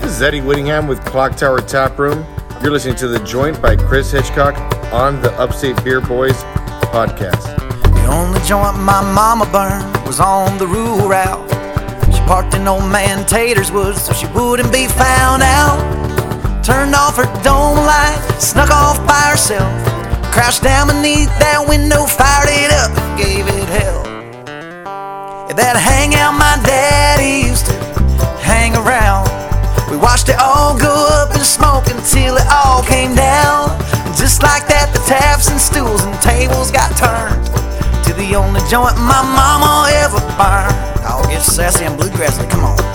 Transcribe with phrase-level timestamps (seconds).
[0.00, 2.24] This is Eddie Whittingham with Clock Tower Tap Room.
[2.62, 4.54] You're listening to The Joint by Chris Hitchcock
[4.92, 6.44] on the Upstate Beer Boys
[6.94, 7.56] podcast.
[7.82, 11.50] The only joint my mama burned was on the rural route.
[12.14, 15.80] She parked in old man Tater's woods so she wouldn't be found out.
[16.64, 19.72] Turned off her dome light, snuck off by herself.
[20.32, 24.13] Crouched down beneath that window, fired it up, gave it hell.
[25.52, 27.72] That hangout my daddy used to
[28.42, 29.28] hang around.
[29.90, 33.70] We watched it all go up in smoke until it all came down.
[34.16, 37.46] Just like that, the taps and stools and tables got turned
[38.04, 40.74] to the only joint my mama ever burned.
[41.06, 42.93] I'll get sassy and bluegrassy, come on.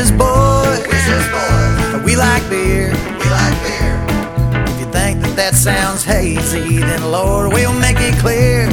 [0.00, 0.80] Just boys.
[0.88, 2.02] Just boys.
[2.06, 2.88] We like beer.
[2.88, 3.96] We like beer.
[4.66, 8.66] If you think that that sounds hazy, then Lord, we'll make it clear.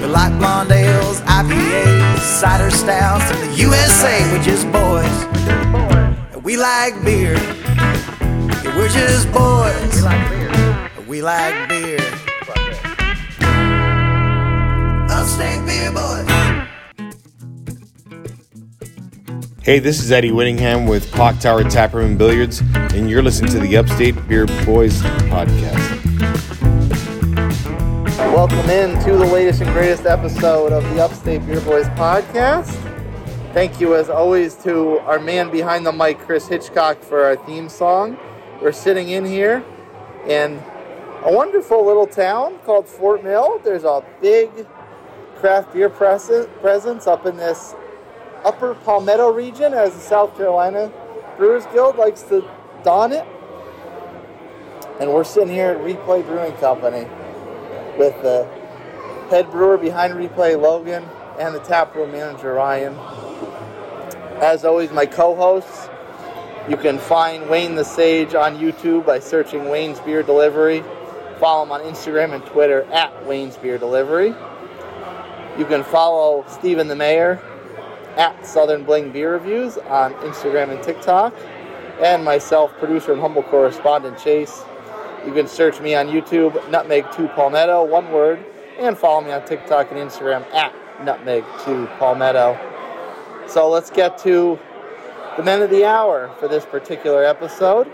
[0.00, 4.20] We like blonde ales, IPAs, cider stouts, in the USA.
[4.32, 6.42] We're just boys.
[6.42, 7.34] We like beer.
[7.34, 9.94] Yeah, we're just boys.
[9.94, 10.90] We like beer.
[11.06, 12.00] We like beer.
[15.08, 16.57] Upstate beer boys.
[19.68, 23.52] Hey, this is Eddie Whittingham with Clock Tower Tap Room and Billiards, and you're listening
[23.52, 26.06] to the Upstate Beer Boys podcast.
[28.32, 32.72] Welcome in to the latest and greatest episode of the Upstate Beer Boys podcast.
[33.52, 37.68] Thank you, as always, to our man behind the mic, Chris Hitchcock, for our theme
[37.68, 38.16] song.
[38.62, 39.62] We're sitting in here
[40.26, 40.62] in
[41.24, 43.60] a wonderful little town called Fort Mill.
[43.62, 44.48] There's a big
[45.36, 47.74] craft beer presence up in this
[48.44, 50.92] upper Palmetto region, as the South Carolina
[51.36, 52.48] Brewers Guild likes to
[52.82, 53.24] don it.
[55.00, 57.08] And we're sitting here at Replay Brewing Company
[57.96, 58.48] with the
[59.30, 61.04] head brewer behind Replay, Logan,
[61.38, 62.94] and the taproom manager, Ryan.
[64.42, 65.88] As always, my co-hosts.
[66.68, 70.84] You can find Wayne the Sage on YouTube by searching Wayne's Beer Delivery.
[71.38, 74.34] Follow him on Instagram and Twitter at Wayne's Beer Delivery.
[75.56, 77.40] You can follow Stephen the Mayor
[78.18, 81.34] at Southern Bling Beer Reviews on Instagram and TikTok.
[82.02, 84.62] And myself, producer and humble correspondent Chase.
[85.24, 88.44] You can search me on YouTube, Nutmeg2 Palmetto, one word,
[88.78, 92.58] and follow me on TikTok and Instagram at Nutmeg2 Palmetto.
[93.46, 94.58] So let's get to
[95.36, 97.86] the men of the hour for this particular episode.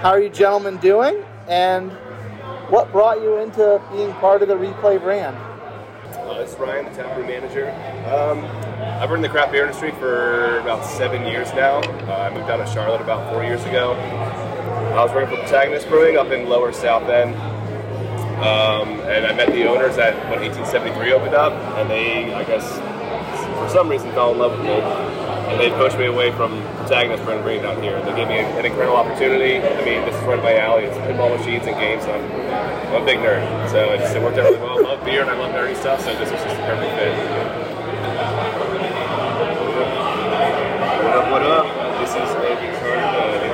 [0.00, 1.24] How are you gentlemen doing?
[1.48, 1.90] And
[2.68, 5.36] what brought you into being part of the replay brand?
[6.28, 7.70] Uh, is Ryan, the taproom manager.
[8.06, 8.44] Um,
[9.00, 11.78] I've been in the craft beer industry for about seven years now.
[12.06, 13.92] Uh, I moved down to Charlotte about four years ago.
[13.94, 17.34] I was working for Protagonist Brewing up in Lower South End.
[18.44, 22.76] Um, and I met the owners at when 1873 opened up, and they, I guess,
[23.58, 24.72] for some reason, fell in love with me.
[24.72, 26.52] And they pushed me away from
[26.88, 28.00] Protagonist Brewing and bring it down here.
[28.00, 29.60] They gave me an incredible opportunity.
[29.60, 30.84] I mean, this is right my alley.
[30.84, 32.08] It's pinball machines and games.
[32.08, 34.80] And I'm, I'm a big nerd, so it just it worked out really well.
[34.80, 37.12] I love beer and I love nerdy stuff, so this was just a perfect fit.
[41.04, 41.28] What up?
[41.28, 41.68] What up?
[42.00, 43.52] This is Logan Carter, uh, the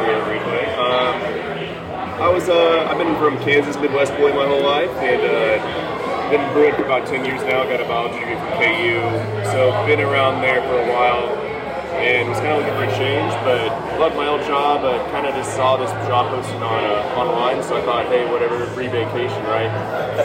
[0.79, 6.31] Um, I was uh, I've been from Kansas, Midwest boy my whole life, and uh,
[6.31, 7.65] been brewing for about 10 years now.
[7.65, 9.03] Got a biology degree from KU,
[9.51, 11.35] so been around there for a while,
[12.05, 13.33] and was kind of looking for a change.
[13.45, 17.17] But loved my old job, but kind of just saw this job posting on uh,
[17.17, 19.73] online, so I thought, hey, whatever, free vacation, right?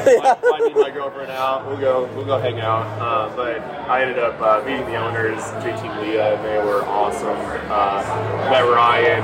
[0.49, 1.65] Find me and my girlfriend out.
[1.67, 2.09] We'll go.
[2.15, 2.85] We'll go hang out.
[2.99, 6.83] Uh, but I ended up uh, meeting the owners, JT and Leah, and they were
[6.83, 7.39] awesome.
[7.71, 8.03] Uh,
[8.51, 9.23] met Ryan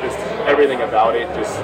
[0.00, 0.18] just
[0.48, 1.58] everything about it just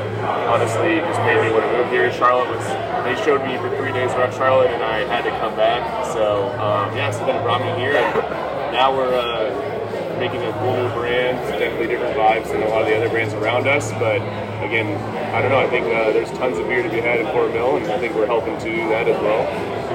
[0.45, 2.13] honestly just made me want to move here.
[2.13, 2.67] Charlotte was
[3.05, 6.05] they showed me for three days around Charlotte and I had to come back.
[6.13, 9.76] So um, yeah, so then it brought me here and now we're uh,
[10.19, 11.37] making a cool new brand.
[11.59, 13.93] Definitely different vibes than a lot of the other brands around us.
[13.93, 14.17] But
[14.65, 14.97] again,
[15.35, 15.59] I don't know.
[15.59, 17.99] I think uh, there's tons of beer to be had in Fort Mill, and I
[17.99, 19.45] think we're helping to do that as well.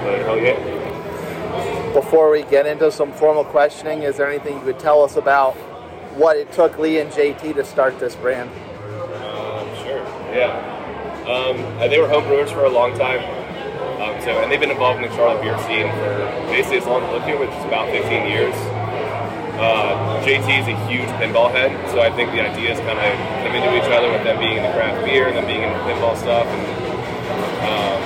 [0.04, 1.94] But hell yeah.
[1.94, 5.56] Before we get into some formal questioning, is there anything you could tell us about
[6.16, 8.50] what it took Lee and JT to start this brand?
[8.50, 10.04] Um, sure.
[10.34, 10.78] Yeah.
[11.28, 13.20] Um, uh, they were home brewers for a long time.
[14.02, 17.04] Um, so, and they've been involved in the Charlotte beer scene for basically as long
[17.04, 18.81] as I've lived here, which is about 15 years.
[19.62, 19.94] Uh,
[20.26, 23.14] JT is a huge pinball head, so I think the ideas kind of
[23.46, 25.70] come into each other with them being in the craft beer and them being in
[25.70, 26.48] the pinball stuff.
[26.50, 26.66] And
[27.70, 28.02] um,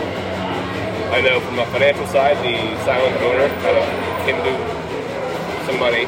[1.16, 3.86] I know from a financial side, the silent owner kind of
[4.28, 4.54] came to
[5.66, 6.06] some money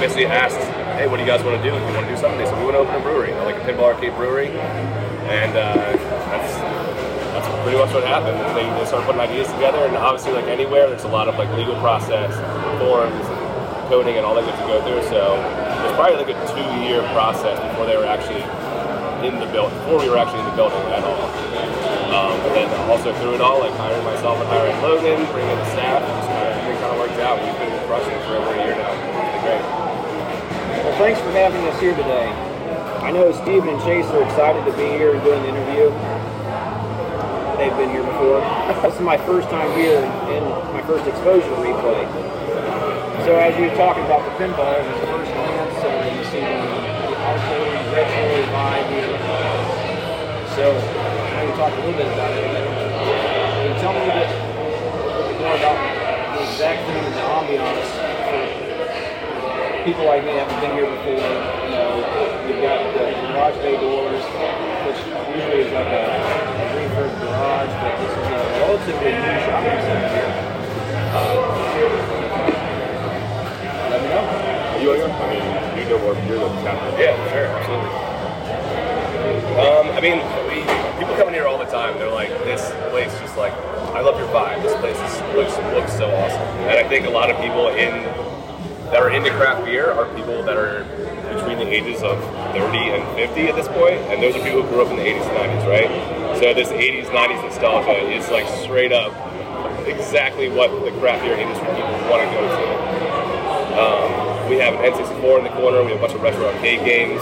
[0.00, 0.58] basically asked,
[0.98, 1.74] "Hey, what do you guys want to do?
[1.74, 3.56] If you want to do something?" They said, "We want to open a brewery, like
[3.56, 4.48] a pinball arcade brewery,"
[5.30, 5.74] and uh,
[6.30, 6.52] that's
[7.34, 8.38] that's pretty much what happened.
[8.56, 11.50] They, they started putting ideas together, and obviously, like anywhere, there's a lot of like
[11.54, 12.34] legal process,
[12.78, 13.37] forms,
[13.88, 15.02] coding, and all that you have to go through.
[15.08, 18.44] So it was probably like a two-year process before they were actually
[19.26, 21.26] in the building, before we were actually in the building at all.
[22.14, 25.58] Um, but then also through it all, like hiring myself and hiring Logan, bringing in
[25.58, 27.36] the staff, and just kind of, everything kind of worked out.
[27.42, 28.92] We've been crushing for over a year now.
[29.42, 29.64] Great.
[30.84, 32.30] Well, thanks for having us here today.
[33.02, 35.90] I know Steven and Chase are excited to be here and doing the interview.
[37.58, 38.38] They've been here before.
[38.82, 42.06] this is my first time here and my first exposure to replay.
[43.24, 46.58] So as you're talking about the pinball the first glance, uh, you see the,
[47.08, 48.24] the arcade retro
[48.54, 49.18] vibe here.
[50.54, 54.06] So I you talked a little bit about it, but can you tell me a
[54.06, 55.78] little bit, a little bit more about
[56.38, 57.90] the exact theme and the ambiance
[58.30, 58.68] for
[59.84, 61.18] people like me haven't been here before.
[61.18, 62.00] You know,
[62.46, 64.24] you've got the garage bay doors,
[64.86, 65.00] which
[65.34, 70.08] usually is like a, a refurb garage, but this is a relatively new shopping center
[70.08, 70.47] here.
[74.92, 74.96] I
[75.28, 75.44] mean,
[75.78, 76.14] you know more.
[76.24, 76.98] You're the captain.
[76.98, 78.08] Yeah, sure, absolutely.
[79.58, 80.18] Um, I mean,
[80.48, 80.62] we,
[80.98, 81.98] people come in here all the time.
[81.98, 83.52] They're like, this place just like,
[83.92, 84.62] I love your vibe.
[84.62, 86.48] This place is, looks looks so awesome.
[86.64, 87.90] And I think a lot of people in
[88.88, 90.84] that are into craft beer are people that are
[91.36, 92.18] between the ages of
[92.54, 95.02] 30 and 50 at this point, and those are people who grew up in the
[95.02, 96.38] 80s and 90s, right?
[96.38, 99.12] So this 80s, 90s nostalgia is like straight up
[99.86, 102.77] exactly what the craft beer industry people want to go to.
[104.48, 105.84] We have an N64 in the corner.
[105.84, 107.20] We have a bunch of retro arcade games,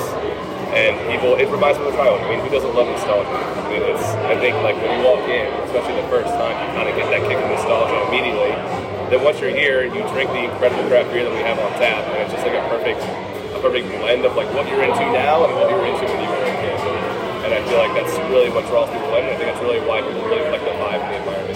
[0.70, 1.34] and people.
[1.34, 1.98] It reminds me of.
[1.98, 3.34] I mean, who doesn't love nostalgia?
[3.34, 4.06] I mean, it's.
[4.30, 7.10] I think like when you walk in, especially the first time, you kind of get
[7.10, 8.54] that kick of nostalgia immediately.
[9.10, 12.06] Then once you're here, you drink the incredible craft beer that we have on tap,
[12.14, 15.42] and it's just like a perfect, a perfect blend of like what you're into now
[15.42, 16.78] and what you were into when you were a kid.
[17.42, 19.26] And I feel like that's really what draws people in.
[19.26, 21.55] And I think that's really why people really like the vibe and the environment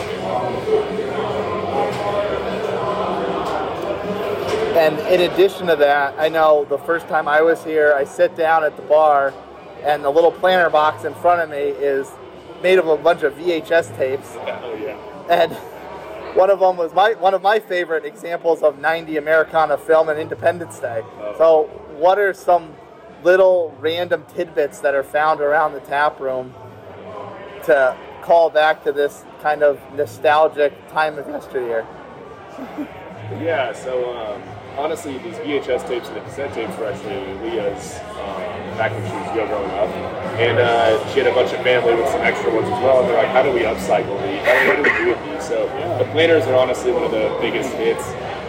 [4.81, 8.35] And in addition to that, I know the first time I was here, I sit
[8.35, 9.35] down at the bar,
[9.83, 12.09] and the little planter box in front of me is
[12.63, 14.33] made of a bunch of VHS tapes.
[14.37, 14.97] Oh yeah.
[15.29, 15.53] And
[16.35, 20.19] one of them was my one of my favorite examples of 90 Americana film and
[20.19, 21.03] Independence Day.
[21.37, 21.65] So,
[21.99, 22.75] what are some
[23.23, 26.55] little random tidbits that are found around the tap room
[27.65, 31.87] to call back to this kind of nostalgic time of yesteryear?
[33.39, 34.43] Yeah, so um,
[34.77, 38.41] honestly, these VHS tapes and the cassette tapes were actually Leah's um,
[38.79, 39.89] back when she was young growing up.
[40.39, 43.01] And uh, she had a bunch of family with some extra ones as well.
[43.01, 44.41] And they're like, how do we upcycle these?
[44.47, 45.47] How do, we do with these?
[45.47, 45.67] So
[45.99, 48.05] the planters are honestly one of the biggest hits.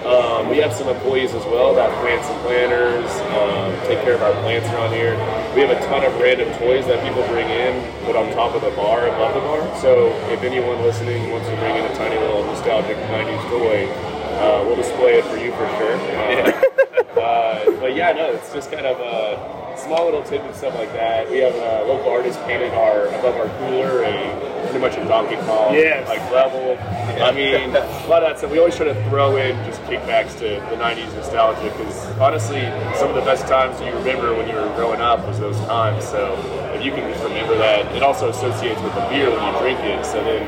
[0.05, 3.05] Um, we have some employees as well that plant some planters,
[3.37, 5.13] um, take care of our plants around here.
[5.53, 8.61] We have a ton of random toys that people bring in, put on top of
[8.65, 9.61] the bar, above the bar.
[9.77, 14.10] So if anyone listening wants to bring in a tiny little nostalgic 90s toy,
[14.41, 15.95] uh, we'll display it for you for sure.
[15.95, 20.75] Uh, uh, but yeah, no, it's just kind of a small little tip and stuff
[20.75, 21.29] like that.
[21.29, 25.35] We have a local artist painted our above our cooler a pretty much a Donkey
[25.47, 26.07] Kong Yes.
[26.07, 26.77] like level.
[27.23, 28.51] I mean, a lot of that stuff.
[28.51, 32.61] We always try to throw in just kickbacks to the '90s nostalgia because honestly,
[32.95, 36.07] some of the best times you remember when you were growing up was those times.
[36.07, 36.35] So
[36.73, 39.79] if you can just remember that, it also associates with the beer when you drink
[39.81, 40.05] it.
[40.05, 40.41] So then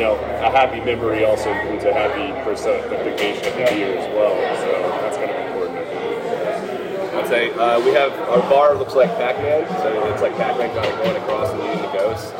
[0.00, 4.34] know, a happy memory also includes a happy personification of the beer as well.
[4.58, 4.70] So
[5.02, 5.78] that's kind of important.
[5.78, 7.14] I think.
[7.14, 10.86] I'd say uh, we have our bar looks like Pac-Man, so it's like Pac-Man kind
[10.86, 12.30] of going across and leading the ghosts.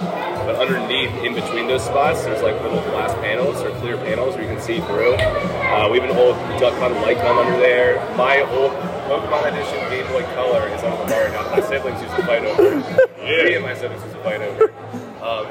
[0.46, 4.44] But underneath, in between those spots, there's like little glass panels or clear panels where
[4.44, 5.14] you can see through.
[5.14, 7.98] Uh, we have an old Duck Hunt light gun under there.
[8.16, 8.72] My old
[9.10, 11.42] Pokemon Edition Game Boy Color is under the bar now.
[11.50, 12.78] that My siblings used to fight over.
[12.78, 13.20] it.
[13.20, 14.72] Me and my siblings used to fight over.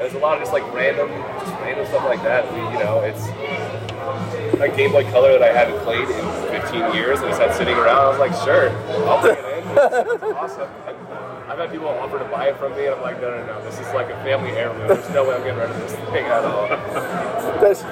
[0.00, 1.08] Um, there's a lot of just like random,
[1.40, 2.50] just random stuff like that.
[2.52, 3.26] We, you know, it's
[4.60, 7.76] a Game Boy Color that I haven't played in 15 years and just had sitting
[7.76, 7.98] around.
[7.98, 8.70] I was like, sure,
[9.08, 9.50] I'll bring it in.
[10.20, 10.68] It's awesome.
[11.48, 13.60] I've had people offer to buy it from me, and I'm like, no, no, no.
[13.64, 14.86] This is like a family heirloom.
[14.88, 16.68] There's no way I'm getting rid of this thing at all.
[17.60, 17.84] There's-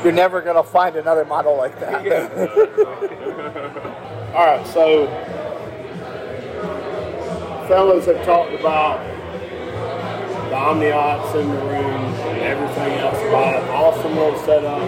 [0.04, 2.06] You're never going to find another model like that.
[4.34, 5.08] All right, so
[7.66, 9.00] fellas have talked about
[10.48, 13.68] the Omniots in the room and everything else about it.
[13.70, 14.82] Awesome little setup.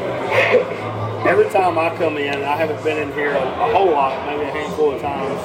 [1.27, 4.49] Every time I come in, I haven't been in here a, a whole lot, maybe
[4.49, 5.41] a handful of times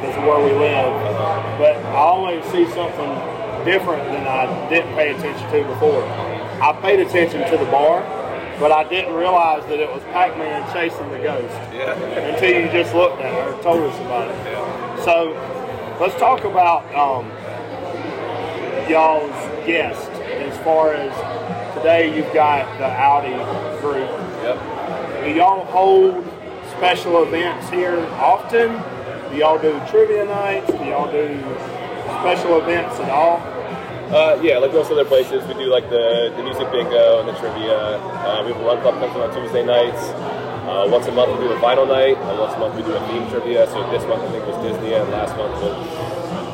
[0.00, 0.92] because of where we live,
[1.58, 3.12] but I always see something
[3.64, 6.04] different than I didn't pay attention to before.
[6.04, 8.02] I paid attention to the bar
[8.60, 11.94] but I didn't realize that it was Pac-Man chasing the ghost Yeah.
[11.98, 14.36] until you just looked at it or told us about it.
[14.46, 15.04] Yeah.
[15.04, 17.26] So let's talk about um,
[18.88, 19.30] y'all's
[19.66, 21.12] guest as far as
[21.76, 23.32] today you've got the Audi
[23.80, 24.08] group.
[24.42, 25.24] Yep.
[25.24, 26.24] Do y'all hold
[26.76, 28.70] special events here often?
[29.30, 30.70] Do y'all do trivia nights?
[30.70, 31.40] Do y'all do
[32.20, 33.38] special events at all?
[34.12, 37.32] Uh, yeah, like most other places, we do like the, the music bingo and the
[37.40, 37.96] trivia.
[37.96, 40.12] Uh, we have a run club comes on Tuesday nights.
[40.68, 42.92] Uh, once a month we do a final night, and once a month we do
[42.92, 43.66] a theme trivia.
[43.68, 45.72] So this month I think was Disney, and last month was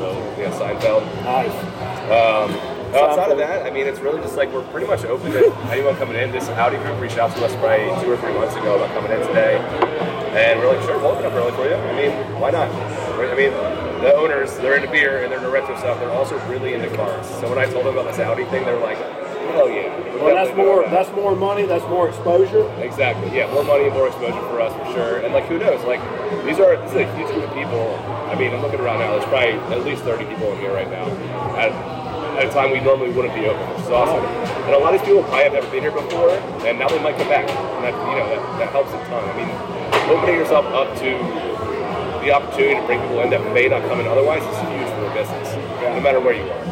[0.01, 1.03] uh, yeah, Seinfeld.
[1.25, 1.78] Nice.
[2.09, 2.51] Um,
[2.95, 5.95] outside of that, I mean, it's really just like we're pretty much open to anyone
[5.97, 6.31] coming in.
[6.31, 9.11] This Audi group reached out to us probably two or three months ago about coming
[9.11, 9.57] in today,
[10.33, 11.75] and we're like, sure, we'll open up early for you.
[11.75, 12.69] I mean, why not?
[12.69, 13.51] I mean,
[14.01, 15.99] the owners, they're into beer and they're into retro stuff.
[15.99, 17.27] They're also really into cars.
[17.27, 19.91] So when I told them about this Audi thing, they were like, hell yeah.
[20.15, 20.83] we're Well, that's more.
[20.83, 20.91] That.
[20.91, 21.65] That's more money.
[21.65, 22.69] That's more exposure.
[22.81, 23.35] Exactly.
[23.35, 25.17] Yeah, more money, more exposure for us for sure.
[25.19, 25.83] And like, who knows?
[25.85, 26.01] Like,
[26.45, 27.95] these are this is a huge group of people.
[28.29, 29.11] I mean, I'm looking around now.
[29.11, 31.05] There's probably at least 30 people in here right now.
[31.57, 31.98] At,
[32.39, 34.23] at a time we normally wouldn't be open, which is awesome.
[34.63, 36.31] And a lot of these people probably have never been here before,
[36.63, 37.43] and now they might come back.
[37.43, 39.27] And that you know that, that helps a ton.
[39.27, 39.51] I mean,
[40.07, 41.19] opening yourself up to
[42.23, 45.11] the opportunity to bring people in that may not come in otherwise is huge for
[45.11, 45.51] a business,
[45.83, 46.63] no matter where you are.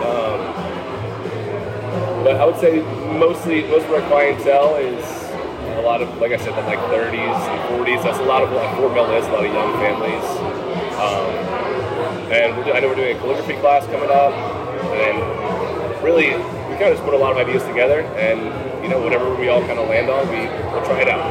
[0.00, 0.40] Um,
[2.24, 2.80] but I would say
[3.20, 5.04] mostly most of our clientele is
[5.76, 8.02] a lot of, like I said, the like 30s and 40s.
[8.02, 10.24] That's a lot of what Fort Mill is, a lot of young families.
[10.96, 11.36] Um,
[12.32, 14.32] and I know we're doing a calligraphy class coming up,
[14.94, 16.36] and really
[16.76, 18.40] we kind of just put a lot of ideas together, and
[18.82, 21.24] you know whatever we all kind of land on, we will try it out.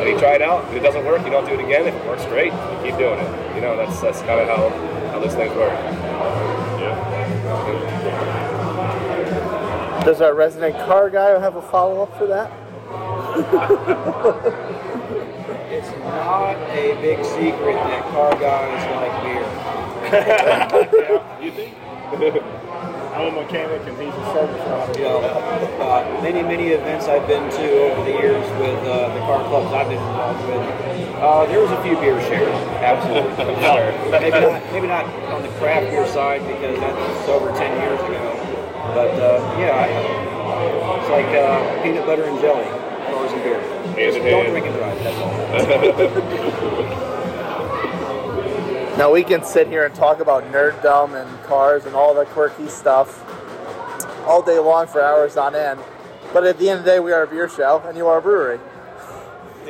[0.00, 0.64] And you try it out.
[0.70, 1.86] If it doesn't work, you don't do it again.
[1.86, 3.54] If it works great, you keep doing it.
[3.54, 4.68] You know that's that's kind of how
[5.10, 5.72] how those things work.
[6.80, 7.20] Yeah.
[10.04, 12.50] Does our resident car guy have a follow up for that?
[15.70, 19.46] It's not a big secret that car guys like beer.
[21.40, 22.44] You think?
[23.20, 24.98] I'm a mechanic and he's a service rider.
[24.98, 29.20] You know, uh, many, many events I've been to over the years with uh, the
[29.28, 32.48] car clubs I've been involved with, uh, there was a few beer shared,
[32.80, 33.36] absolutely.
[33.60, 33.92] Sure.
[34.10, 35.04] maybe not, maybe not
[35.36, 38.24] on the craft beer side because that's over 10 years ago.
[38.96, 42.64] But uh, yeah, I, it's like uh, peanut butter and jelly,
[43.12, 43.60] cars and beer.
[44.00, 44.98] Just don't drink and drive.
[45.04, 46.96] That's all.
[49.00, 52.68] Now we can sit here and talk about nerddom and cars and all the quirky
[52.68, 53.24] stuff
[54.26, 55.80] all day long for hours on end.
[56.34, 58.18] But at the end of the day, we are a beer show, and you are
[58.18, 58.60] a brewery.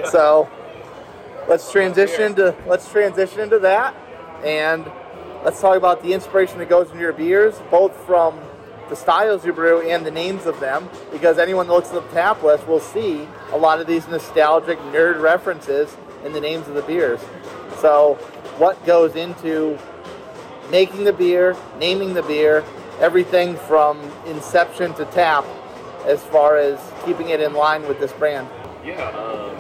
[0.07, 0.51] So
[1.49, 3.95] let's transition to let's transition into that,
[4.45, 4.91] and
[5.45, 8.37] let's talk about the inspiration that goes into your beers, both from
[8.89, 10.91] the styles you brew and the names of them.
[11.13, 14.81] Because anyone that looks at the tap list will see a lot of these nostalgic
[14.91, 17.21] nerd references in the names of the beers.
[17.79, 18.19] So,
[18.61, 19.79] what goes into
[20.71, 22.63] making the beer, naming the beer,
[23.01, 25.47] everything from inception to tap,
[26.05, 28.47] as far as keeping it in line with this brand?
[28.85, 29.09] Yeah.
[29.17, 29.57] Um,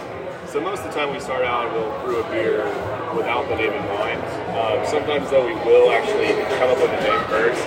[0.47, 2.65] so most of the time we start out, we'll brew a beer
[3.17, 4.21] without the name in mind.
[4.53, 7.65] Um, sometimes though we will actually come up with the name first,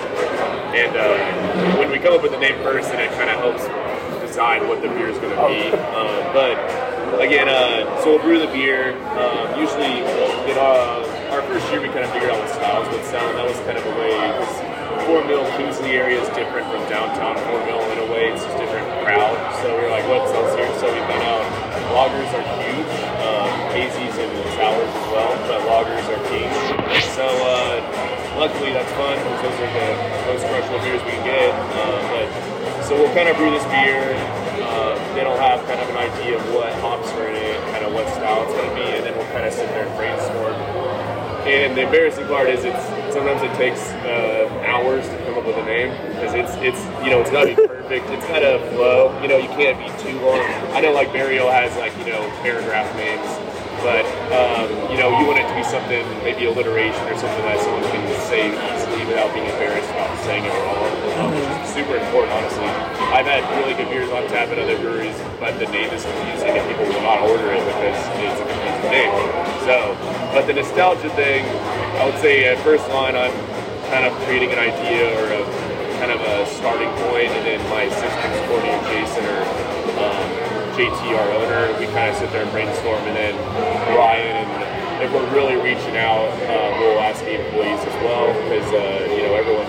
[0.70, 3.64] and uh, when we come up with the name first, then it kind of helps
[4.24, 5.76] decide what the beer is going to be.
[5.76, 8.96] Um, but again, uh, so we'll brew the beer.
[9.18, 10.02] Um, usually,
[10.50, 13.38] in our, our first year, we kind of figured out what styles would sell, and
[13.38, 14.14] that was kind of a way.
[15.06, 18.32] Fort Mill, Kingsley area is different from downtown Fort Mill in a way.
[18.32, 19.36] It's just different crowd.
[19.60, 20.70] So we are like, what sells here?
[20.80, 21.44] So we found out
[21.92, 26.48] lagers are huge, um, and sours as well, but lagers are king.
[27.14, 27.82] So uh,
[28.38, 29.88] luckily that's fun because those are the
[30.30, 31.50] most crushable beers we can get.
[31.52, 32.26] Uh, but
[32.86, 34.14] so we'll kind of brew this beer.
[35.22, 38.08] I'll have kind of an idea of what hops are in it, kind of what
[38.10, 40.54] style it's going to be, and then we'll kind of sit there and brainstorm.
[41.46, 43.78] And the embarrassing part is it's sometimes it takes
[44.08, 47.44] uh, hours to come up with a name because it's it's you know it's got
[47.44, 48.08] to be perfect.
[48.10, 49.12] It's got to flow.
[49.22, 50.40] You know you can't be too long.
[50.72, 53.28] I know like Burial has like you know paragraph names,
[53.84, 57.60] but um, you know you want it to be something maybe alliteration or something that
[57.60, 60.54] someone can say easily without being embarrassed about saying it.
[61.18, 62.66] Um, which is super important, honestly.
[63.14, 66.56] I've had really good beers on tap at other breweries, but the name is confusing
[66.56, 69.14] and people will not order it because it's a confusing name.
[69.68, 69.94] So,
[70.34, 71.46] but the nostalgia thing,
[72.00, 73.32] I would say at first line, I'm
[73.92, 75.42] kind of creating an idea or a
[76.02, 79.40] kind of a starting point, and then my assistants, Courtney and Jason, or
[80.02, 80.26] um,
[80.74, 83.34] JT, our owner, we kind of sit there and brainstorm, and then
[83.94, 88.64] Ryan, and if we're really reaching out, uh, we'll ask the employees as well, because
[88.72, 89.68] uh, you know everyone's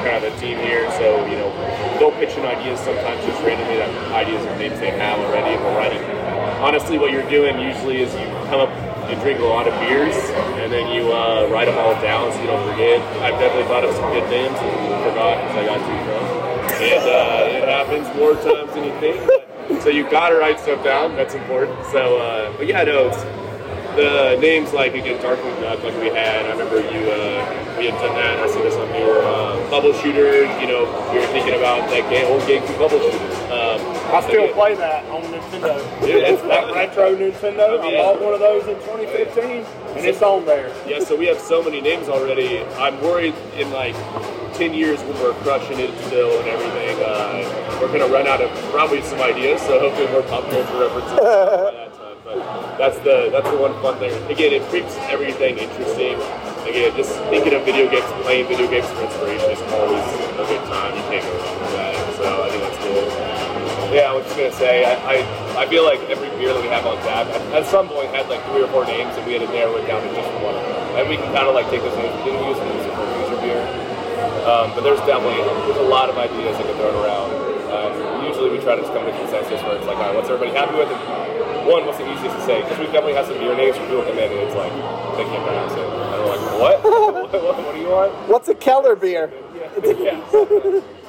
[0.00, 0.90] kind of a team here.
[0.96, 1.52] So you know,
[2.00, 5.62] they'll pitch in ideas sometimes just randomly that ideas or names they have already, and
[5.62, 6.00] we're writing.
[6.64, 8.72] Honestly, what you're doing usually is you come up,
[9.10, 10.16] you drink a lot of beers,
[10.64, 13.00] and then you uh, write them all down so you don't forget.
[13.20, 16.26] I've definitely thought of some good names and forgot because I got too drunk,
[16.80, 19.20] and uh, it happens more times than you think.
[19.82, 21.16] So you gotta write stuff down.
[21.16, 21.76] That's important.
[21.92, 23.10] So, uh, but yeah, no,
[23.96, 26.46] the names like again Darkwing Duck, like we had.
[26.46, 28.38] I remember you uh, we had done that.
[28.40, 30.42] I see this on your uh, bubble shooter.
[30.60, 33.36] You know, we were thinking about that game, old GameCube bubble shooters.
[33.50, 33.80] Um,
[34.14, 36.00] I still again, play that on Nintendo.
[36.00, 37.80] Dude, it's that retro Nintendo.
[37.80, 38.02] I Yeah.
[38.02, 39.64] bought one of those in 2015,
[39.96, 40.70] and it's on there.
[40.86, 42.60] Yeah, so we have so many names already.
[42.78, 43.94] I'm worried in like
[44.54, 48.40] 10 years when we're crushing it still and everything, uh, we're going to run out
[48.42, 49.60] of probably some ideas.
[49.62, 51.89] So hopefully more pop culture references by that time.
[52.30, 54.14] That's the that's the one fun thing.
[54.30, 56.14] Again, it keeps everything interesting.
[56.62, 60.06] Again, just thinking of video games, playing video games for inspiration is always
[60.38, 60.94] a good time.
[60.94, 61.94] You can't go wrong with that.
[62.14, 63.30] So I think that's cool.
[63.90, 66.70] Yeah, I was just gonna say, I, I, I feel like every beer that we
[66.70, 69.42] have on tap at, some point had like three or four names, and we had
[69.42, 70.54] to narrow it down to just one.
[70.94, 73.40] And we can kind of like take those names we didn't use it for future
[73.42, 73.62] beer.
[74.46, 77.34] Um, but there's definitely there's a lot of ideas that get thrown around.
[77.74, 78.09] Um,
[78.40, 80.56] usually we try to just come to consensus where it's like, all right, what's everybody
[80.56, 80.88] happy with?
[80.88, 82.62] And one, what's the easiest to say?
[82.62, 84.72] Because we definitely have some beer names where people come in and it's like
[85.16, 86.82] they can't pronounce it, and we're like, what?
[86.82, 88.12] what, what, what do you want?
[88.28, 89.30] What's a Keller beer?
[89.54, 90.16] Yeah, yeah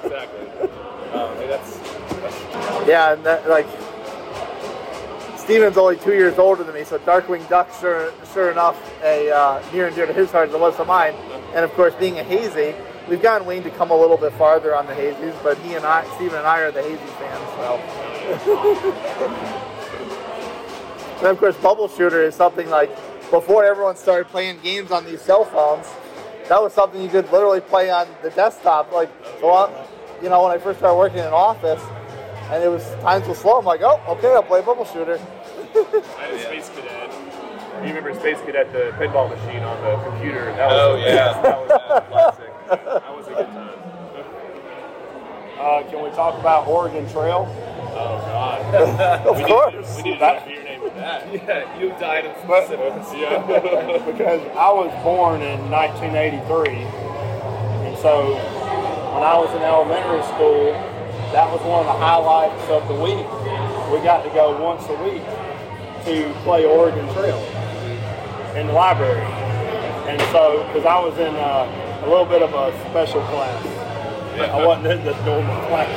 [0.03, 0.47] exactly.
[1.11, 3.67] Um, and that's, that's Yeah, and that, like
[5.37, 9.63] Steven's only two years older than me, so Darkwing Duck, sure, sure enough, a uh,
[9.73, 11.13] near and dear to his heart as it was to mine.
[11.53, 12.75] And of course, being a hazy,
[13.07, 15.85] we've gotten Wayne to come a little bit farther on the hazies, but he and
[15.85, 17.47] I, Steven and I, are the hazy fans.
[17.57, 17.79] So,
[21.19, 22.89] and of course, Bubble Shooter is something like
[23.31, 25.87] before everyone started playing games on these cell phones.
[26.49, 28.91] That was something you could literally play on the desktop.
[28.91, 29.71] Like, so on,
[30.21, 31.81] you know, when I first started working in an office,
[32.51, 33.59] and it was times was slow.
[33.59, 35.15] I'm like, oh, okay, I'll play Bubble Shooter.
[35.75, 37.11] I had a Space Cadet.
[37.81, 40.45] You remember Space Cadet, the pinball machine on the computer?
[40.53, 41.41] That was Oh, yeah.
[41.41, 42.50] that was a classic.
[42.71, 43.79] That was a good time.
[45.59, 47.45] Uh, can we talk about Oregon Trail?
[47.93, 48.61] Oh God.
[49.27, 49.97] Of we course.
[49.97, 51.27] Need, we need to do a beer name with that.
[51.33, 53.13] Yeah, you died in But- specifics.
[53.13, 53.41] Yeah.
[54.11, 58.35] because I was born in 1983, and so
[59.13, 60.71] when I was in elementary school,
[61.35, 63.27] that was one of the highlights of the week.
[63.91, 65.23] We got to go once a week
[66.07, 67.37] to play Oregon Trail
[68.55, 69.21] in the library,
[70.07, 71.67] and so because I was in uh,
[72.03, 73.65] a little bit of a special class.
[74.39, 75.89] I wasn't in the normal class.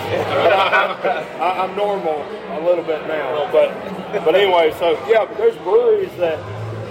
[1.41, 3.73] I, I'm normal a little bit now, but
[4.25, 6.39] but anyway, so yeah, but there's breweries that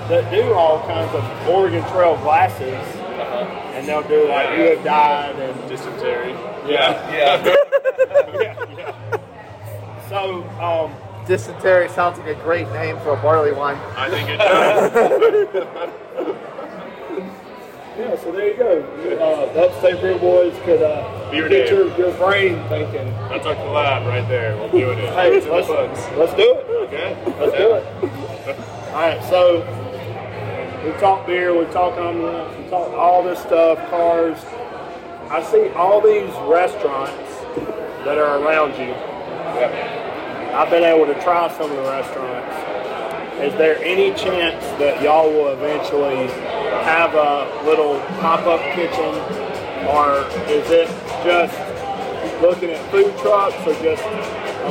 [0.09, 2.73] that do all kinds of Oregon Trail glasses,
[3.75, 6.31] and they'll do like you have died and Dysentery.
[6.67, 7.55] yeah, Yeah.
[8.33, 8.93] yeah, yeah.
[10.09, 10.91] So um,
[11.27, 13.77] Dysentery sounds like a great name for a barley wine.
[13.95, 14.91] I think it does.
[17.97, 18.81] yeah, so there you go.
[19.19, 21.77] Uh, the Upstate Brew Boys could uh, Beer get name.
[21.89, 23.07] your, your brain thinking.
[23.29, 24.57] That's our collab right there.
[24.57, 25.09] We're doing it.
[25.13, 26.65] Hey, It's in the let's, let's do it.
[26.87, 27.17] Okay.
[27.39, 28.59] Let's do it.
[28.93, 29.61] All right, so
[30.85, 34.37] we talked beer, we talked omelets, we talked all this stuff, cars.
[35.31, 37.39] I see all these restaurants
[38.05, 38.93] that are around you.
[40.53, 43.41] I've been able to try some of the restaurants.
[43.41, 46.27] Is there any chance that y'all will eventually
[46.83, 49.15] have a little pop-up kitchen,
[49.87, 50.87] or is it
[51.23, 51.55] just
[52.41, 54.03] looking at food trucks, or just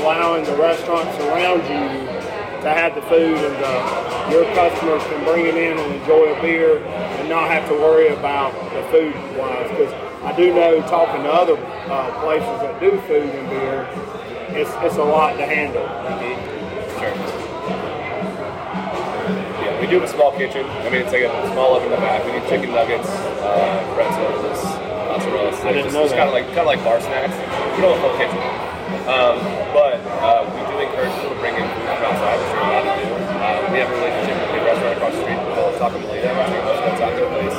[0.00, 2.06] allowing the restaurants around you
[2.62, 6.40] to have the food and uh, your customers can bring it in and enjoy a
[6.40, 9.68] beer and not have to worry about the food wise?
[9.70, 13.88] Because I do know talking to other uh, places that do food and beer,
[14.54, 15.88] it's, it's a lot to handle.
[19.82, 20.62] We do have a small kitchen.
[20.62, 22.22] I mean, it's like a small oven in the back.
[22.22, 23.10] We do chicken nuggets,
[23.42, 24.62] uh, pretzels,
[25.10, 25.66] mozzarella sticks.
[25.66, 26.22] I didn't know It's that.
[26.22, 27.34] kind of like kind of like bar snacks.
[27.74, 28.38] We don't have a full kitchen,
[29.10, 29.36] um,
[29.74, 32.86] but uh, we do encourage people to bring in food from outside, which we're allowed
[32.86, 33.10] to do.
[33.42, 36.54] Um, we have a relationship with a restaurant across the street called Taco Melita, which
[36.54, 37.58] is a taco place.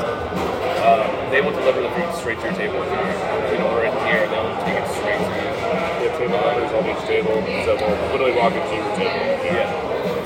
[0.87, 2.79] Um, they will deliver the food straight to your table.
[2.87, 5.51] If you know, order it here, they'll take it straight to you.
[5.99, 7.35] We have table numbers on each table,
[7.67, 9.43] so we'll literally walk into your table.
[9.43, 9.67] Yeah.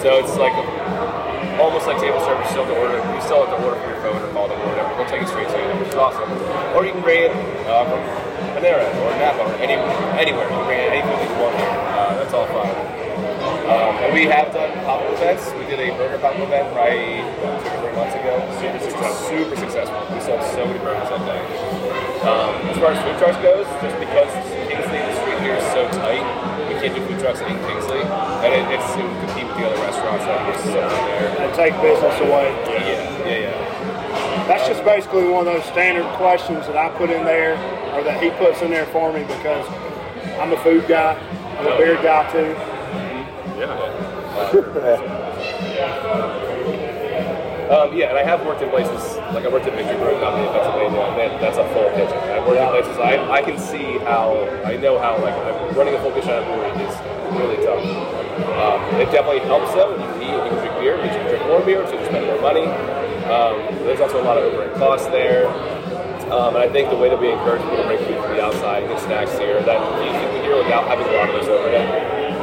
[0.05, 0.53] So it's like
[1.59, 2.49] almost like table service.
[2.49, 2.97] Still have to order.
[2.97, 4.89] You still have to order from your phone or call them or whatever.
[4.95, 6.29] They'll take it straight to you, which is awesome.
[6.77, 7.33] Or you can bring it
[7.67, 8.01] uh, from
[8.55, 9.73] Panera or Napa or any,
[10.17, 10.47] anywhere.
[10.47, 11.69] You can bring it anything that you want here.
[11.69, 12.75] Uh, that's all fine.
[13.67, 15.51] Um, and we have done pop-up events.
[15.59, 18.39] We did a burger pop-up event right two or three months ago.
[18.63, 19.27] Super successful.
[19.27, 19.99] Super successful.
[20.07, 21.43] We sold so many burgers that day.
[22.23, 24.31] Um, as far as food trucks goes, just because
[24.67, 26.23] Kingsley, the street here is so tight,
[26.67, 29.79] we can't do food trucks in Kingsley, and it, it's to compete with the other
[29.83, 30.81] restaurants that are so.
[30.81, 31.16] And
[31.57, 32.53] take business away.
[32.69, 34.45] Yeah, yeah, yeah.
[34.47, 37.53] That's just basically one of those standard questions that I put in there,
[37.97, 39.65] or that he puts in there for me because
[40.39, 41.17] I'm a food guy,
[41.57, 42.55] I'm a beer guy too.
[47.67, 50.47] Um, yeah, and I have worked in places like I worked at Victory Brew Company
[50.47, 51.03] in Pennsylvania.
[51.19, 52.15] and that's a full kitchen.
[52.31, 55.35] I've worked in places I, I can see how I know how like
[55.75, 56.95] running a full kitchen at a brewery is
[57.35, 57.83] really tough.
[58.55, 59.99] Um, it definitely helps though.
[59.99, 62.65] You you beer, but you drink more beer, so you spend more money.
[63.27, 65.47] Um, there's also a lot of overhead costs there.
[66.31, 68.43] Um, and I think the way that we encourage people to bring food from the
[68.43, 71.47] outside and get snacks here, that you can here without having a lot of those
[71.47, 71.87] overhead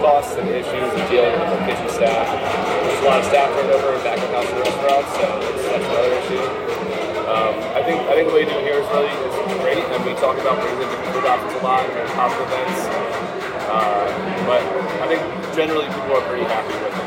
[0.00, 2.24] costs and issues and dealing with the kitchen staff.
[2.28, 5.26] There's a lot of staff turnover in back of house restaurants, so
[5.68, 6.44] that's another issue.
[7.24, 9.80] Um, I think I think the way we do it here is really is great,
[9.80, 12.80] and we talk about bringing in different food options a lot and hospital events.
[13.68, 14.04] Uh,
[14.44, 14.60] but
[15.00, 15.20] I think
[15.56, 17.03] generally people are pretty happy with what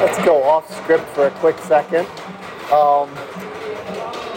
[0.00, 2.06] Let's go off script for a quick second.
[2.72, 3.10] Um,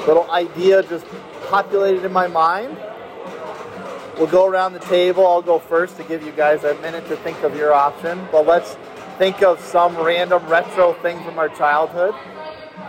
[0.08, 1.06] little idea just
[1.50, 2.78] populated in my mind.
[4.18, 5.28] We'll go around the table.
[5.28, 8.28] I'll go first to give you guys a minute to think of your option.
[8.32, 8.76] But let's
[9.18, 12.16] think of some random retro thing from our childhood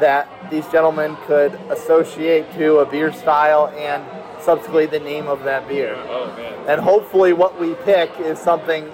[0.01, 4.03] that these gentlemen could associate to a beer style and
[4.43, 5.95] subsequently the name of that beer.
[6.09, 6.31] Oh.
[6.69, 8.85] And hopefully, what we pick is something,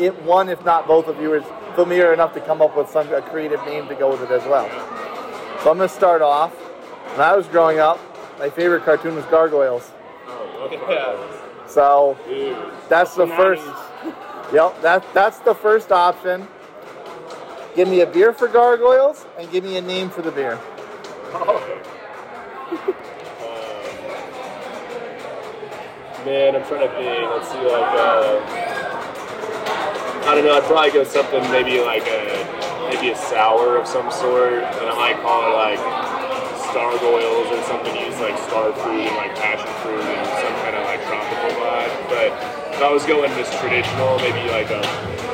[0.00, 3.12] it, one, if not both of you, is familiar enough to come up with some
[3.12, 4.68] a creative name to go with it as well.
[5.62, 6.52] So I'm going to start off.
[6.52, 8.00] When I was growing up,
[8.38, 9.90] my favorite cartoon was Gargoyles.
[10.26, 11.38] Oh, Yeah.
[11.68, 12.18] So
[12.90, 13.62] that's the first.
[14.52, 16.46] Yep, that that's the first option.
[17.74, 20.58] Give me a beer for Gargoyles and give me a name for the beer.
[21.32, 21.80] Oh.
[26.26, 27.30] Man, I'm trying to think.
[27.30, 29.11] Let's see, like, uh,
[30.22, 30.54] I don't know.
[30.54, 32.22] I'd probably go something maybe like a
[32.86, 35.82] maybe a sour of some sort, and I might call it like
[36.70, 37.90] star goils or something.
[37.96, 41.92] Use like star fruit and like passion fruit and some kind of like tropical vibe.
[42.08, 42.30] But
[42.74, 44.80] if I was going just traditional, maybe like a.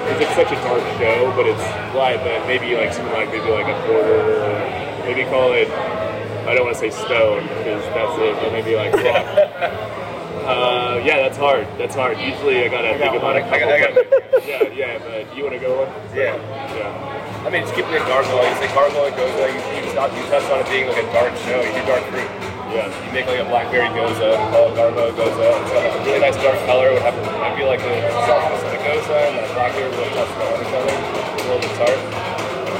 [0.08, 1.62] It's such a dark show, but it's
[1.94, 2.24] light.
[2.24, 5.68] But maybe like something like maybe like a porter, or maybe call it.
[6.48, 10.04] I don't want to say stone because that's it, but maybe like rock.
[10.48, 11.68] Uh, yeah, that's hard.
[11.76, 12.16] That's hard.
[12.18, 13.44] Usually I gotta think about it.
[13.52, 15.92] I got- I got- yeah, yeah, but you wanna go one?
[16.16, 16.32] Yeah.
[16.72, 17.44] Yeah.
[17.44, 18.48] I mean, just keeping it gargoyle.
[18.48, 19.28] You say gargoyle gose.
[19.28, 21.60] You, you, touch- you touch on it being like a dark show.
[21.60, 22.24] You do dark fruit.
[22.72, 22.88] Yeah.
[22.88, 24.16] You make like a blackberry gose,
[24.52, 25.36] call it gargoyle gose.
[25.36, 26.88] It's got like a really nice dark color.
[26.88, 27.92] It would have, I feel like the
[28.24, 30.96] softness of the gose and the blackberry would touch the other color.
[30.96, 32.00] It's a little bit tart.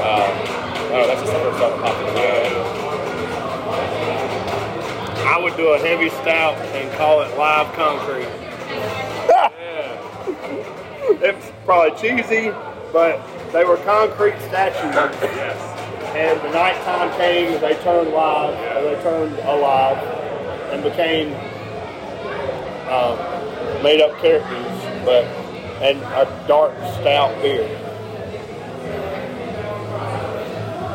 [0.01, 0.31] Um,
[0.97, 2.58] oh, that's just the first thought that popped into my head.
[5.49, 8.27] Would do a heavy stout and call it live concrete.
[11.21, 12.51] It's probably cheesy,
[12.93, 13.19] but
[13.51, 14.95] they were concrete statues.
[16.15, 19.97] And the nighttime came and they turned live, or they turned alive,
[20.71, 21.33] and became
[22.87, 25.25] uh, made up characters, but
[25.81, 27.67] and a dark stout beer.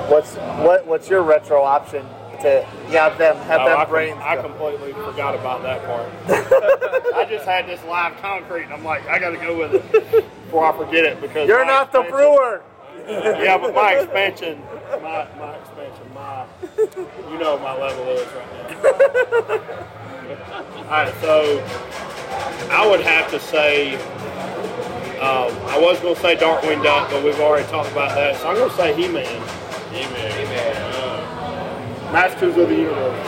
[0.09, 2.07] What's what what's your retro option
[2.45, 6.09] to have them have Oh, them I, com- I completely forgot about that part.
[7.15, 10.13] I just had this live concrete, and I'm like, I got to go with it
[10.45, 12.63] before I forget it because You're not the brewer.
[13.07, 14.63] Yeah, but my expansion,
[15.03, 16.47] my my expansion, my
[17.31, 19.61] you know my level is right now.
[20.85, 21.61] All right, so
[22.71, 23.97] I would have to say.
[25.15, 28.37] Um, I was going to say Darkwing Duck, but we've already talked about that.
[28.37, 29.25] So I'm going to say He-Man.
[29.93, 30.33] He-Man.
[30.33, 30.74] He-Man.
[32.15, 33.27] Masters of the Universe.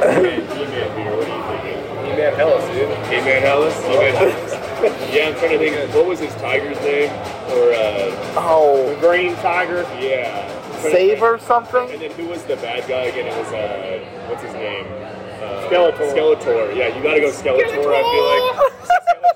[0.00, 1.16] He-Man beer.
[1.16, 2.06] What do you think?
[2.06, 2.88] He-Man Helles, dude.
[3.12, 3.74] He-Man Helles?
[3.84, 5.12] He-Man Helles.
[5.12, 5.76] yeah, I'm trying to think.
[5.76, 7.10] Of what was his tiger's name?
[7.52, 9.82] Or, uh, Oh, Green Tiger.
[10.00, 10.48] yeah.
[10.80, 11.90] save or something?
[11.90, 13.26] And then who was the bad guy again?
[13.26, 14.86] It was, uh, what's his name?
[14.86, 16.10] Uh, Skeletor.
[16.14, 16.74] Skeletor.
[16.74, 18.72] Yeah, you gotta go Skeletor, I feel like.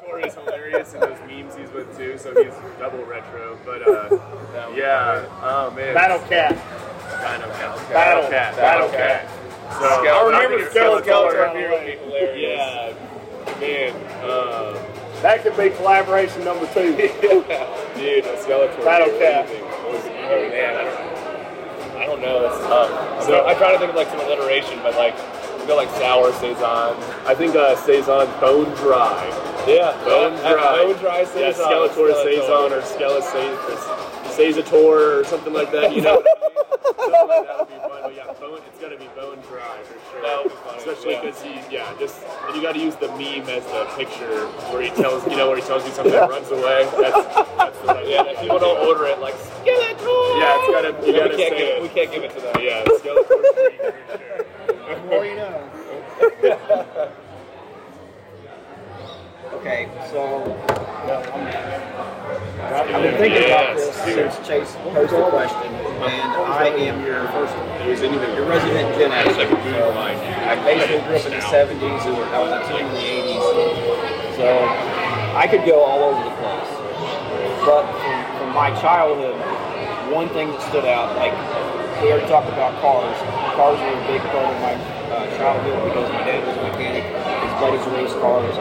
[0.00, 3.58] Skeletor is hilarious in those memes he's with too, so he's double retro.
[3.66, 5.26] But, uh, yeah.
[5.42, 5.92] Oh, man.
[5.94, 6.56] Battle Cat.
[7.10, 7.88] Battle Cat.
[7.92, 8.56] Battle Cat.
[8.56, 9.28] Battle Cat.
[9.80, 11.02] So, I remember Skeletor.
[11.04, 11.52] Skeletor.
[11.54, 12.34] by.
[12.36, 12.94] Yeah.
[13.60, 13.92] Man.
[14.22, 14.76] Um,
[15.22, 16.94] That could be collaboration number two.
[16.96, 18.84] Dude, a Skeletor.
[18.84, 19.48] Battle What do you Cat.
[19.48, 19.64] think?
[19.64, 20.12] What was it?
[20.26, 22.42] Oh man, I don't, I don't know.
[22.42, 23.24] That's tough.
[23.24, 25.16] So I try to think of like some alliteration, but like
[25.66, 26.94] we go like sour saison.
[27.26, 29.26] I think uh, saison bone dry.
[29.66, 30.84] Yeah, bone dry.
[30.84, 31.64] bone dry Yeah, saison.
[31.66, 32.22] Skeletor Skeletor.
[32.22, 33.76] saison or Skeletor
[34.36, 35.94] Sazator or something like that.
[35.94, 36.22] You know.
[37.06, 38.00] That would be fun.
[38.02, 38.60] But yeah, bone.
[38.66, 40.22] It's got to be bone dry for sure.
[40.22, 41.20] That would be funny, Especially yeah.
[41.20, 44.82] because he, yeah, just and you got to use the meme as the picture where
[44.82, 46.88] he tells, you know, where he tells you something and runs away.
[46.98, 47.16] That's,
[47.58, 50.06] that's I Yeah, people don't order it like skeleton.
[50.38, 51.06] Yeah, it's gotta.
[51.06, 51.82] You Yeah, gotta we can't say give it.
[51.82, 52.54] We can't give it to them.
[52.60, 54.46] Yeah, skeleton
[54.86, 55.04] creature.
[55.06, 55.70] More you know.
[59.54, 60.22] okay, so
[62.62, 67.54] I've been thinking about this since Chase posed the question, and I am your first,
[67.82, 68.34] It was anything.
[68.36, 69.28] your resident Gen X.
[69.28, 69.96] It's like a good.
[70.46, 74.36] I basically grew up in the 70s and I was a teen in the 80s.
[74.36, 74.46] So
[75.36, 76.70] I could go all over the place.
[77.66, 79.34] But from, from my childhood,
[80.14, 81.34] one thing that stood out, like
[82.02, 83.16] we already talked about cars.
[83.56, 84.74] Cars were a big part of my
[85.08, 87.04] uh, childhood because my dad was a mechanic.
[87.08, 88.52] His buddies raced cars.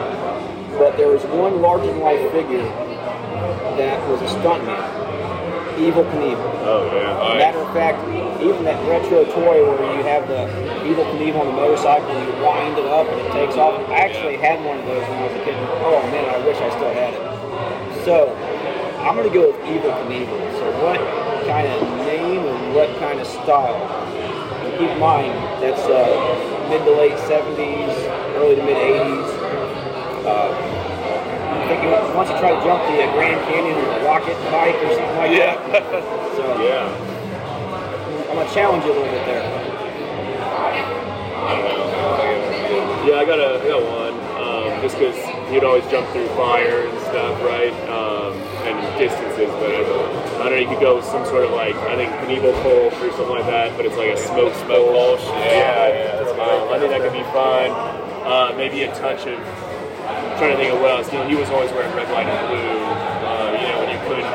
[0.78, 2.64] But there was one larger than life figure
[3.76, 4.80] that was a stuntman,
[5.76, 6.48] Evel Knievel.
[6.64, 7.36] Oh yeah.
[7.36, 8.00] Matter of fact,
[8.40, 10.48] even that retro toy where you have the
[10.88, 13.76] Evel Knievel on the motorcycle and you wind it up and it takes off.
[13.90, 15.56] I actually had one of those when I was a kid.
[15.84, 17.20] Oh man, I wish I still had it.
[18.04, 18.32] So
[19.04, 20.40] I'm gonna go with Evel Knievel.
[20.56, 21.00] So what
[21.44, 22.05] kind of
[22.76, 23.72] what kind of style?
[24.60, 25.32] And keep in mind
[25.64, 27.88] that's uh, mid to late 70s,
[28.36, 29.28] early to mid 80s.
[30.28, 34.92] Uh, I think wants to try to jump the uh, Grand Canyon rocket bike or
[34.92, 35.56] something like Yeah.
[35.72, 36.04] that.
[36.36, 36.84] So Yeah.
[38.28, 39.42] I'm gonna challenge you a little bit there.
[43.08, 44.14] Yeah, I got a, I got one.
[44.36, 45.16] Um, just because
[45.50, 47.72] he'd always jump through fire and stuff, right?
[47.88, 48.15] Um,
[48.98, 49.80] distances, but I,
[50.40, 50.56] I don't know.
[50.56, 53.46] You could go with some sort of like I think Knievel Kolsch or something like
[53.46, 55.20] that, but it's like a smoke Smoke Kolsch.
[55.20, 57.70] Kolsch, yeah, yeah, that's Um, I think that could be fun.
[58.24, 59.36] Uh, maybe a touch of.
[59.36, 61.12] I'm trying to think of what else.
[61.12, 62.72] You know, he was always wearing red, white, and blue.
[63.24, 64.26] Uh, you know, and you could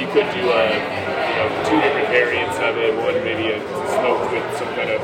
[0.00, 2.92] you could do a you know two different variants of it.
[2.96, 3.58] One maybe a
[3.98, 5.00] smoked with some kind of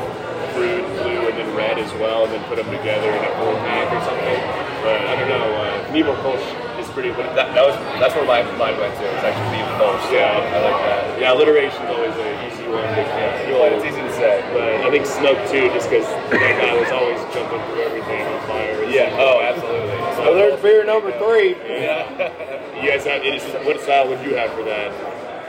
[0.54, 3.56] fruit, blue, and then red as well, and then put them together in a whole
[3.64, 4.40] pack or something.
[4.84, 5.46] But I don't know.
[5.58, 6.63] Uh, Knievel Kolsch
[6.94, 7.10] pretty.
[7.10, 9.04] But That, that was that's where my mind went to.
[9.04, 10.06] It's actually Evil Kolsch.
[10.14, 10.30] Yeah.
[10.38, 11.20] I like that.
[11.20, 12.80] yeah, alliteration is always an easy one.
[12.86, 14.40] to Yeah, you like it's easy to say.
[14.54, 18.38] But I think smoke too, just because that guy was always jumping through everything on
[18.46, 18.84] fire.
[18.86, 19.10] Yeah.
[19.18, 19.98] Oh, absolutely.
[20.16, 21.58] So there's beer number three.
[22.74, 24.92] You guys have any, what style would you have for that?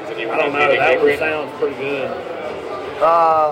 [0.04, 0.60] Is anyone I don't know.
[0.72, 1.20] That one different?
[1.20, 2.06] sounds pretty good.
[3.02, 3.52] Uh,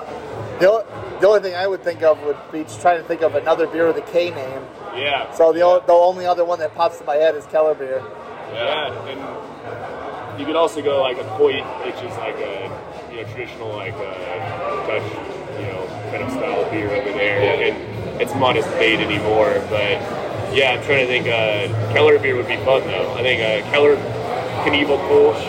[0.60, 0.86] the,
[1.20, 3.68] the only thing I would think of would be just trying to think of another
[3.68, 4.62] beer with a K name.
[4.96, 5.32] Yeah.
[5.34, 8.04] So the, o- the only other one that pops in my head is Keller beer.
[8.54, 12.70] Yeah, and you could also go like a Coit, which is like a
[13.12, 15.04] you know traditional like uh, Dutch
[15.60, 19.54] you know kind of style beer over there, and it's not as made anymore.
[19.70, 19.98] But
[20.54, 21.26] yeah, I'm trying to think.
[21.28, 23.14] Uh, Keller beer would be fun though.
[23.16, 23.96] I think uh, Keller
[24.66, 25.42] Knievel Kolsch.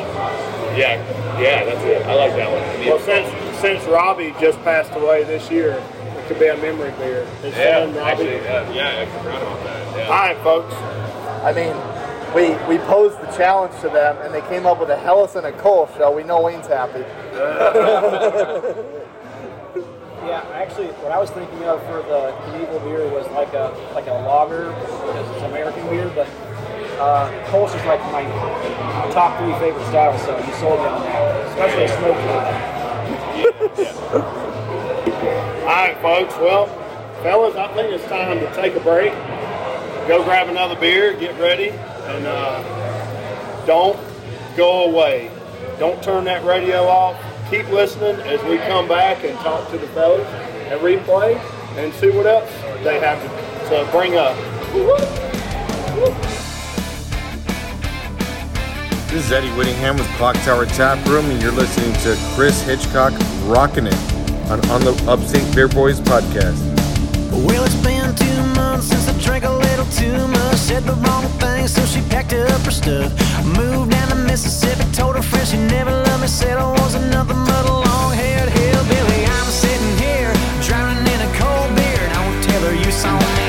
[0.78, 0.96] Yeah,
[1.38, 2.04] yeah, that's it.
[2.06, 2.86] I like that one.
[2.88, 5.93] Well, since since Robbie just passed away this year, it
[6.26, 7.24] could be a memory beer.
[7.42, 8.10] His Yeah, son, Robbie.
[8.10, 8.72] actually, yeah.
[8.72, 9.80] yeah, I forgot about that.
[9.98, 10.06] Yeah.
[10.06, 10.74] All right, folks.
[11.44, 11.76] I mean,
[12.34, 15.46] we we posed the challenge to them, and they came up with a Helles and
[15.46, 17.04] a Kolsch, so we know Wayne's happy.
[20.24, 24.06] Yeah, actually, what I was thinking of for the Knievel beer was like a like
[24.06, 26.26] a lager because it's American beer, but
[26.98, 28.24] uh, Kolsch is like my
[29.12, 30.18] top three favorite styles.
[30.22, 32.54] So you sold me on that, especially a smoked one.
[35.64, 36.36] All right, folks.
[36.36, 36.66] Well,
[37.22, 39.14] fellas, I think it's time to take a break.
[40.06, 43.98] Go grab another beer, get ready, and uh, don't
[44.58, 45.30] go away.
[45.78, 47.18] Don't turn that radio off.
[47.48, 50.28] Keep listening as we come back and talk to the fellas
[50.68, 51.34] and replay
[51.78, 52.52] and see what else
[52.84, 53.22] they have
[53.70, 54.36] to, bring up.
[59.08, 63.14] This is Eddie Whittingham with Clock Tower Tap Room, and you're listening to Chris Hitchcock
[63.46, 64.13] rocking it
[64.50, 66.58] on, on the Upstate Beer Boys podcast.
[67.30, 70.56] Well, it's been two months since I drank a little too much.
[70.56, 73.12] Said the wrong thing, so she packed up her stuff.
[73.44, 76.28] Moved down to Mississippi, told her she never loved me.
[76.28, 79.24] Said I wasn't nothing but a long haired hillbilly.
[79.24, 83.18] I'm sitting here, drowning in a cold beer, and I won't tell her you saw
[83.18, 83.43] me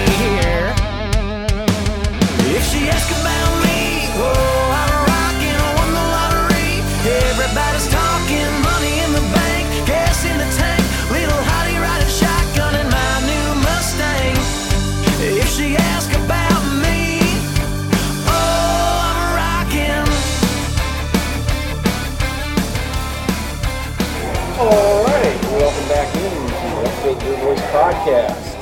[24.65, 28.55] All right, welcome back in to the Upstate Beer Boys podcast.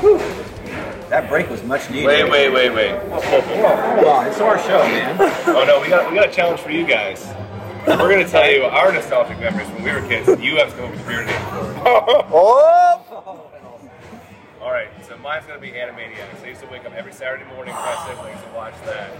[0.00, 0.18] Whew.
[1.08, 2.06] That break was much needed.
[2.06, 2.90] Wait, wait, wait, wait.
[2.90, 5.16] Hold on, it's our show, man.
[5.46, 7.24] Oh no, we got we got a challenge for you guys.
[7.86, 10.28] We're gonna tell you our nostalgic memories when we were kids.
[10.42, 11.34] You have to come up with beer name.
[11.86, 13.50] Oh!
[14.60, 16.44] All right, so mine's gonna be Animaniacs.
[16.44, 19.10] I used to wake up every Saturday morning with my siblings and watch that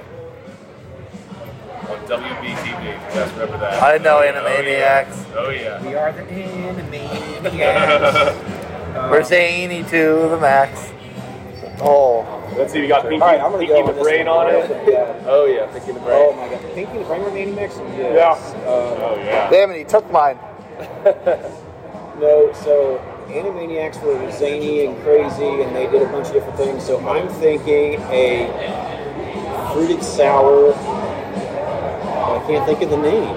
[1.88, 2.82] on WBTV.
[2.84, 3.82] You guys remember that?
[3.82, 4.32] I know Oh, yeah.
[5.04, 5.16] Animaniacs.
[5.36, 5.82] Oh yeah.
[5.86, 7.50] We are the Animaniacs.
[9.10, 10.92] We're zany to the max.
[11.80, 12.24] Oh.
[12.56, 14.26] Let's see, we got Pinky, All right, I'm gonna Pinky go the with this Brain
[14.26, 14.46] one.
[14.46, 14.70] on it.
[14.92, 15.22] Yeah.
[15.26, 16.16] Oh yeah, Pinky the Brain.
[16.22, 17.98] Oh my god, Pinky the Brain remaining Animaniacs?
[17.98, 18.52] Yes.
[18.54, 18.60] Yeah.
[18.60, 18.66] Um,
[19.02, 19.50] Oh yeah.
[19.50, 20.38] Damn it, he took mine.
[22.20, 26.84] No, so Animaniacs were zany and crazy, and they did a bunch of different things.
[26.86, 28.46] So I'm thinking a
[29.72, 30.72] fruited sour.
[32.26, 33.34] But I can't think of the name,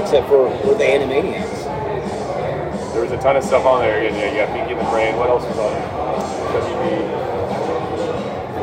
[0.00, 1.64] except for we're the Animaniacs.
[2.92, 4.02] There was a ton of stuff on there.
[4.04, 5.16] Yeah, yeah, you got Pinky the Brain.
[5.16, 5.82] What else was on it?
[6.58, 6.70] WB.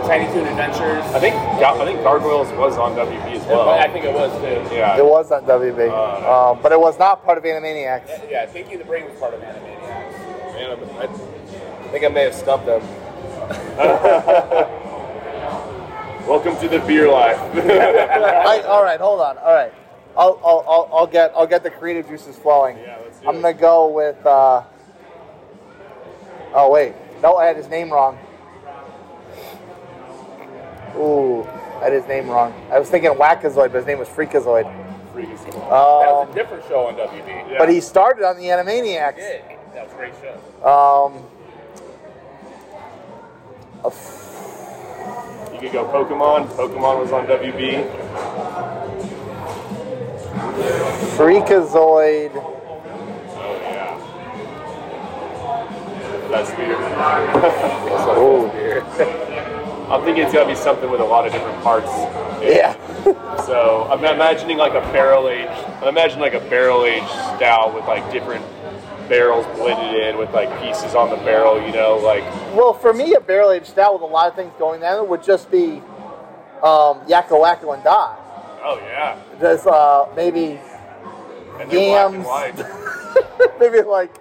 [0.08, 1.04] Tiny Toon Adventures.
[1.16, 3.70] I think I think Gargoyles was on WB as well.
[3.70, 4.62] I think it was too.
[4.76, 4.98] Yeah.
[4.98, 5.90] It was on WB.
[5.90, 8.08] Uh, um, but it was not part of Animaniacs.
[8.30, 10.54] Yeah, Pinky the Brain was part of Animaniacs.
[10.54, 11.08] Man, I'm- I
[11.98, 12.82] think I may have stumped them.
[16.28, 17.38] Welcome to the beer life.
[17.56, 19.38] I, all right, hold on.
[19.38, 19.72] All right.
[20.18, 22.78] I'll, I'll, I'll, I'll get I'll get the creative juices flowing.
[22.78, 23.42] Yeah, let's do I'm it.
[23.42, 24.26] gonna go with.
[24.26, 24.64] Uh,
[26.54, 28.18] oh wait, no, I had his name wrong.
[30.98, 31.44] Ooh,
[31.80, 32.54] I had his name wrong.
[32.72, 34.64] I was thinking Wackazoid, but his name was Freakazoid.
[35.14, 35.62] Freaking cool.
[35.62, 37.28] That was Um, a different show on WB.
[37.52, 37.56] Yeah.
[37.60, 39.18] but he started on the Animaniacs.
[39.18, 39.42] did.
[39.74, 40.34] That was a great show.
[40.68, 41.24] Um,
[43.84, 44.32] a f-
[45.54, 46.48] You could go Pokemon.
[46.50, 47.86] Pokemon was on WB.
[51.16, 52.32] Freakazoid.
[52.36, 53.98] Oh yeah.
[56.30, 56.76] That's beer.
[58.18, 58.50] Ooh,
[59.92, 61.90] I'm thinking it's gotta be something with a lot of different parts.
[62.42, 62.76] yeah.
[63.46, 65.52] So I'm imagining like a barrel aged.
[65.52, 68.44] I'm imagining like a barrel aged style with like different
[69.08, 71.62] barrels blended in with like pieces on the barrel.
[71.62, 72.24] You know, like
[72.56, 75.24] Well, for me, a barrel aged stout with a lot of things going on would
[75.24, 75.82] just be
[76.64, 78.16] um, Yakko Wakko and Die.
[78.64, 80.60] oh yeah, There's uh, maybe
[81.60, 82.26] and they're black and Yams.
[82.26, 82.66] white.
[83.60, 84.12] maybe like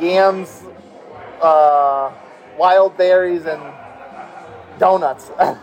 [0.00, 0.62] yams,
[1.40, 2.12] uh,
[2.58, 3.62] wild berries, and
[4.78, 5.30] donuts.
[5.38, 5.56] All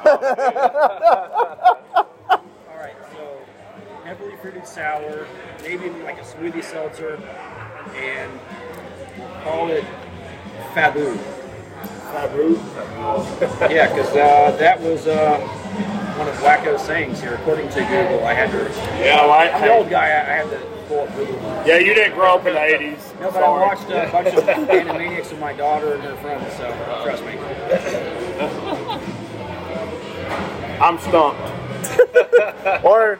[2.77, 3.37] right, so
[4.03, 5.27] heavily fruited sour,
[5.61, 7.15] maybe like a smoothie seltzer,
[7.95, 8.31] and
[9.43, 9.83] call it
[10.73, 11.17] Fabu.
[12.11, 12.57] Fabu.
[13.71, 15.39] Yeah, because uh, that was uh,
[16.17, 18.25] one of Wakko's sayings here, according to Google.
[18.25, 18.69] I had to.
[19.03, 20.07] Yeah, I, I'm the old guy.
[20.07, 21.35] I, I had to pull up Google.
[21.65, 23.19] yeah, you didn't grow up in the 80s.
[23.19, 26.69] No, but I watched a bunch of Animaniacs with my daughter and her friends, so
[27.03, 27.37] trust me.
[30.81, 31.39] I'm stumped.
[32.83, 33.19] or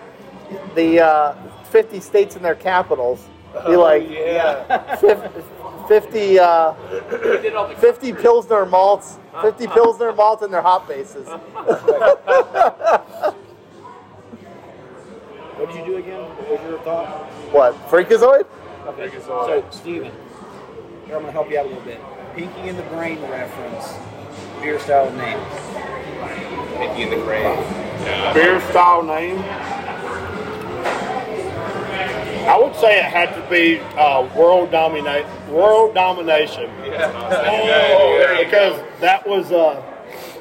[0.76, 1.34] the uh,
[1.66, 3.24] 50 states and their capitals.
[3.68, 4.96] Be like Yeah.
[5.88, 11.28] 50, 50, uh, 50 Pilsner malts, 50 Pilsner malts and their hop bases.
[15.62, 16.22] What did you do again?
[16.22, 17.08] What was your thought?
[17.54, 18.48] What, Freakazoid?
[18.88, 20.12] Okay, so Steven,
[21.06, 22.02] here I'm going to help you out a little bit.
[22.36, 23.94] Pinky in the Brain reference,
[24.60, 25.38] beer style name.
[26.80, 27.64] Pinky in the Brain.
[28.34, 29.38] Beer style name.
[32.48, 36.70] I would say it had to be uh, world dominate, world domination.
[36.86, 38.44] Yeah.
[38.44, 39.84] because that was a,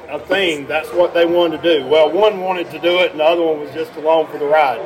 [0.09, 0.67] a thing.
[0.67, 1.87] That's what they wanted to do.
[1.87, 4.45] Well, one wanted to do it, and the other one was just along for the
[4.45, 4.79] ride.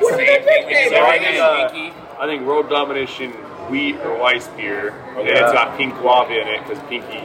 [0.00, 3.32] So I think, uh, I think World Domination
[3.70, 7.24] wheat or Weiss beer, and it's got pink guava in it because Pinky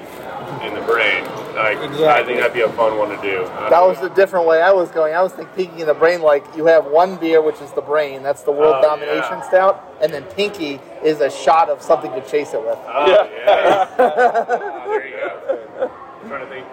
[0.66, 1.24] in the brain.
[1.56, 3.46] Like, I think that'd be a fun one to do.
[3.70, 5.14] That was the different way I was going.
[5.14, 7.82] I was thinking Pinky in the Brain, like you have one beer, which is the
[7.82, 9.48] Brain, that's the World Oh, Domination yeah.
[9.48, 12.78] Stout, and then Pinky is a shot of something to chase it with.
[12.88, 13.88] Oh, yeah.
[14.00, 15.92] Ah, there you go.
[16.24, 16.66] I'm trying to think,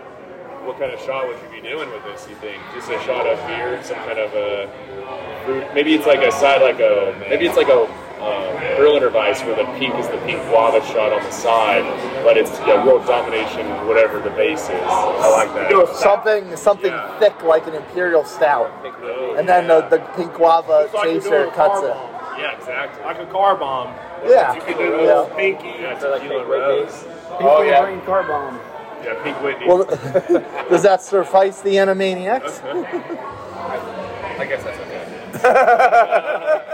[0.65, 2.27] what kind of shot would you be doing with this?
[2.29, 5.65] You think just a shot of beer, some kind of a fruit?
[5.75, 7.87] Maybe it's like a side, like a maybe it's like a
[8.21, 11.85] um, Berliner Weiss where the pink is the pink guava shot on the side,
[12.25, 14.71] but it's yeah, world domination, whatever the base is.
[14.71, 15.97] I like that.
[15.97, 17.19] Something something Yeah.
[17.19, 18.71] thick like an Imperial Stout.
[19.03, 19.81] Oh, And then yeah.
[19.89, 22.41] the, the pink guava It's chaser doing cuts car it.
[22.41, 23.05] yeah, exactly.
[23.05, 23.95] Like a car bomb.
[24.27, 24.55] Yeah.
[24.55, 25.27] You could do Yeah.
[25.37, 25.69] pinky.
[25.81, 27.03] Yeah, So like tequila Pink rose.
[27.03, 27.81] Pinky Oh, in the yeah.
[27.83, 28.61] Brain car bomb.
[29.03, 29.67] Yeah, pink Whitney.
[29.67, 29.85] Well,
[30.69, 32.61] does that suffice the Animaniacs?
[34.39, 36.67] I guess that's okay.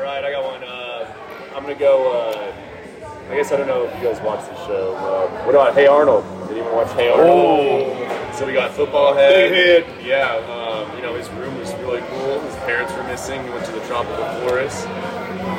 [0.00, 0.64] All right, I got one.
[0.64, 1.12] Uh,
[1.54, 2.10] I'm gonna go.
[2.10, 2.54] Uh,
[3.30, 4.96] I guess I don't know if you guys watch the show.
[4.96, 6.24] Uh, what about Hey Arnold?
[6.48, 8.34] Did anyone watch Hey Arnold?
[8.34, 9.50] So we got football head.
[9.52, 10.04] Big head.
[10.06, 12.40] Yeah, um, you know his room was really cool.
[12.40, 13.44] His parents were missing.
[13.44, 14.88] He went to the tropical forest.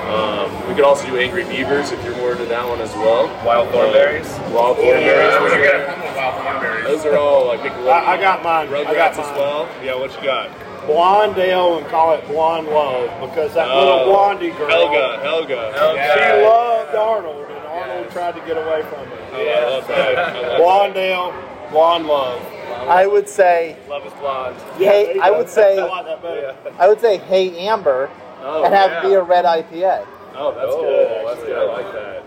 [0.10, 3.28] Um, we could also do Angry Beavers if you're more into that one as well.
[3.46, 4.26] Wild Thornberrys.
[4.52, 5.06] Wild Thornberrys.
[5.06, 6.84] Yeah, which are- wild Thornberrys.
[6.86, 8.68] Those are all like big I, I got mine.
[8.74, 9.26] I got mine.
[9.26, 9.70] as well.
[9.84, 10.50] Yeah, what you got?
[10.88, 14.70] Blondale and call it Blonde Love because that Oh, little blondie girl.
[14.70, 15.74] Helga, Helga.
[15.74, 16.14] Helga.
[16.14, 19.18] She loved Arnold, and Arnold tried to get away from her.
[19.34, 20.18] Oh, I love that.
[20.18, 22.42] I love Blondale, Blonde Love.
[22.90, 24.56] I would say, Love is blonde.
[24.78, 26.80] hey, there you I would say, I like.
[26.80, 28.10] I would say, hey Amber,
[28.42, 29.00] Oh, and have yeah.
[29.06, 30.08] it be a red IPA.
[30.34, 31.28] Oh, that's Oh, good.
[31.28, 31.58] that's good.
[31.58, 32.24] I like that.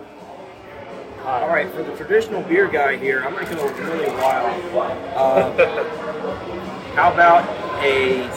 [1.26, 4.94] All right, for the traditional beer guy here, I'm going to go really wild.
[5.16, 5.84] Uh,
[6.94, 7.44] how about
[7.82, 8.28] a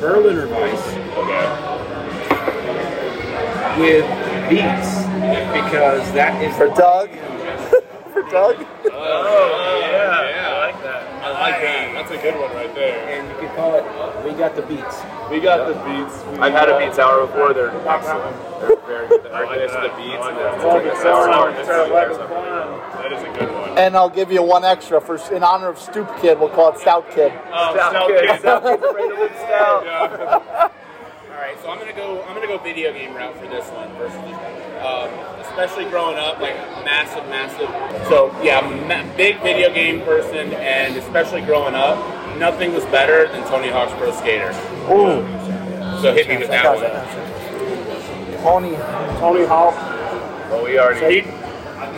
[0.00, 0.94] Berliner Weiss
[3.78, 4.06] with
[4.48, 5.02] beets?
[5.52, 7.10] Because that is For Doug.
[8.12, 8.64] For Doug.
[8.92, 10.30] Oh, yeah.
[10.30, 10.48] yeah.
[10.48, 11.07] I like that.
[11.38, 11.94] I like that.
[11.94, 13.08] That's a good one right there.
[13.08, 13.84] and you could call it
[14.24, 16.24] "We Got the Beats." We got the beats.
[16.32, 17.52] We I've had a got- beet sour before.
[17.54, 18.34] They're excellent.
[18.60, 19.26] They're very good.
[19.30, 20.54] I like the beets I and like then that.
[20.54, 21.24] it's like a sour.
[21.32, 21.50] Sour.
[21.50, 21.88] It's Sour.
[21.88, 22.26] like Sour.
[22.26, 23.78] a- That is a good one.
[23.78, 26.40] And I'll give you one extra for in honor of Stoop Kid.
[26.40, 27.32] We'll call it Stout Kid.
[27.52, 28.28] Oh, Stout stout kid.
[28.30, 28.40] kid.
[28.40, 30.72] Stout kid's a regular stout.
[31.48, 32.22] Right, so I'm gonna go.
[32.24, 34.18] I'm gonna go video game route for this one versus,
[34.84, 35.08] um,
[35.48, 37.70] especially growing up, like massive, massive.
[38.08, 41.96] So yeah, ma- big video game person, and especially growing up,
[42.36, 44.50] nothing was better than Tony Hawk's Pro Skater.
[44.92, 45.24] Ooh.
[46.02, 48.42] So hit me with that one.
[48.42, 48.76] Tony.
[49.18, 49.74] Tony Hawk.
[50.50, 51.22] Well, we already.
[51.22, 51.47] He,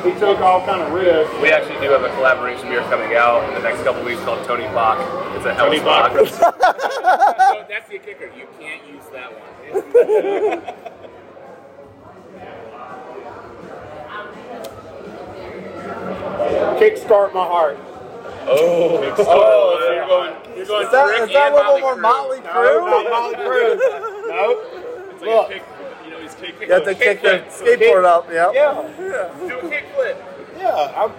[0.04, 1.32] he took all kind of risks.
[1.40, 4.44] We actually do have a collaboration beer coming out in the next couple weeks called
[4.46, 4.98] Tony Bock.
[5.36, 6.12] It's a Tony Hell's Bock.
[6.14, 6.26] Bock.
[6.28, 8.30] So that's the kicker.
[8.36, 10.62] You can't use that one.
[16.78, 17.78] Kickstart my heart.
[18.46, 20.34] Oh, Oh, oh so you're going.
[20.56, 20.86] You're going.
[20.86, 22.00] Is that, Rick that a little Motley more Crue.
[22.02, 22.86] Motley No, Crue?
[22.86, 23.80] not Molly Cruz.
[24.28, 24.60] no.
[25.12, 25.62] It's like Look.
[26.34, 27.24] A kick, you know, he's kicking.
[27.24, 28.28] You have to kick the skateboard up.
[28.30, 28.50] Yep.
[28.54, 29.48] Yeah.
[29.48, 30.16] Do a kickflip.
[30.58, 30.92] Yeah.
[30.96, 31.12] I'm,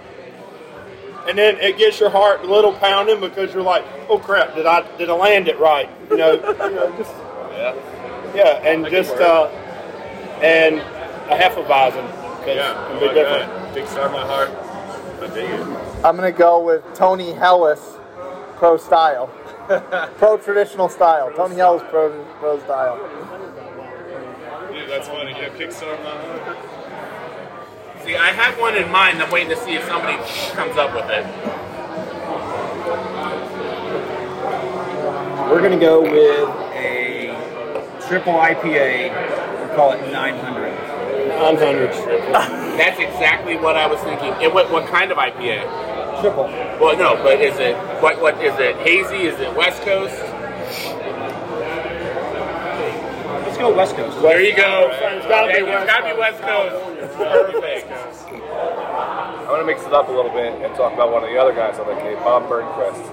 [1.30, 4.66] and then it gets your heart a little pounding because you're like, oh crap, did
[4.66, 5.90] I did I land it right?
[6.10, 7.12] You know, you know just
[7.52, 7.76] Yeah.
[8.36, 9.46] yeah, and just uh,
[10.42, 12.06] and a Hefeweizen
[12.40, 12.72] because Yeah.
[12.72, 13.52] it I can be like different.
[13.52, 13.74] that.
[13.76, 14.50] Big star in my heart.
[15.22, 15.60] I dig it.
[16.04, 18.00] I'm gonna go with Tony Helles,
[18.56, 19.28] pro style,
[20.18, 21.32] pro traditional style.
[21.36, 22.10] Tony Helles, pro
[22.40, 22.98] pro style.
[24.92, 25.32] Dude, that's funny.
[25.32, 26.12] Yeah, kickstart my.
[28.04, 29.24] See, I have one in mind.
[29.24, 30.18] I'm waiting to see if somebody
[30.52, 31.26] comes up with it.
[35.50, 37.32] We're going to go with a
[38.06, 39.70] triple IPA.
[39.70, 40.72] We call it 900.
[41.40, 41.92] 900
[42.78, 44.34] That's exactly what I was thinking.
[44.42, 46.20] It, what, what kind of IPA?
[46.20, 46.46] Triple.
[46.82, 48.20] Well, no, but is it what?
[48.22, 48.76] What is it?
[48.78, 49.28] Hazy?
[49.28, 50.20] Is it West Coast?
[53.51, 54.22] Let's go West Coast.
[54.22, 54.90] There you go.
[54.92, 57.16] It's gotta be West gotta be West Coast.
[57.16, 57.92] Perfect.
[57.92, 61.38] I'm going to mix it up a little bit and talk about one of the
[61.38, 63.04] other guys on the Cape, Bob Burnquist.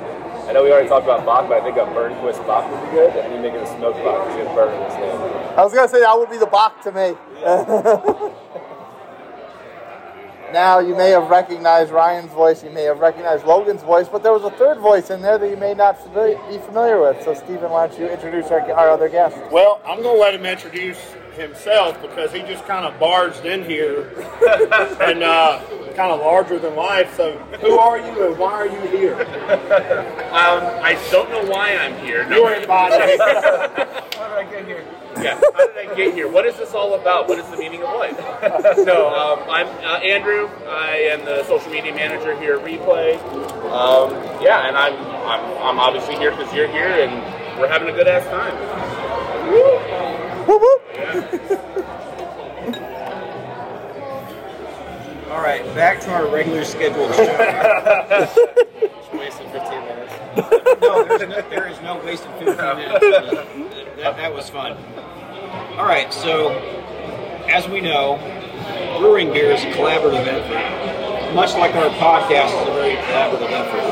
[0.49, 2.97] I know we already talked about Bock, but I think a Burnquist Bock would be
[2.97, 5.59] good, and you make it a smoked Bock because you have burn in his name.
[5.59, 7.17] I was gonna say that would be the Bach to me.
[10.53, 14.33] now you may have recognized Ryan's voice, you may have recognized Logan's voice, but there
[14.33, 17.23] was a third voice in there that you may not be familiar with.
[17.23, 19.37] So Stephen, why don't you introduce our, our other guest?
[19.51, 20.99] Well, I'm going to let him introduce
[21.39, 24.03] himself because he just kind of barged in here
[25.01, 25.63] and uh,
[25.95, 27.17] kind of larger than life.
[27.17, 30.15] So, who are you and why are you here?
[30.29, 32.23] Um, I don't know why I'm here.
[32.31, 32.95] You ain't body.
[33.19, 34.85] How did I get here?
[35.17, 36.31] Yeah, how did I get here?
[36.31, 37.29] What is this all about?
[37.29, 38.17] What is the meaning of life?
[38.87, 40.49] no, um, I'm uh, Andrew.
[40.69, 43.17] I am the social media manager here at Replay.
[43.73, 44.13] Um,
[44.43, 44.95] yeah, and I'm,
[45.27, 50.18] I'm I'm obviously here because you're here, and we're having a good ass time.
[50.49, 50.81] Whoop, whoop.
[55.31, 57.23] All right, back to our regular scheduled show.
[59.13, 60.15] Wasted 15 minutes.
[60.81, 63.05] no, there's no, there is no wasted 15 minutes.
[63.99, 64.73] That, that was fun.
[65.77, 66.49] All right, so
[67.49, 68.17] as we know,
[68.99, 73.85] brewing beer is a collaborative effort, much like our podcast is a very collaborative effort.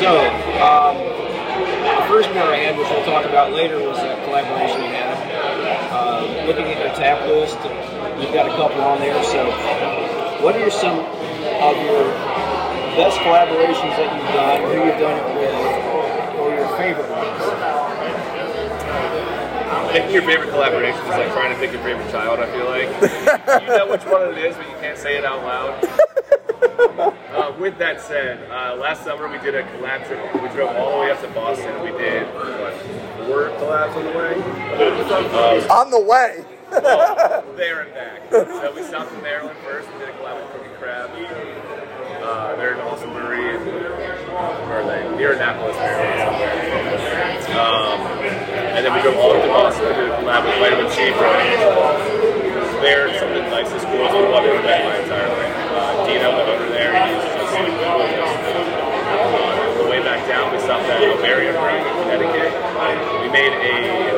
[0.00, 0.18] So,
[0.62, 1.19] um,
[2.10, 5.14] first beer I had, which we'll talk about later, was a collaboration we had.
[5.94, 7.54] Uh, looking at your tap list,
[8.18, 9.14] you've got a couple on there.
[9.22, 9.46] So,
[10.42, 12.10] what are some of your
[12.98, 15.54] best collaborations that you've done, who you've done it with,
[16.34, 17.46] or your favorite ones?
[19.94, 22.90] Picking your favorite collaboration is like trying to pick your favorite child, I feel like.
[23.62, 25.78] you know which one it is, but you can't say it out loud.
[26.60, 30.20] Um, with that said, uh, last summer we did a collab trip.
[30.42, 31.80] We drove all the way up to Boston.
[31.82, 32.74] We did what
[33.26, 34.34] four collabs on the way.
[35.70, 36.44] Uh, On the way.
[36.70, 38.30] well, there and back.
[38.30, 39.88] So we stopped in Maryland first.
[39.92, 41.10] We did a collab with Crooked Crab.
[42.22, 43.56] Uh, they're an awesome brewery.
[43.56, 45.16] In, where are they?
[45.16, 46.20] Near Annapolis, Maryland.
[46.20, 47.56] somewhere.
[47.58, 48.00] Um,
[48.76, 49.86] and then we drove all the way to Boston.
[49.88, 51.32] We did a collab with Vitamin Sea from.
[52.82, 55.49] They're some of the nicest schools I've ever met in my entire life.
[56.10, 56.90] Uh, Dino went over there.
[59.78, 62.50] The way back down, we stopped at Bavarian Brewing in Connecticut.
[63.22, 64.10] We made a,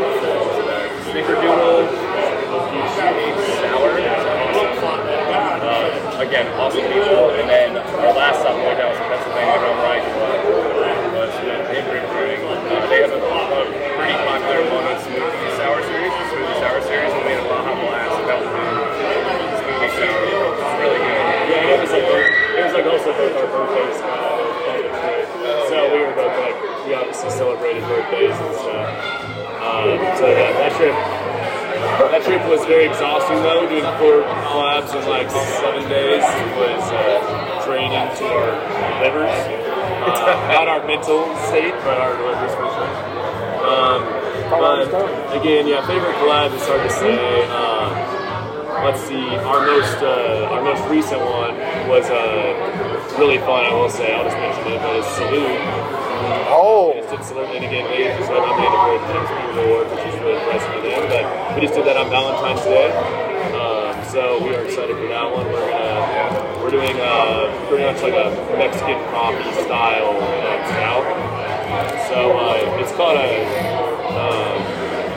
[1.12, 1.92] snickerdoodle
[2.96, 3.92] sour.
[5.12, 7.36] Uh, again, awesome people.
[7.36, 10.04] And then our last stop going down was in Pennsylvania, Rum Reich,
[11.12, 12.40] was with Imprint Brewing.
[12.40, 13.68] Uh, they have a, a
[14.00, 17.12] pretty popular one smoothie sour series, the smoothie sour series.
[17.12, 18.80] We made a Baja Blast, a Mountain Dew
[19.60, 20.24] smoothie sour.
[20.24, 21.20] It's really good.
[21.52, 24.00] Yeah, it was like it was like also both our birthdays.
[24.02, 28.90] Uh, so we were both like we obviously celebrated birthdays and stuff.
[29.62, 30.94] Um, so yeah, that trip
[32.10, 33.68] that trip was very exhausting though.
[33.68, 36.26] Doing four collabs in like seven days
[36.58, 38.50] was uh, draining to our
[38.98, 39.30] livers.
[40.02, 42.90] Uh, not our mental state, but our livers for sure.
[43.62, 44.02] Um,
[44.50, 44.90] but
[45.38, 47.46] again, yeah, favorite collab is hard to say.
[47.46, 48.22] Um,
[48.84, 51.54] let's see, our most uh, our most recent one
[51.88, 52.61] was uh,
[53.18, 53.64] really fun.
[53.64, 55.58] I will say, I'll just mention it, but it's Salute.
[56.52, 56.92] Oh.
[56.94, 59.86] We just did Salute, and again, they just got nominated for the Next Beer Award,
[59.90, 61.02] which is really impressive for them.
[61.10, 62.88] But we just did that on Valentine's Day,
[63.58, 65.46] um, so we are excited for that one.
[65.46, 65.92] We're gonna
[66.62, 71.04] we're doing uh, pretty much like a Mexican coffee style uh, stout.
[72.08, 73.42] So uh, it's called a
[74.14, 74.62] um,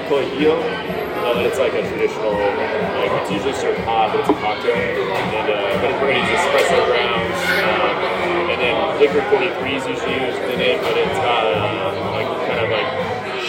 [0.10, 0.95] Carajillo.
[1.36, 4.72] Uh, it's like a traditional, like it's usually served hot, but it's a cocktail.
[4.72, 8.72] And uh, but gonna use espresso grounds, um, and then
[9.04, 12.88] Licor 43 is usually used in it, but it's got uh, like kind of like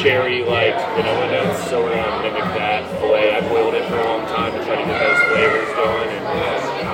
[0.03, 1.63] sherry like vanilla notes.
[1.71, 4.75] So we're gonna mimic that way I boiled it for a long time to try
[4.75, 6.11] to get those flavors going.
[6.11, 6.27] And,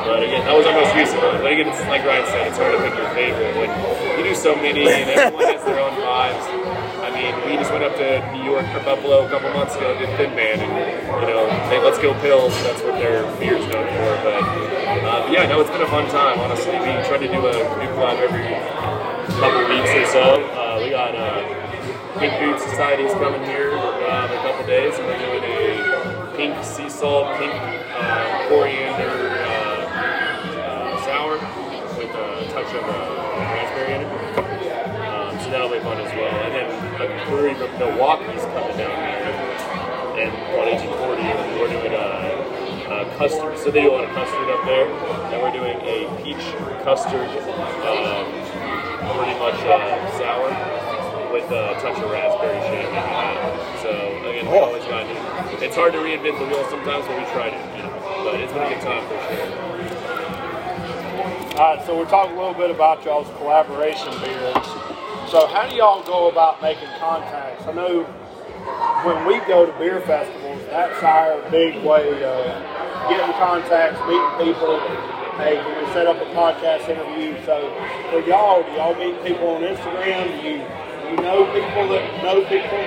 [0.05, 1.41] but again, that was our most recent one.
[1.41, 3.73] But again, it's like Ryan said, it's hard to pick your favorite when
[4.21, 6.62] you do so many and everyone has their own vibes.
[7.47, 10.35] We just went up to New York or Buffalo a couple months ago, did Thin
[10.35, 10.73] Man, and
[11.23, 12.55] you know, they Let's Go Pills.
[12.63, 14.13] That's what their beer's known for.
[14.25, 16.39] But uh, yeah, no, it's been a fun time.
[16.39, 18.45] Honestly, we try to do a new collab every
[19.41, 20.45] couple weeks or so.
[20.53, 25.07] Uh, we got uh, Pink Boots Society's coming here uh, in a couple days, and
[25.07, 29.89] we're doing a pink sea salt, pink uh, coriander uh,
[30.61, 31.35] uh, sour
[31.97, 34.11] with a touch of uh, raspberry in it.
[35.09, 36.12] Um, so that'll be fun as
[37.03, 39.35] a brewery from Milwaukee's coming down here,
[40.23, 42.07] and called 1840, and we're doing a,
[42.95, 43.59] a custard.
[43.59, 46.47] So they do a lot of custard up there, and we're doing a peach
[46.87, 47.27] custard,
[47.91, 48.31] um,
[49.19, 50.55] pretty much uh, sour
[51.35, 52.87] with a touch of raspberry jam.
[53.83, 53.91] So
[54.31, 55.63] again, we always got it.
[55.63, 57.77] It's hard to reinvent the wheel sometimes, but we tried it.
[57.77, 59.73] You know, but it's been a good time for sure.
[61.59, 64.82] All right, so we're talking a little bit about y'all's collaboration beers.
[65.33, 67.65] So how do y'all go about making contacts?
[67.65, 68.05] I know
[69.01, 72.45] when we go to beer festivals, that's our big way of
[73.09, 74.77] getting contacts, meeting people.
[75.41, 77.33] Hey, can we set up a podcast interview?
[77.49, 77.65] So
[78.13, 80.37] for y'all, do y'all meet people on Instagram?
[80.37, 82.85] Do you, do you know people that know people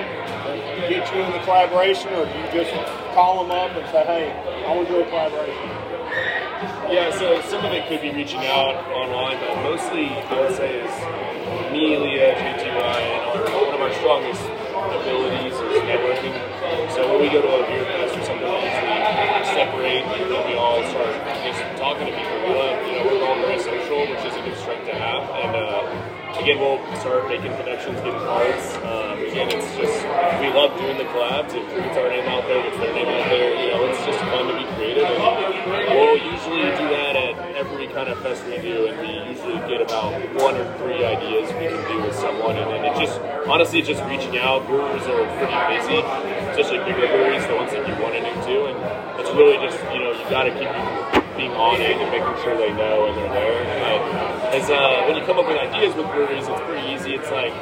[0.86, 2.70] get you in the collaboration, or do you just
[3.10, 4.30] call them up and say, hey,
[4.62, 5.66] I want to do a collaboration?
[6.94, 10.78] Yeah, so some of it could be reaching out online, but mostly I would say
[10.78, 11.25] is
[11.76, 14.40] me, Leah, JT Ryan, our, one of our strongest
[14.96, 16.32] abilities is networking.
[16.96, 18.72] So when we go to a beer fest or something, we
[19.52, 21.12] separate and then we all start
[21.44, 22.36] just talking to people.
[22.48, 25.28] We love, you know, we're all very social, which is a good strength to have.
[25.36, 28.64] And uh, again, we'll start making connections, getting cards.
[28.80, 30.00] Um, again, it's just,
[30.40, 31.52] we love doing the collabs.
[31.52, 33.52] It gets our name out there, gets their name out there.
[33.52, 35.04] You know, it's just fun to be creative.
[35.04, 37.15] And we'll usually do that at
[37.56, 41.48] every kind of fest we do, and we usually get about one or three ideas
[41.56, 44.66] we can do with someone, and then it just honestly just reaching out.
[44.66, 46.04] Brewers are pretty busy,
[46.52, 48.76] especially bigger breweries, the ones that you want to do into, and
[49.20, 50.68] it's really just you know you got to keep
[51.40, 53.64] being on it and making sure they know and they're there.
[53.80, 57.16] But as uh, when you come up with ideas with breweries, it's pretty easy.
[57.16, 57.56] It's like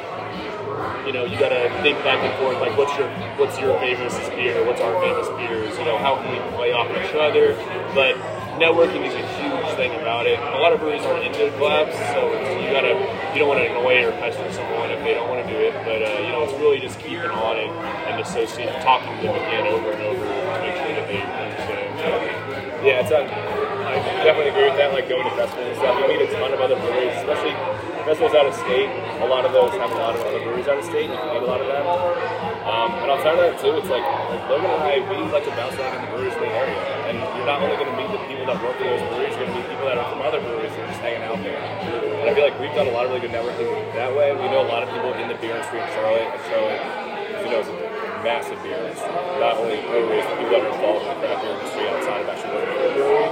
[1.07, 3.07] you know, you gotta think back and forth, like what's your
[3.39, 6.89] what's your famous beer, what's our famous beers, you know, how can we play off
[6.91, 7.55] each other?
[7.93, 8.17] But
[8.59, 9.34] networking is a
[9.75, 10.39] thing about it.
[10.39, 12.95] A lot of breweries aren't into collabs, so you gotta
[13.33, 15.73] you don't want to annoy or pester someone if they don't want to do it.
[15.83, 17.69] But uh, you know, it's really just keeping on it
[18.07, 22.85] and associating, talking to them again over and over to make sure that they understand.
[22.85, 23.27] Yeah, it's on.
[23.27, 24.93] I I definitely agree with that.
[24.93, 27.53] Like going to festivals and stuff, you meet a ton of other breweries, especially
[28.07, 28.89] festivals out of state.
[29.21, 31.09] A lot of those have a lot of other breweries out of state.
[31.09, 31.85] You can meet a lot of them.
[32.65, 35.53] Um, and outside of that too, it's like, like Logan and I, we like to
[35.53, 38.09] bounce around in the breweries in the area, and you're not only going to meet
[38.09, 40.25] the people that work in those breweries, you're going to meet people that are from
[40.25, 41.61] other breweries that are just hanging out there.
[41.61, 44.33] And I feel like we've done a lot of really good networking that way.
[44.33, 46.81] We know a lot of people in the beer industry in Charlotte, and Charlotte,
[47.45, 47.77] you know, is a
[48.25, 49.13] massive beer industry.
[49.37, 52.27] Not only breweries, but people that are involved in the craft beer industry outside of
[52.33, 52.65] actually
[52.97, 53.29] brewery.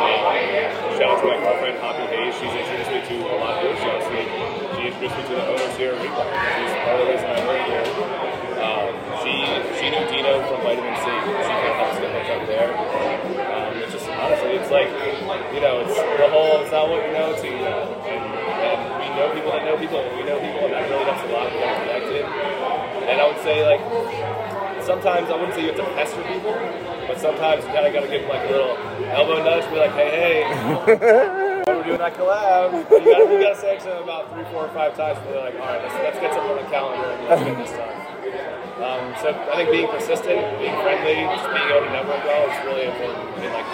[0.00, 0.16] Um,
[0.96, 2.32] shout out to my girlfriend, Hoppy Hayes.
[2.40, 4.00] She's introduced me to a lot of beer shows.
[4.08, 4.24] She,
[4.80, 5.92] introduced me to the owners here.
[6.00, 7.84] She's part of the reason I work here.
[8.64, 9.32] Um, she
[9.76, 11.20] she knew Dino from Vitamin Sea.
[11.20, 13.05] She kind of helped get hooked up there.
[14.26, 14.90] It's honestly, it's like
[15.54, 16.58] you know, it's the whole.
[16.62, 17.94] It's not what you know, to you know.
[18.10, 18.22] And,
[18.58, 21.22] and we know people that know people, and we know people, and that really helps
[21.22, 21.46] a lot.
[21.46, 22.24] We get connected.
[23.06, 23.78] And I would say like
[24.82, 26.58] sometimes I wouldn't say you have to pester people,
[27.06, 28.76] but sometimes you kind of got to give them like a little
[29.14, 31.52] elbow nudge, be like, hey, hey,
[31.86, 32.74] doing that collab.
[32.74, 35.54] You gotta, you gotta say them about three, four, or five times, and they're like,
[35.54, 37.94] all right, let's, let's get something on the calendar and let's get this done.
[38.76, 42.58] Um, so I think being persistent, being friendly, just being able to network well is
[42.68, 43.64] really important in like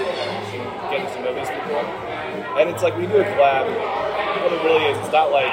[0.95, 1.83] getting to know these people.
[2.61, 3.67] And it's like we do a collab.
[3.67, 5.51] What it really is, it's not like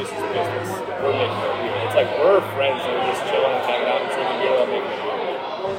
[0.00, 0.70] this is business.
[1.04, 1.84] We're making a.
[1.84, 4.70] It's like we're friends and we're just chilling and hanging out and drinking beer while
[4.70, 5.34] making a beer.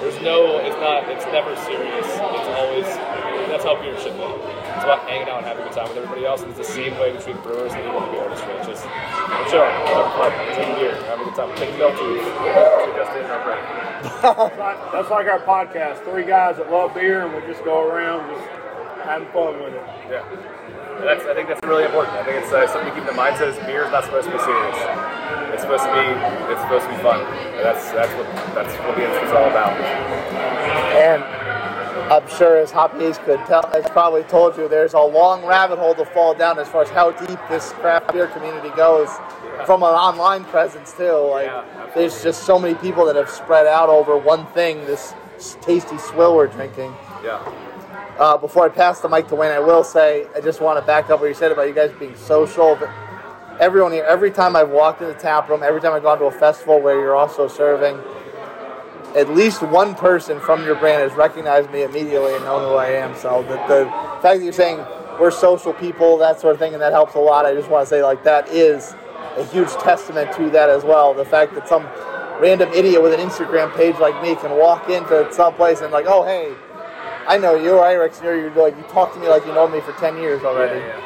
[0.06, 2.06] There's no, it's not, it's never serious.
[2.06, 2.86] It's always,
[3.50, 4.24] that's how beer should be.
[4.24, 6.42] It's about hanging out and having a good time with everybody else.
[6.42, 8.54] And it's the same way between brewers and in the beer industry.
[8.60, 13.42] It's just, fun, drinking beer, having a good time, taking milk to just in our
[13.44, 13.64] break.
[14.22, 16.04] That's like, that's like our podcast.
[16.04, 18.46] Three guys that love beer, and we just go around just
[19.04, 19.84] having fun with it.
[20.10, 20.26] Yeah.
[20.96, 22.16] And that's, I think that's really important.
[22.16, 23.36] I think it's uh, something to keep in mind.
[23.38, 24.80] Says beer is not supposed to be serious.
[25.52, 26.08] It's supposed to be.
[26.52, 27.20] It's supposed to be fun.
[27.20, 29.76] And that's that's what that's what the industry's all about.
[30.96, 31.20] And
[32.12, 35.96] I'm sure as Hoppy's could tell, has probably told you, there's a long rabbit hole
[35.96, 39.10] to fall down as far as how deep this craft beer community goes
[39.66, 41.12] from an online presence too.
[41.12, 45.16] Like, Yeah, there's just so many people that have spread out over one thing, this
[45.62, 46.94] tasty swill we're drinking.
[47.24, 47.42] Yeah.
[48.20, 50.86] Uh, before I pass the mic to Wayne, I will say I just want to
[50.86, 52.76] back up what you said about you guys being social.
[52.80, 52.90] But
[53.60, 56.26] everyone here, every time I've walked in the tap room, every time I've gone to
[56.26, 58.00] a festival where you're also serving,
[59.16, 62.88] at least one person from your brand has recognized me immediately and known who I
[62.88, 63.16] am.
[63.16, 63.86] So the, the
[64.22, 64.86] fact that you're saying
[65.20, 67.46] we're social people, that sort of thing, and that helps a lot.
[67.46, 68.94] I just want to say like that is
[69.38, 71.14] a huge testament to that as well.
[71.14, 71.84] The fact that some
[72.42, 76.06] random idiot with an Instagram page like me can walk into some place and like,
[76.08, 76.54] oh hey,
[77.28, 78.42] I know you, I recognize you.
[78.42, 80.82] You're like you talk to me like you know me for ten years already.
[80.82, 81.00] Yeah,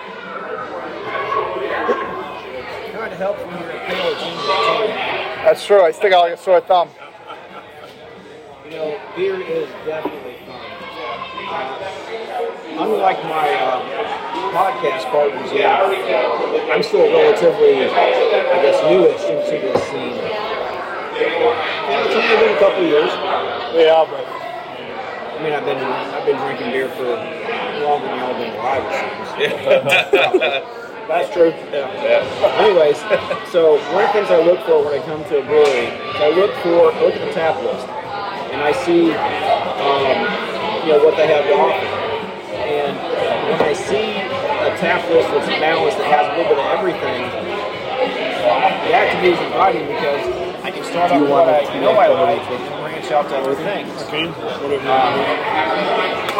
[2.91, 5.83] Trying to help when you're a pale ginger That's true.
[5.83, 6.89] I stick out like a sore thumb.
[8.69, 10.61] You know, beer is definitely fun.
[11.49, 11.73] Uh,
[12.77, 13.81] unlike my uh,
[14.53, 20.21] podcast partners here, I'm still relatively, I guess, newish into this scene.
[21.17, 23.09] Yeah, it's only been a couple years.
[23.73, 27.17] Yeah, but I mean, I've been I've been drinking beer for
[27.81, 28.93] longer than y'all been alive, it
[29.33, 29.65] seems.
[31.09, 31.49] That's true.
[31.73, 32.21] Yeah.
[32.61, 33.01] Anyways,
[33.49, 36.21] so one of the things I look for when I come to a brewery is
[36.21, 37.87] I look for look at the tap list,
[38.51, 40.17] and I see, um,
[40.85, 41.85] you know, what they have to offer.
[42.57, 46.69] And when I see a tap list that's balanced that has a little bit of
[46.77, 47.23] everything,
[48.89, 50.23] that to me is inviting because
[50.65, 53.55] I can start off with what I know I like and branch out to other
[53.55, 53.89] things.
[54.09, 54.25] okay.
[54.25, 55.13] Um,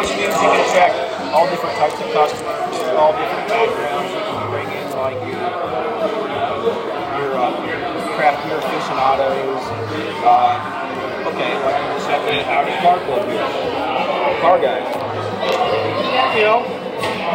[0.01, 0.97] you do you can attract
[1.33, 4.11] all different types of customers, all different backgrounds.
[4.13, 5.45] You can bring in like your
[7.21, 7.53] your uh,
[8.17, 9.61] craft beer aficionados.
[10.25, 10.78] Uh,
[12.79, 13.43] Car Club here,
[14.39, 14.87] car guys.
[16.31, 16.63] You know,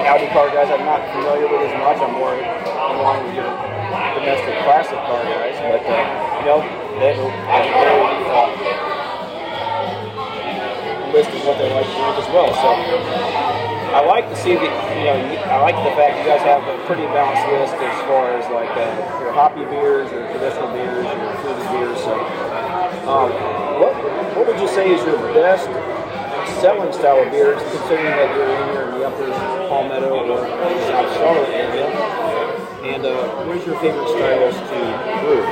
[0.09, 2.01] Audi car guys I'm not familiar with as much.
[2.01, 2.49] I'm more in
[3.05, 3.53] line with your
[4.17, 6.01] domestic classic car guys, but uh,
[6.41, 6.65] you know,
[6.97, 8.57] they have a, uh,
[11.13, 12.49] list of what they like to drink as well.
[12.49, 12.73] So
[13.93, 16.81] I like to see that you know I like the fact you guys have a
[16.89, 21.37] pretty balanced list as far as like uh, your hoppy beers, your traditional beers, your
[21.45, 22.01] fruity beers.
[22.01, 22.17] So
[23.13, 23.64] um,
[24.55, 25.67] would you say is your best
[26.63, 29.27] selling style of beers, considering that you're in here in the Upper
[29.67, 30.47] Palmetto or
[30.87, 31.91] South Charlotte area?
[32.87, 34.79] And uh, what is your favorite styles to
[35.27, 35.43] brew?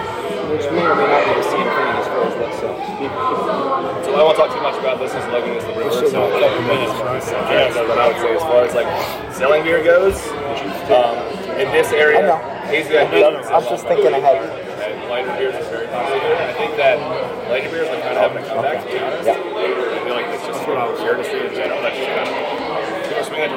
[0.55, 4.07] Which may or may not be the same thing as far as what sells.
[4.07, 6.38] So I won't talk too much about this as Logan is the brewer, so a
[6.38, 7.26] couple minutes for us.
[7.50, 8.86] Yeah, but I would say as far as like
[9.34, 10.14] selling beer goes,
[10.94, 11.18] um,
[11.59, 12.70] in this area, I know.
[12.70, 13.50] hazy IPAs.
[13.50, 14.46] I'm just thinking ahead.
[14.46, 16.36] And lighter beers is very popular.
[16.36, 16.98] I think that
[17.53, 19.28] lighter beers are kind of having a comeback, to be honest.
[19.28, 21.84] I feel like it's just of beer industry in general.
[21.84, 22.32] That's just kind of
[23.12, 23.53] people swing that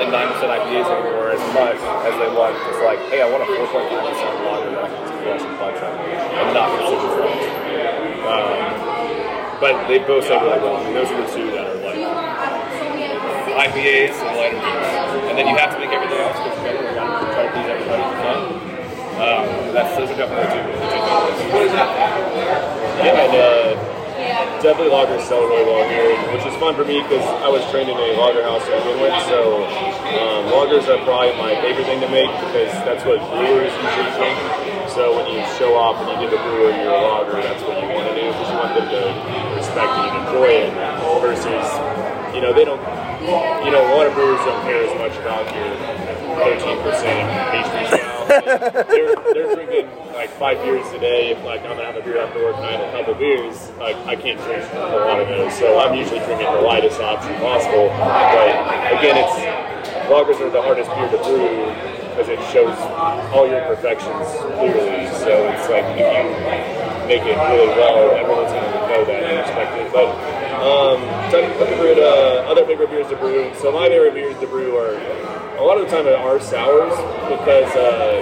[0.00, 1.76] the 9% IPAs anymore as much
[2.08, 5.12] as they want just like, hey, I want a 4.5% lager that I can just
[5.20, 7.36] crush and punch on and not get super drunk.
[8.32, 8.56] Um,
[9.60, 10.80] but they both said really well.
[10.80, 12.00] I mean, those are the two that are like
[13.60, 14.88] IPAs and lighter beers.
[15.28, 17.52] And then you have to make everything else because you gotta got to try to
[17.60, 18.72] please everybody.
[19.20, 19.44] Um,
[19.76, 22.71] that's, those are definitely two, the two favorites.
[23.02, 23.74] Yeah, and uh,
[24.62, 27.90] definitely lagers sell really well here, which is fun for me because I was trained
[27.90, 29.10] in a lager house to begin.
[29.26, 34.12] So um, lagers are probably my favorite thing to make because that's what brewers usually
[34.14, 34.38] drink.
[34.94, 37.90] So when you show off and you give a brewer your lager, that's what you
[37.90, 39.02] want to do because you want them to
[39.58, 40.72] respect it and enjoy it.
[41.18, 41.66] Versus,
[42.34, 42.82] you know, they don't.
[43.66, 45.74] You know, a lot of brewers don't care as much about your
[46.38, 46.82] 13%
[47.50, 48.84] pastry style.
[49.34, 51.30] they're, drinking like five beers a day.
[51.30, 53.70] If like I'm gonna have a beer after work and I have a couple beers,
[53.78, 55.56] like I can't drink a lot of those.
[55.58, 57.88] So I'm usually drinking the lightest option possible.
[57.88, 58.50] But
[58.98, 59.36] again, it's
[60.08, 62.76] lagers are the hardest beer to brew because it shows
[63.32, 64.28] all your imperfections
[64.60, 65.08] clearly.
[65.24, 66.52] So it's like if you
[67.08, 69.92] make it really well, everyone's gonna know that and respect it.
[69.92, 70.12] But
[70.62, 71.00] um,
[71.32, 73.52] talking about uh, other favorite beers to brew.
[73.56, 74.94] So my favorite beers to brew are
[75.62, 76.90] a lot of the time it are sours
[77.30, 78.18] because uh,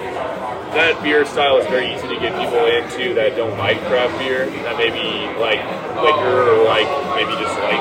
[0.77, 4.45] that beer style is very easy to get people into that don't like craft beer,
[4.69, 5.65] that maybe like
[6.05, 6.85] liquor or like
[7.17, 7.81] maybe just light.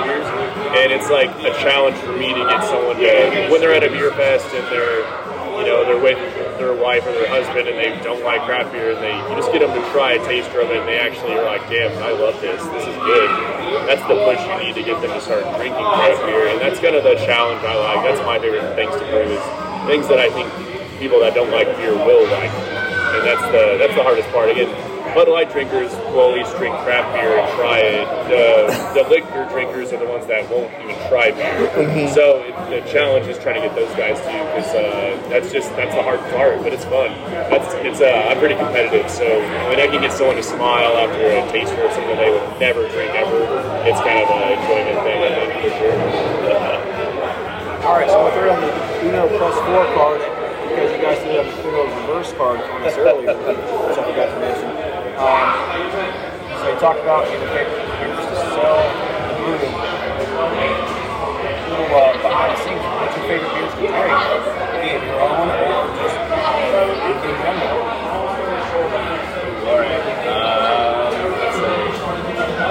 [0.79, 3.89] And it's like a challenge for me to get someone to when they're at a
[3.89, 5.03] beer fest and they're
[5.59, 6.17] you know they're with
[6.57, 9.51] their wife or their husband and they don't like craft beer and they you just
[9.51, 12.11] get them to try a taster of it and they actually are like, damn, I
[12.11, 12.63] love this.
[12.73, 13.29] This is good.
[13.85, 16.79] That's the push you need to get them to start drinking craft beer, and that's
[16.79, 18.01] kind of the challenge I like.
[18.07, 19.43] That's my favorite things to brew is
[19.85, 20.47] things that I think
[20.99, 24.49] people that don't like beer will like, and that's the that's the hardest part.
[24.49, 24.69] Again,
[25.15, 28.05] Bud Light drinkers will at least drink craft beer and try it.
[28.29, 32.09] The, the liquor drinkers are the ones that won't even try beer.
[32.13, 35.69] So it, the challenge is trying to get those guys to because uh, that's just
[35.75, 37.09] that's the hard part, but it's fun.
[37.49, 39.25] That's it's uh, I'm pretty competitive, so
[39.69, 42.87] when I can get someone to smile after a taster of something they would never
[42.89, 43.41] drink ever,
[43.89, 45.95] it's kind of an enjoyment thing, I think for sure.
[47.89, 50.21] All right, so we'll throw on the Uno plus four card
[50.69, 54.29] because you guys did have the Uno reverse card on us earlier, which I forgot
[54.33, 54.68] to mention.
[55.19, 55.51] Um,
[56.63, 58.79] so you talked about your favorite beers to sell
[59.27, 59.59] the brew.
[61.67, 64.15] Little uh, behind the scenes, what's your favorite beers to carry?
[64.15, 64.47] Just
[64.79, 65.03] in.
[65.19, 65.43] Um.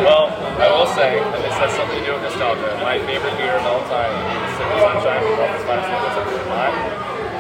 [0.08, 3.60] Well, I will say, and this has something to do with nostalgia, my favorite beer
[3.60, 6.72] of all time is Sunshine from Lawson's Finest in Vermont.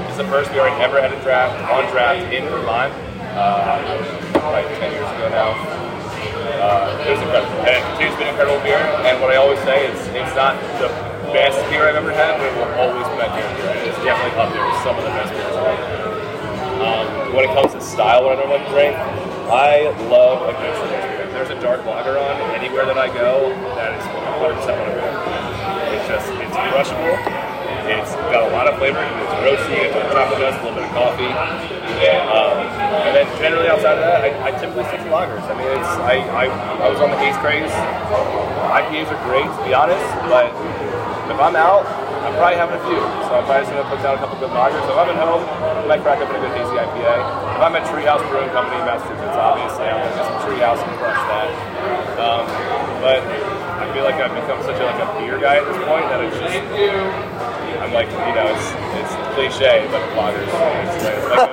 [0.08, 2.92] It's the first beer I ever had a draft, on draft in Vermont.
[3.32, 5.50] Uh, like 10 years ago now.
[6.58, 7.54] Uh, it was incredible.
[7.66, 8.78] And it continues to be an incredible beer.
[9.06, 10.90] And what I always say is it's not the
[11.30, 13.46] best beer I've ever had, but it will always be my beer.
[13.78, 16.08] It is definitely up there with some of the best beers I've ever had.
[16.78, 18.94] Um, when it comes to style, what I normally drink,
[19.50, 21.26] I love a good beer.
[21.26, 25.94] If there's a dark lager on anywhere that I go, that is 100% what I'm.
[25.94, 27.37] It's just, it's crushable.
[27.88, 29.00] It's got a lot of flavor.
[29.00, 29.80] It's roasty.
[29.80, 31.32] It's got chocolate dust, a little bit of coffee.
[32.28, 32.60] Um,
[33.08, 35.40] and then generally outside of that, I, I typically stick to lagers.
[35.48, 36.44] I mean, it's I, I,
[36.84, 37.72] I was on the haze craze.
[37.72, 40.52] IPAs are great, to be honest, but
[41.32, 41.88] if I'm out,
[42.28, 43.00] I'm probably having a few.
[43.24, 44.84] So I'm probably just gonna put down a couple good lagers.
[44.84, 47.16] So if I'm at home, I might crack open a good hazy IPA.
[47.56, 51.22] If I'm at Treehouse Brewing Company in Massachusetts, obviously I'm gonna some Treehouse and crush
[51.32, 51.48] that.
[52.20, 52.44] Um,
[53.00, 56.04] but I feel like I've become such a, like a beer guy at this point
[56.12, 57.37] that it's just
[57.88, 58.68] I'm like you know it's
[59.00, 60.44] it's cliche, but lagers.
[60.44, 61.48] It's, it's like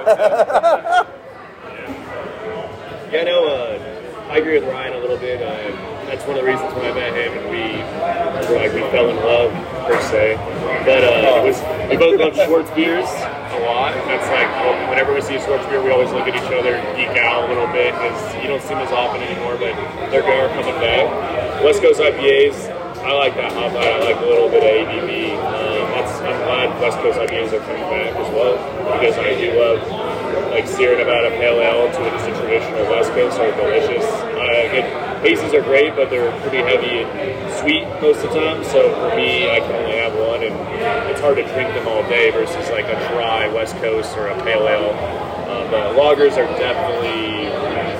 [3.13, 3.79] yeah, no, uh,
[4.29, 5.41] I agree with Ryan a little bit.
[5.41, 5.71] Uh,
[6.11, 7.79] that's one of the reasons when I met him and we
[8.51, 9.53] were like we fell in love
[9.87, 10.35] per se.
[10.83, 13.95] But uh, it was we both love Schwarz beers a lot.
[14.11, 16.75] That's like well, whenever we see a Schwarz beer, we always look at each other,
[16.75, 19.55] and geek out a little bit because you don't see them as often anymore.
[19.55, 19.71] But
[20.11, 21.63] they're are coming back.
[21.63, 22.83] West Coast IPAs.
[23.05, 24.01] I like that hop out.
[24.01, 25.37] I like a little bit of ABV.
[25.37, 25.74] Um, that's
[26.25, 28.57] I'm glad West Coast IPAs are coming back as well
[28.97, 30.05] because I do love
[30.49, 34.05] like Sierra Nevada Pale Ale to just a traditional West Coast are delicious.
[34.33, 34.87] Uh, again,
[35.21, 38.63] hazies are great, but they're pretty heavy and sweet most of the time.
[38.63, 40.55] So for me, I can only have one, and
[41.11, 44.43] it's hard to drink them all day versus like a dry West Coast or a
[44.43, 44.93] Pale Ale.
[45.45, 47.51] Uh, but lagers are definitely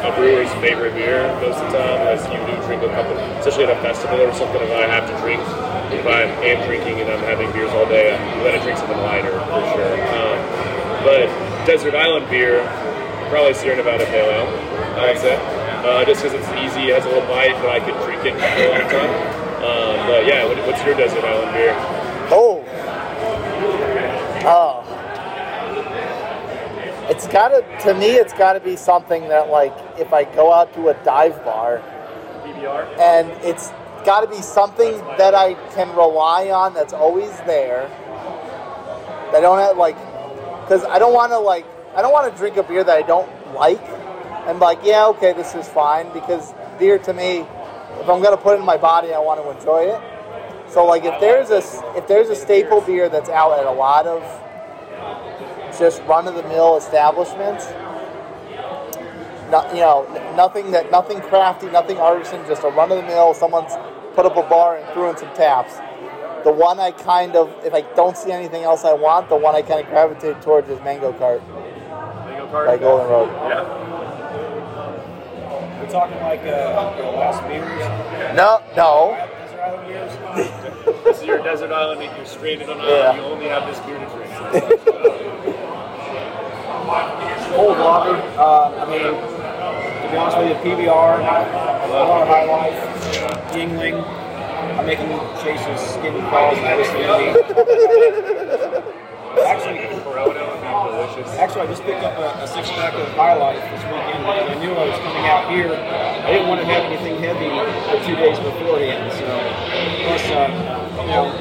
[0.06, 3.66] a brewer's favorite beer most of the time, as you do drink a couple, especially
[3.66, 4.62] at a festival or something.
[4.62, 5.42] If I have to drink,
[5.90, 9.34] if I am drinking and I'm having beers all day, I'm gonna drink something lighter
[9.50, 9.98] for sure.
[10.14, 10.38] Um,
[11.02, 11.26] but
[11.66, 12.62] Desert Island beer,
[13.34, 14.48] probably Sierra Nevada Pale Ale,
[15.02, 15.36] I would say.
[15.82, 18.38] Uh, just because it's easy, it has a little bite, but I could drink it
[18.38, 19.14] for a long time.
[19.66, 21.74] Um, but yeah, what, what's your Desert Island beer?
[22.30, 22.62] Oh,
[27.36, 30.94] gotta to me it's gotta be something that like if I go out to a
[31.04, 31.80] dive bar
[32.98, 33.72] and it's
[34.06, 37.90] gotta be something that I can rely on that's always there.
[39.34, 39.98] That I don't have like
[40.62, 43.02] because I don't want to like I don't want to drink a beer that I
[43.02, 43.84] don't like
[44.48, 47.40] and like yeah okay this is fine because beer to me
[48.00, 50.72] if I'm gonna put it in my body I want to enjoy it.
[50.72, 51.58] So like if there's a
[51.98, 54.24] if there's a staple beer that's out at a lot of
[55.78, 57.66] just run of the mill establishments,
[59.52, 60.06] not, you know
[60.36, 63.34] nothing that nothing crafty, nothing artisan, just a run of the mill.
[63.34, 63.74] Someone's
[64.16, 65.76] put up a bar and threw in some taps.
[66.44, 69.56] The one I kind of if I don't see anything else I want, the one
[69.56, 71.42] I kind of gravitate towards is Mango Cart
[72.26, 73.30] Mango Cart by Golden Road.
[73.50, 73.64] Yeah.
[75.82, 79.16] We're talking like uh, the last beers, No, no.
[79.40, 80.62] Desert Island beers.
[81.06, 82.94] This is your desert island and you're stranded on an Yeah.
[83.12, 83.18] island.
[83.20, 85.55] You only have this beer to drink.
[86.86, 88.14] Cold lager.
[88.38, 91.18] Uh, I mean, to be honest with you, PBR,
[91.90, 92.78] Miller High Life,
[93.54, 94.06] Yuengling.
[94.78, 95.10] I'm making
[95.42, 97.34] Chase's skin crawls nicely to me.
[99.42, 99.80] Actually.
[101.42, 104.46] Actually, I just picked up a, a six pack of High Life this weekend because
[104.46, 105.74] I knew I was coming out here.
[105.74, 107.50] I didn't want to have anything heavy
[107.90, 109.10] for two days beforehand.
[109.10, 109.26] So,
[110.06, 110.54] plus, uh,
[111.02, 111.34] you know,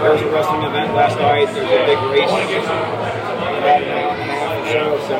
[0.00, 1.52] there was a wrestling event last night.
[1.52, 3.23] There's a big race
[3.64, 5.00] so.
[5.08, 5.16] So,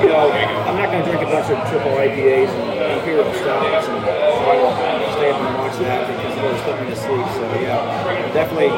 [0.00, 0.30] you know,
[0.64, 4.56] I'm not going to drink a bunch of triple IPAs and imperial stouts and try
[4.56, 4.68] to
[5.12, 7.26] stay up and watch that because it'll put me to sleep.
[7.36, 8.72] So, yeah, definitely,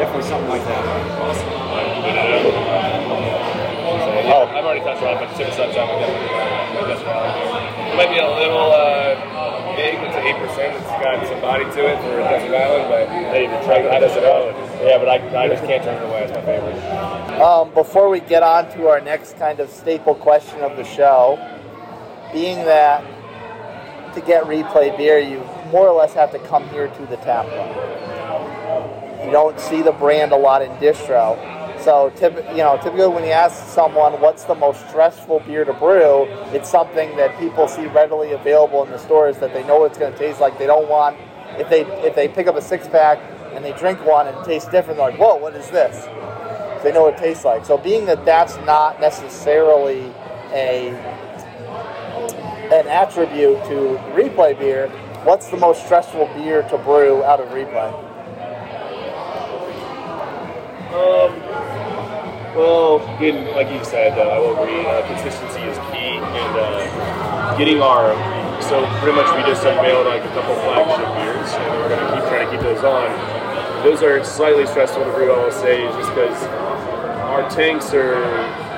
[0.00, 0.82] definitely something like that.
[4.28, 5.88] Oh, I've already touched on it, but Sip of Sunshine.
[6.86, 9.45] It might be a little uh,
[9.76, 10.74] big, it's 8%.
[10.74, 14.00] It's got some body to it for Desert Island, but hey, if you try it,
[14.00, 14.56] Desert Island.
[14.80, 16.24] Yeah, but I, I just can't turn it away.
[16.24, 17.40] It's my favorite.
[17.40, 21.36] Um, before we get on to our next kind of staple question of the show,
[22.32, 23.04] being that
[24.14, 25.38] to get replay beer, you
[25.70, 29.26] more or less have to come here to the tap room.
[29.26, 31.36] You don't see the brand a lot in distro.
[31.86, 35.72] So, typ- you know, typically when you ask someone what's the most stressful beer to
[35.72, 39.96] brew, it's something that people see readily available in the stores that they know it's
[39.96, 40.58] going to taste like.
[40.58, 41.16] They don't want
[41.60, 43.18] if they if they pick up a six pack
[43.54, 46.06] and they drink one and it tastes different, they're like, "Whoa, what is this?"
[46.82, 47.64] They know what it tastes like.
[47.64, 50.12] So being that that's not necessarily
[50.50, 50.88] a
[52.74, 54.88] an attribute to replay beer,
[55.22, 57.92] what's the most stressful beer to brew out of replay?
[60.92, 61.45] Um,
[62.56, 67.56] well, getting, like you said, uh, I will agree, uh, consistency is key, and uh,
[67.58, 68.16] getting our,
[68.62, 72.08] so pretty much we just unveiled like a couple flagship beers, and we're going to
[72.16, 73.12] keep trying to keep those on.
[73.84, 76.42] Those are slightly stressful to brew, I will say, just because
[77.28, 78.16] our tanks are,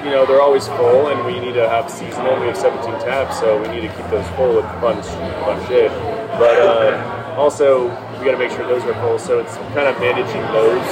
[0.05, 2.39] you know, they're always full, and we need to have seasonal.
[2.41, 5.01] We have 17 taps, so we need to keep those full with fun,
[5.47, 5.91] fun shit.
[6.35, 7.89] But uh, also,
[8.19, 9.19] we got to make sure those are full.
[9.19, 10.89] So it's kind of managing those,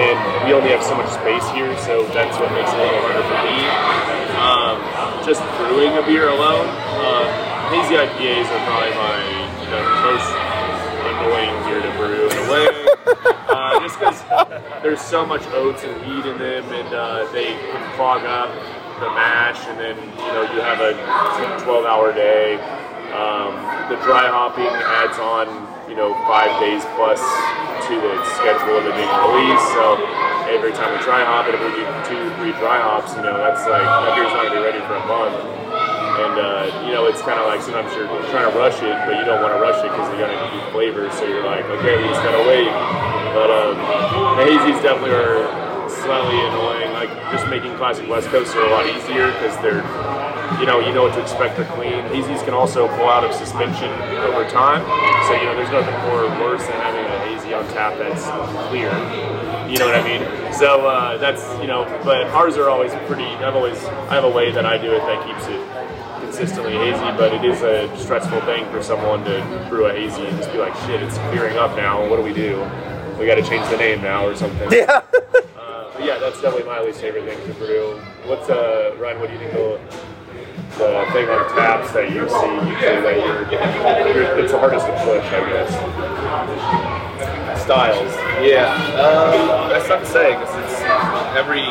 [0.00, 0.16] and
[0.48, 3.24] we only have so much space here, so that's what makes it a little harder
[3.28, 3.58] for me.
[4.40, 4.76] Um,
[5.24, 6.66] just brewing a beer alone,
[7.00, 7.24] uh,
[7.68, 9.16] hazy IPAs are probably my
[9.60, 10.28] you know, most
[11.14, 12.66] annoying beer to brew in a way.
[13.52, 14.22] uh, just because
[14.82, 18.48] there's so much oats and wheat in them, and uh, they can clog up
[19.00, 20.92] the mash, and then you know you have a
[21.64, 22.56] 12 hour day.
[23.12, 23.54] Um,
[23.88, 25.46] the dry hopping adds on,
[25.94, 27.22] you know, five days plus
[27.86, 29.68] to the schedule of it being released.
[29.78, 29.94] So
[30.50, 33.38] every time we dry hop it, if we do two, three dry hops, you know,
[33.38, 35.38] that's like that beer's not gonna be ready for a month.
[36.18, 39.14] And uh, you know, it's kind of like sometimes you're trying to rush it, but
[39.14, 41.14] you don't want to rush it because you're gonna do flavors.
[41.14, 42.74] So you're like, okay, we just gotta wait.
[43.30, 43.78] But um,
[44.34, 45.46] the hazies definitely are
[45.86, 46.90] slightly annoying.
[46.90, 49.86] Like just making classic West Coast are a lot easier because they're
[50.60, 51.56] you know, you know what to expect.
[51.56, 51.92] They're clean.
[52.12, 53.90] Hazies can also pull out of suspension
[54.24, 54.82] over time.
[55.26, 58.24] So, you know, there's nothing more worse than having a hazy on tap that's
[58.68, 58.90] clear.
[59.68, 60.52] You know what I mean?
[60.52, 64.30] So uh, that's, you know, but ours are always pretty, I've always, I have a
[64.30, 65.60] way that I do it that keeps it
[66.24, 70.36] consistently hazy, but it is a stressful thing for someone to brew a hazy and
[70.36, 72.08] just be like, shit, it's clearing up now.
[72.08, 72.60] What do we do?
[73.18, 74.70] We got to change the name now or something.
[74.70, 75.02] Yeah.
[75.56, 77.98] Uh, yeah, that's definitely my least favorite thing to brew.
[78.26, 79.20] What's uh, Ryan?
[79.20, 79.54] What do you think
[80.78, 83.16] the, the thing on taps that you see usually that
[84.14, 85.70] you're, it's the hardest to push, I guess.
[87.62, 88.12] styles.
[88.42, 90.82] Yeah, um, that's tough to say because it's
[91.36, 91.64] every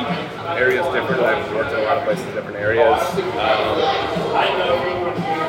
[0.58, 1.22] area is different.
[1.22, 2.99] I've worked in a lot of places, different areas.
[3.38, 3.80] Um,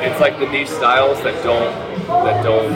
[0.03, 1.73] it's like the niche styles that don't
[2.07, 2.71] that don't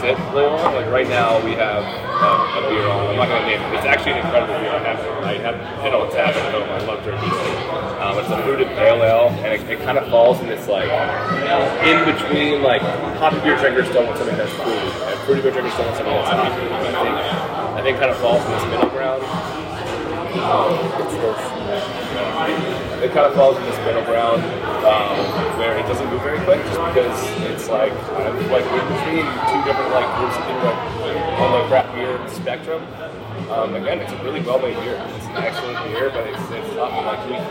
[0.00, 0.74] sit really long.
[0.74, 3.06] Like right now, we have uh, a beer on.
[3.06, 3.76] I'm not to name it.
[3.76, 4.70] It's actually an incredible beer.
[4.70, 6.68] I have I have it on tap at home.
[6.68, 7.89] I love drinking it.
[8.10, 10.90] Um, it's a fruited pale ale, and it, it kind of falls in this like
[11.86, 12.82] in between like
[13.22, 16.14] hoppy beer drinkers don't want something that's fruity, and fruity beer drinkers don't want something
[16.18, 16.58] that's hoppy.
[16.58, 17.14] I think
[17.78, 19.22] I think kind of falls in this middle ground.
[22.98, 24.42] It kind of falls in this middle ground
[24.82, 25.14] um,
[25.62, 27.14] where it doesn't move very quick, just because
[27.46, 27.94] it's like
[28.50, 29.22] like in between
[29.54, 30.74] two different like groups of people
[31.06, 32.82] like, on the craft beer spectrum.
[33.50, 34.94] Um, again, it's a really well-made beer.
[35.16, 36.70] It's an excellent beer, but it's, it's.
[36.78, 37.50] Like we can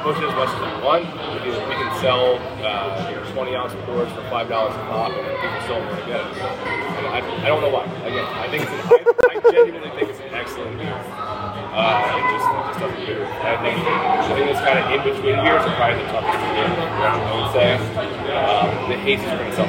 [0.00, 1.04] push it as much as we want.
[1.04, 5.22] We can, we can sell uh, 20 ounce pours for five dollars a pop, and
[5.22, 6.34] people still want to get it.
[6.40, 7.84] And I, I don't know why.
[8.02, 8.96] Again, I think it's I,
[9.28, 10.88] I genuinely think it's an excellent beer.
[10.90, 13.22] Uh, it just, just doesn't do.
[13.22, 16.48] I think the thing that's kind of in between years are probably the toughest to
[16.58, 16.66] get.
[16.66, 17.68] I would say
[18.34, 19.68] um, the Hazy's are going to sell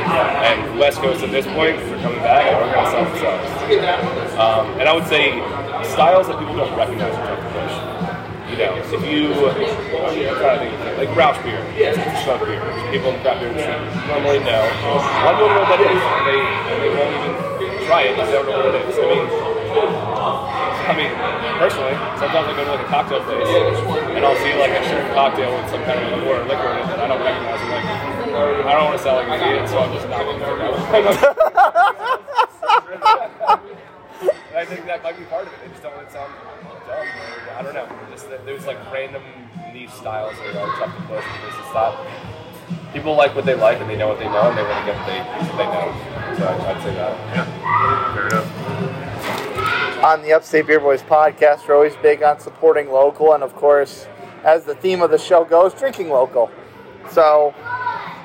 [0.00, 4.32] and West Coast at this point, if they're coming back, are going to sell themselves.
[4.40, 5.38] Um, and I would say
[5.84, 7.74] styles that people don't recognize are to push.
[8.50, 12.58] You know, if you, I'm trying to think, like Rauch beer, a strong beer.
[12.90, 13.78] People in the craft beer industry
[14.10, 14.64] normally know.
[15.22, 18.26] One don't know what that is, and they, and they won't even try it because
[18.26, 18.98] they don't know what it is.
[18.98, 19.26] I mean,
[20.90, 21.12] I mean,
[21.62, 25.14] personally, sometimes I go to like a cocktail place and I'll see like a certain
[25.14, 27.62] cocktail with some kind of liqueur, liquor in it that I don't recognize.
[27.62, 30.38] I'm like, I don't want to sound like an idiot, so I'm just not going
[30.40, 30.46] to
[34.56, 35.58] I think that might be part of it.
[35.62, 36.32] They just don't want to sound
[36.86, 37.06] dumb.
[37.06, 37.88] Or, I don't know.
[38.10, 39.22] Just there's like random
[39.72, 42.06] niche styles that are tough to push because it's not.
[42.92, 44.92] People like what they like and they know what they know and they want to
[44.92, 46.36] get what they, what they know.
[46.36, 47.16] So I'd, I'd say that.
[47.34, 50.04] Yeah, fair enough.
[50.04, 54.06] on the Upstate Beer Boys podcast, we're always big on supporting local, and of course,
[54.44, 56.50] as the theme of the show goes, drinking local.
[57.10, 57.54] So,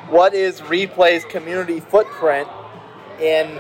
[0.10, 2.48] what is Replay's community footprint
[3.20, 3.60] in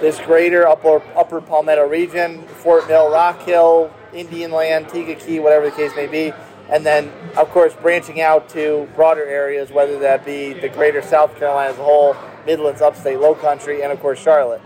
[0.00, 5.76] this greater upper Upper Palmetto region, Fort Mill, Rock Hill, Indian Land, Key, whatever the
[5.76, 6.32] case may be,
[6.68, 11.36] and then of course branching out to broader areas, whether that be the greater South
[11.36, 12.16] Carolina as a whole,
[12.46, 14.62] Midlands, Upstate, Low Country, and of course Charlotte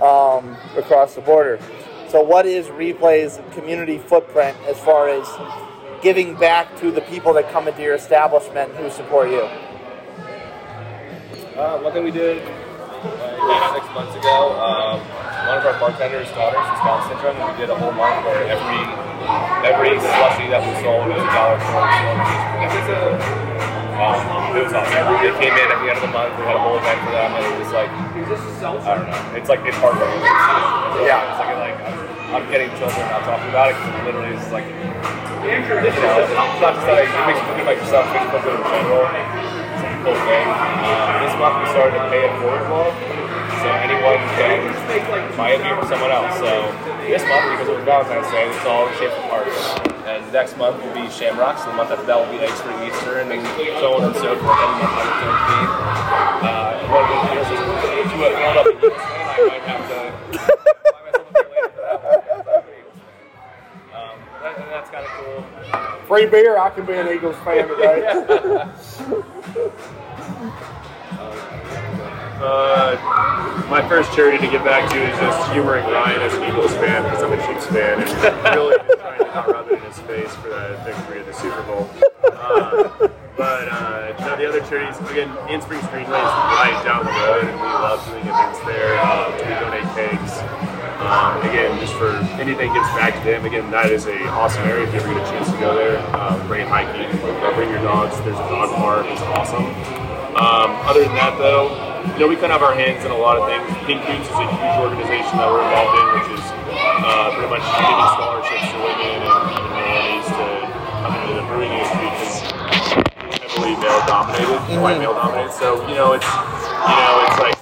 [0.00, 1.58] um, across the border.
[2.08, 5.28] So, what is Replay's community footprint as far as
[6.02, 9.48] giving back to the people that come into your establishment who support you?
[11.58, 15.02] Uh, one thing we did uh, six months ago, um,
[15.42, 18.46] one of our bartenders' daughters has Down syndrome, and we did a whole month where
[18.46, 18.78] every
[19.66, 21.82] every slushy that we sold was a dollar for
[23.98, 24.22] um,
[24.54, 25.18] it was awesome.
[25.18, 26.30] They came in at the end of the month.
[26.38, 29.18] We had a whole event for them, and it was like I don't know.
[29.34, 30.22] It's like it's heartwarming.
[31.10, 31.26] Yeah.
[31.26, 34.46] It's like like I'm, I'm getting children not talking about it because it literally is
[34.54, 38.14] like you know, it's not just like it makes you feel good about yourself, it
[38.14, 39.57] makes you feel good in general.
[40.04, 40.14] Cool.
[40.14, 42.94] Uh, this month we started to pay it forward well.
[43.58, 44.62] So anyone can
[45.36, 46.38] buy a beer for someone else.
[46.38, 46.70] So
[47.02, 49.58] this month, because it was Valentine's Day, it's all shape of hearts.
[50.06, 52.70] And next month will be Shamrocks, and the month after that will be Eggs for
[52.86, 53.42] Easter, and then
[53.82, 54.54] so on and so forth.
[54.54, 55.66] Every month has its own.
[56.46, 59.66] Uh, and one of the is to it rolled up in Eagles fan, I might
[59.66, 62.14] have to buy myself a beer later for that one.
[62.38, 62.86] That's pretty
[63.90, 65.42] um, that, and that's kind of cool.
[66.06, 68.06] Free beer, I can be an Eagles fan today.
[72.48, 72.96] Uh,
[73.68, 77.04] my first charity to get back to is just humoring Ryan as an Eagles fan
[77.04, 79.98] because I'm a Chiefs fan and really just trying to not rub it in his
[80.08, 81.90] face for that victory at the Super Bowl.
[82.24, 82.88] Uh,
[83.36, 87.44] but uh, no, the other charities, again, Anne Springs Greenway is right down the road
[87.52, 88.96] and we love doing events there.
[88.96, 90.40] Um, we donate cakes.
[91.04, 93.44] Um, again, just for anything gives back to them.
[93.44, 96.00] Again, that is a awesome area if you ever get a chance to go there.
[96.16, 98.16] Um, it hiking, bring your dogs.
[98.24, 99.04] There's a dog park.
[99.04, 99.68] It's awesome.
[100.32, 103.16] Um, other than that, though, you know, we kind of have our hands in a
[103.16, 103.66] lot of things.
[103.84, 106.44] Pink Boots is a huge organization that we're involved in, which is
[107.04, 110.46] uh, pretty much giving scholarships to women and even minorities to
[111.04, 112.34] come into the brewing industry because
[113.38, 115.52] heavily male dominated, white male dominated.
[115.54, 117.56] So you know, it's you know, it's like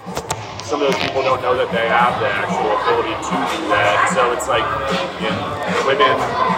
[0.64, 4.12] some of those people don't know that they have the actual ability to do that.
[4.12, 4.66] So it's like
[5.20, 5.42] you know,
[5.88, 6.16] women.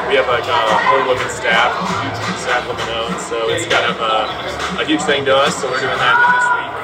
[0.09, 1.68] We have like a whole women staff,
[2.01, 3.20] huge staff women owned.
[3.20, 5.61] So it's kind of a, a huge thing to us.
[5.61, 6.78] So we're doing that this week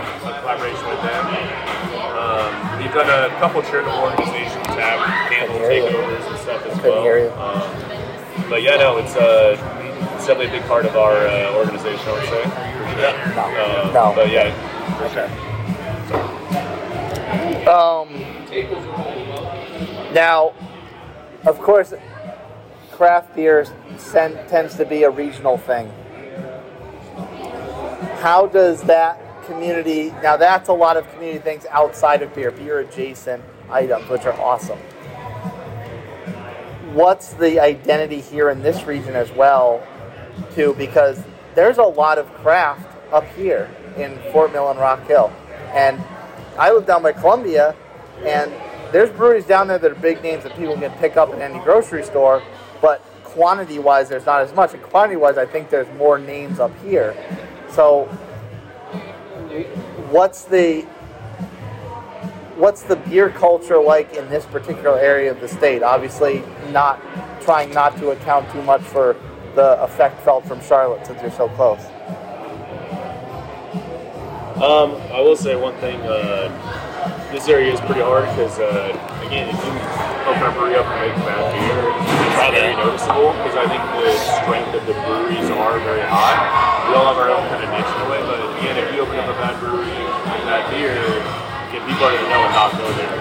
[0.44, 1.24] collaboration with them.
[2.20, 5.00] Um, we've done a couple charitable organizations have
[5.32, 7.40] handle takeovers and stuff as well.
[7.40, 9.56] Um, but yeah, no, it's uh,
[10.16, 12.06] it's definitely a big part of our uh, organization.
[12.06, 12.42] I would say.
[12.44, 12.50] Uh,
[13.34, 13.92] No.
[13.92, 14.12] no.
[14.14, 14.52] But yeah.
[15.08, 15.28] Okay.
[17.66, 18.08] Um,
[20.12, 20.52] now,
[21.46, 21.94] of course,
[22.92, 23.64] craft beer
[23.96, 25.90] sen- tends to be a regional thing.
[28.20, 30.10] How does that community.
[30.22, 34.38] Now that's a lot of community things outside of beer, beer adjacent items, which are
[34.40, 34.78] awesome.
[36.92, 39.84] What's the identity here in this region as well,
[40.54, 40.74] too?
[40.78, 41.22] Because
[41.54, 45.32] there's a lot of craft up here in Fort Mill and Rock Hill,
[45.72, 46.00] and
[46.58, 47.74] I live down by Columbia,
[48.24, 48.52] and
[48.92, 51.58] there's breweries down there that are big names that people can pick up in any
[51.64, 52.42] grocery store,
[52.80, 54.72] but quantity wise, there's not as much.
[54.72, 57.16] And quantity wise, I think there's more names up here.
[57.70, 58.08] So,
[60.10, 60.82] what's the
[62.56, 65.82] what's the beer culture like in this particular area of the state?
[65.82, 67.00] Obviously, not
[67.40, 69.16] trying not to account too much for
[69.54, 71.80] the effect felt from Charlotte since you're so close.
[74.56, 76.00] Um, I will say one thing.
[76.00, 76.93] Uh,
[77.32, 78.94] this area is pretty hard because, uh,
[79.26, 79.72] again, if you
[80.30, 84.12] open a brewery up and make bad beer, it's very noticeable because I think the
[84.40, 86.38] strength of the breweries are very high.
[86.88, 89.02] We all have our own kind of niche in a way, but again, if you
[89.02, 90.96] open up a bad brewery and bad beer,
[91.72, 93.18] get people to know and not go there.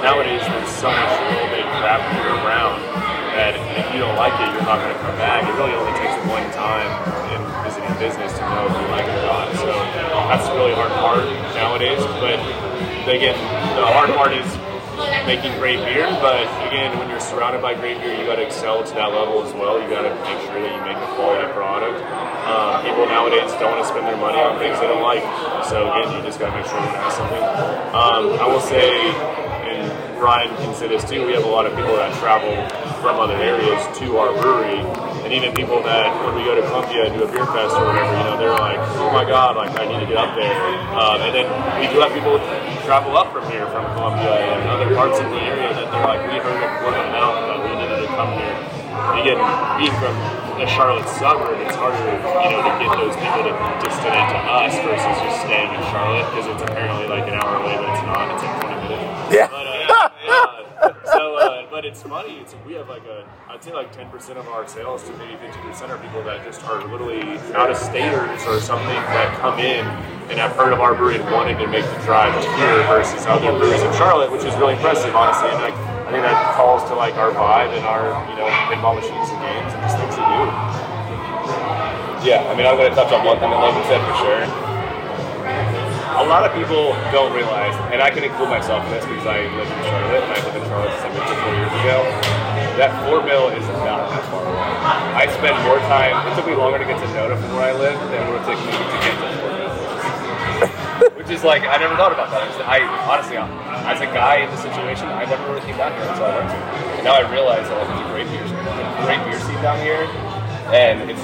[0.00, 2.93] Nowadays, there's so much real big craft beer around
[3.34, 5.42] that if you don't like it, you're not going to come back.
[5.42, 6.90] It really only takes one time
[7.34, 9.46] in visiting business to know if you like it or not.
[9.58, 9.68] So
[10.30, 12.00] that's really hard part nowadays.
[12.22, 12.38] But
[13.10, 13.36] again,
[13.74, 14.46] the hard part is
[15.26, 16.06] making great beer.
[16.22, 19.42] But again, when you're surrounded by great beer, you got to excel to that level
[19.42, 19.82] as well.
[19.82, 21.98] You got to make sure that you make a quality product.
[22.46, 25.24] Uh, people nowadays don't want to spend their money on things they don't like.
[25.66, 27.42] So again, you just got to make sure you have something.
[27.96, 29.10] Um, I will say,
[29.66, 31.26] and Brian can say this too.
[31.26, 32.52] We have a lot of people that travel
[33.04, 34.80] from other areas to our brewery,
[35.28, 37.84] and even people that when we go to Columbia and do a beer fest or
[37.84, 40.48] whatever, you know, they're like, "Oh my God, like I need to get up there."
[40.96, 41.44] Um, and then
[41.76, 42.40] we do have people
[42.88, 46.24] travel up from here, from Columbia and other parts of the area that they're like,
[46.32, 48.56] "We heard word of mouth that we needed to come here."
[48.96, 49.40] And again,
[49.76, 50.16] being from
[50.56, 53.52] a Charlotte suburb, it's harder, you know, to get those people to
[53.84, 57.76] distance to us versus just staying in Charlotte because it's apparently like an hour away,
[57.76, 58.32] but it's not.
[58.32, 59.28] It's like 20 minutes.
[59.28, 59.52] Yeah.
[59.52, 60.53] But, uh, yeah.
[61.04, 62.38] So, uh, but it's funny.
[62.38, 65.88] It's we have like a, I'd say like 10% of our sales to maybe 50%
[65.88, 69.86] are people that just are literally out of staters or something that come in
[70.28, 73.56] and have heard of our brewery and wanted to make the drive here versus other
[73.56, 75.48] breweries in Charlotte, which is really impressive, honestly.
[75.48, 78.96] And like, I think that calls to like our vibe and our, you know, pinball
[78.96, 80.40] machines and games and just things we do.
[82.24, 84.63] Yeah, I mean, I'm going to touch on one thing that Logan said for sure.
[86.14, 89.50] A lot of people don't realize, and I can include myself in this because I
[89.58, 91.98] live in Charlotte, and I lived in Charlotte since I moved here four years ago.
[92.78, 94.70] That Fort Mill is not that far away.
[95.18, 96.14] I spend more time.
[96.30, 98.46] It took me longer to get to NoDa from where I live than it would
[98.46, 99.74] take me to get to Fort Mill.
[101.18, 102.46] Which is like I never thought about that.
[102.62, 106.30] I honestly, as a guy in the situation, I never really came down here until
[106.30, 106.58] I went to.
[106.94, 108.46] And now I realize that like, there's a great beer,
[109.02, 110.06] great beer scene down here,
[110.70, 111.22] and it's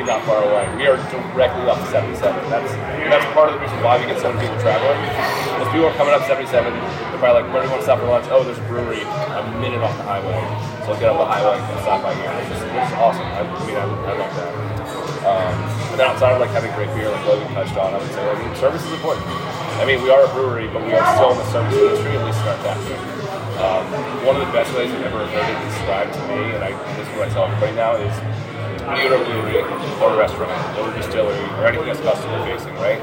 [0.00, 0.64] not far away.
[0.80, 2.16] We are directly off 77.
[2.48, 2.72] That's
[3.12, 4.96] that's part of the reason why we get so many people traveling.
[5.52, 8.00] Because people are coming up 77, they're probably like, where do you want to stop
[8.00, 8.24] for lunch?
[8.32, 10.40] Oh, there's a brewery a minute off the highway.
[10.88, 12.32] So I'll get up the highway and stop by here.
[12.40, 13.28] It's just it's awesome.
[13.28, 14.72] I, I mean, I, I love that.
[15.28, 15.54] Um,
[15.92, 18.24] but then outside of like having great beer, like Logan touched on, I would say
[18.24, 19.28] like service is important.
[19.76, 22.24] I mean, we are a brewery, but we are still in the service industry, at
[22.24, 22.80] least in our tap.
[23.62, 23.86] Um,
[24.26, 27.06] one of the best ways I've ever heard it described to me, and I, this
[27.06, 28.14] is what I tell everybody now, is
[28.86, 29.62] brewery
[30.02, 33.00] or a restaurant or a distillery or anything that's customer facing, right?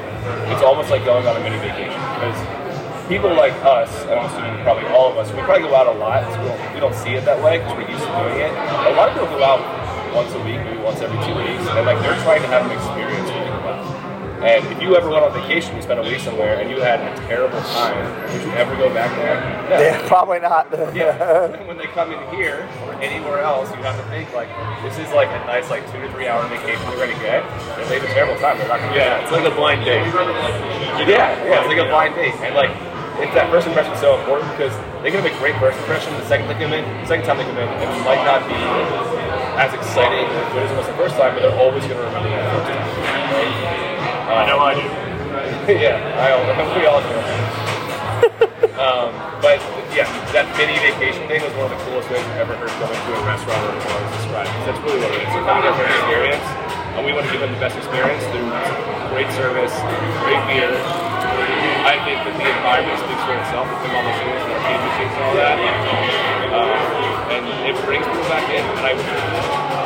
[0.52, 4.64] It's almost like going on a mini vacation because people like us, and I'm assuming
[4.64, 6.96] probably all of us, we probably go out a lot, so we don't, we don't
[6.96, 8.52] see it that way because we're used to doing it.
[8.52, 9.62] A lot of people go out
[10.14, 12.74] once a week, maybe once every two weeks, and like they're trying to have an
[12.74, 13.30] experience
[14.40, 17.04] And if you ever went on vacation, you spent a week somewhere, and you had
[17.04, 18.00] a terrible time,
[18.32, 19.36] would you ever go back there?
[19.68, 19.76] No.
[19.84, 20.72] Yeah, probably not.
[20.96, 21.52] Yeah.
[21.68, 24.48] when they come in here or anywhere else, you have to think like
[24.82, 27.44] this is like a nice like two to three hour vacation they're ready to get.
[27.84, 30.08] If they have a terrible time, they're not gonna Yeah, it's like a blind date.
[30.08, 32.34] yeah, yeah, it's like a blind date.
[32.40, 32.72] And like
[33.20, 34.72] if that first impression is so important because
[35.04, 37.44] they can have a great first impression, the second they come in, the second time
[37.44, 38.56] they come in, it might not be
[39.60, 42.32] as exciting or good as it was the first time, but they're always gonna remember
[42.32, 43.09] that
[44.30, 44.46] time.
[44.46, 44.86] I know I do.
[45.74, 46.46] yeah, I all,
[46.78, 47.18] we all do.
[48.86, 49.10] um,
[49.42, 49.58] but
[49.90, 50.06] yeah,
[50.38, 53.12] that mini vacation thing was one of the coolest ways I've ever heard going to
[53.18, 54.54] a restaurant or a bar described.
[54.70, 55.30] That's really what it is.
[55.34, 56.46] They're coming an experience,
[56.94, 58.50] and we want to give them the best experience through
[59.10, 59.74] great service,
[60.22, 60.70] great beer.
[61.90, 63.66] I think that the environment speaks for itself.
[63.66, 65.58] The pinball machines and arcade machines and all that.
[66.54, 66.70] Um,
[67.34, 68.62] and it brings people back in.
[68.62, 69.79] And I,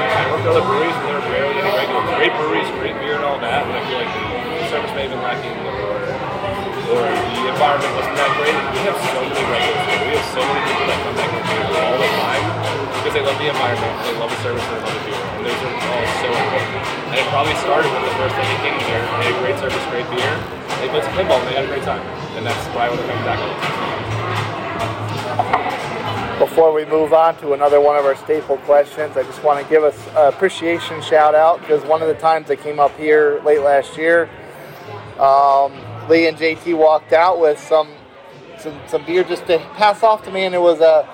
[0.00, 2.08] I worked at other breweries and barely any regulars.
[2.16, 5.12] Great breweries, great beer and all that, but I feel like the service may have
[5.12, 6.00] been lacking or
[6.90, 8.50] or the environment wasn't that great.
[8.50, 10.02] We have so many regulars here.
[10.10, 12.44] We have so many people that come back here all the time
[12.98, 15.22] because they love the environment, they love the service, and they love the beer.
[15.38, 16.82] And those are all so important.
[17.10, 19.02] And it probably started with the first day they came here.
[19.22, 20.34] They had great service, great beer.
[20.82, 22.02] They played some pinball, and they had a great time.
[22.36, 23.69] And that's probably what they're coming back all the time.
[26.40, 29.68] Before we move on to another one of our staple questions, I just want to
[29.68, 33.42] give us an appreciation shout out because one of the times I came up here
[33.44, 34.30] late last year,
[35.18, 35.74] um,
[36.08, 37.90] Lee and JT walked out with some,
[38.58, 41.06] some some beer just to pass off to me, and it was a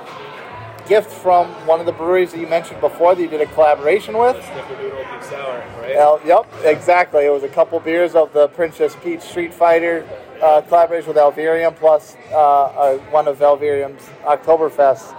[0.88, 4.16] gift from one of the breweries that you mentioned before that you did a collaboration
[4.16, 4.36] with.
[4.36, 5.96] Snickerdoodle Sour, right?
[5.96, 7.24] El, yep, exactly.
[7.24, 10.06] It was a couple beers of the Princess Peach Street Fighter
[10.42, 15.14] uh, collaboration with Alvirium, plus uh, uh, one of Alvirium's Oktoberfest.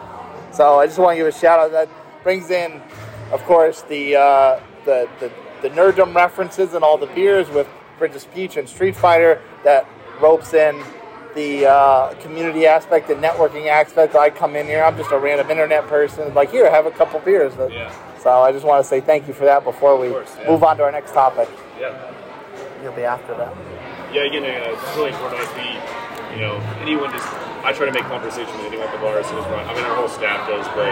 [0.53, 1.71] So I just want to give a shout out.
[1.71, 1.89] That
[2.23, 2.81] brings in,
[3.31, 5.31] of course, the uh, the, the
[5.61, 7.67] the nerddom references and all the beers with
[7.97, 9.41] Princess Peach and Street Fighter.
[9.63, 9.87] That
[10.21, 10.81] ropes in
[11.35, 14.15] the uh, community aspect, the networking aspect.
[14.15, 16.33] I come in here, I'm just a random internet person.
[16.33, 17.53] Like, here, have a couple beers.
[17.69, 17.93] Yeah.
[18.19, 20.49] So I just want to say thank you for that before we course, yeah.
[20.49, 21.47] move on to our next topic.
[21.79, 22.13] Yeah.
[22.83, 23.55] You'll be after that.
[24.17, 25.77] Yeah, again, uh, it's really important to be,
[26.33, 27.29] you know, anyone just.
[27.61, 29.85] I try to make conversation with anyone at the bar as soon as I mean,
[29.85, 30.89] our whole staff does, but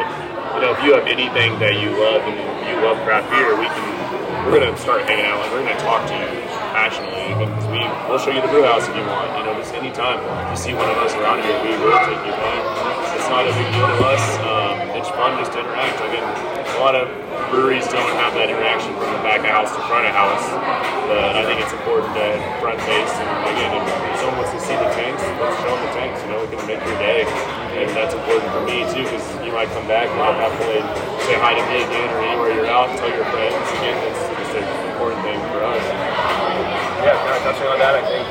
[0.53, 2.37] you know, if you have anything that you love and
[2.69, 4.24] you love craft beer, we can.
[4.45, 6.29] We're gonna start hanging out and we're gonna talk to you
[6.69, 9.25] passionately because we we'll show you the brew house if you want.
[9.41, 12.29] You know, just anytime you see one of us around here, we will take you
[12.29, 12.61] in.
[13.17, 14.21] It's not a big deal to us.
[14.45, 15.97] Um, it's fun just to interact.
[15.97, 17.09] I mean, a lot of
[17.49, 20.45] breweries don't have that interaction from the back of house to front of house,
[21.09, 24.77] but I think it's important to front face and again, if someone wants to see
[24.77, 26.21] the tanks, let's show them the tanks.
[26.21, 27.25] You know, we can make your day,
[27.81, 30.77] and that's important for me too because you might come back and not have to
[31.25, 33.57] say hi to me again or anywhere you're out, tell your friends.
[33.81, 34.24] Again, that's
[35.73, 36.83] just an important thing for us.
[37.05, 38.23] Yeah, kind of touching on that, I think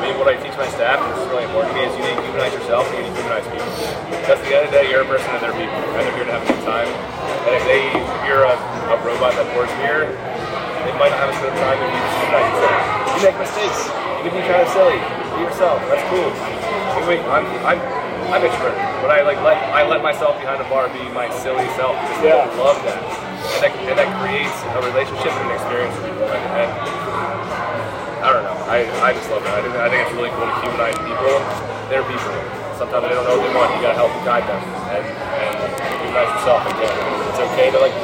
[0.00, 2.24] maybe what I teach my staff is really important to me is you need to
[2.24, 3.72] humanize yourself and you need to humanize people.
[4.24, 6.16] Because at the end of the day, you're a person and they're people, and they're
[6.16, 6.88] here to have a good time.
[7.48, 8.56] And if they, if you're a,
[8.92, 10.08] a robot that pours beer,
[10.84, 12.80] they might not have as good a time if you just humanize yourself.
[13.14, 13.80] You make mistakes.
[14.20, 15.00] You can be kind of silly.
[15.36, 15.80] Be yourself.
[15.88, 16.28] That's cool.
[17.00, 17.78] Anyway, I'm, I'm,
[18.32, 21.66] I'm extroverted, but I like let I let myself behind the bar be my silly
[21.76, 22.48] self because Yeah.
[22.56, 23.23] love that.
[23.54, 26.26] And that, and that creates a relationship and an experience with people.
[26.26, 26.70] And, and
[28.24, 28.56] I don't know.
[28.66, 29.50] I, I just love it.
[29.52, 31.36] I think, I think it's really cool to humanize people.
[31.92, 32.34] They're people.
[32.80, 33.70] Sometimes they don't know what they want.
[33.78, 34.58] You gotta help and guide them.
[34.90, 35.54] And, and
[36.02, 36.94] humanize yourself again.
[37.30, 37.94] It's okay to like,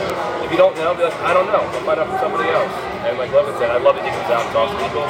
[0.46, 1.64] if you don't know, be like, I don't know.
[1.74, 2.70] Go find out from somebody else.
[3.08, 5.02] And like Logan said, I love that he comes out and talks to people.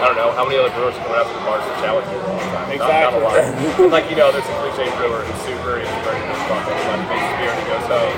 [0.00, 1.92] I don't know how many other brewers are coming out to the bars to chat
[1.92, 2.68] with you all the time.
[2.76, 3.84] Not- Not, a Exactly.
[3.86, 3.92] lot.
[3.94, 6.60] like you know, there's a cliche brewer who's super introverted and fun.
[6.66, 8.16] He makes his beer and he goes home.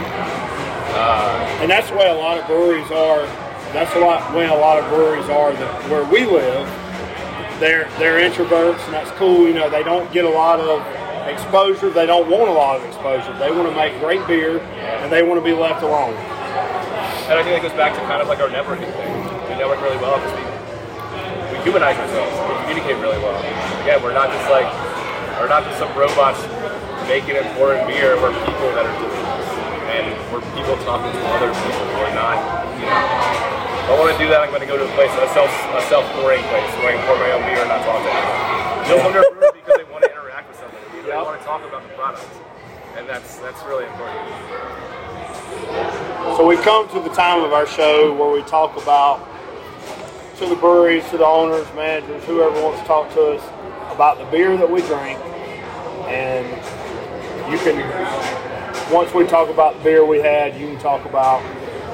[0.92, 3.24] And that's the way a lot of breweries are.
[3.72, 6.68] That's a lot way a lot of breweries are that where we live.
[7.60, 9.46] They're they're introverts, and that's cool.
[9.46, 10.84] You know, they don't get a lot of
[11.28, 11.88] exposure.
[11.88, 13.32] They don't want a lot of exposure.
[13.38, 16.14] They want to make great beer, and they want to be left alone.
[17.30, 19.12] And I think that goes back to kind of like our networking thing.
[19.48, 20.44] We network really well because we,
[21.56, 22.34] we humanize ourselves.
[22.44, 23.38] We communicate really well.
[23.80, 24.68] Again, we're not just like,
[25.40, 26.42] we're not just some robots
[27.08, 28.20] making and pouring beer.
[28.20, 29.21] We're people that are.
[30.02, 31.86] And we're people talking to other people.
[31.94, 32.36] We're not,
[32.74, 32.98] you know,
[33.82, 35.50] if I want to do that, I'm going to go to a place, a self,
[35.50, 38.86] a self-pouring place where I can pour my own beer and not talk to anyone.
[38.86, 41.06] They'll come to a brewery because they want to interact with somebody.
[41.06, 42.26] They want to talk about the product.
[42.98, 44.26] And that's, that's really important.
[46.36, 49.22] So we've come to the time of our show where we talk about
[50.38, 53.42] to the breweries, to the owners, managers, whoever wants to talk to us
[53.94, 55.18] about the beer that we drink.
[56.10, 56.46] And
[57.50, 57.78] you can,
[58.92, 61.40] once we talk about the beer we had, you can talk about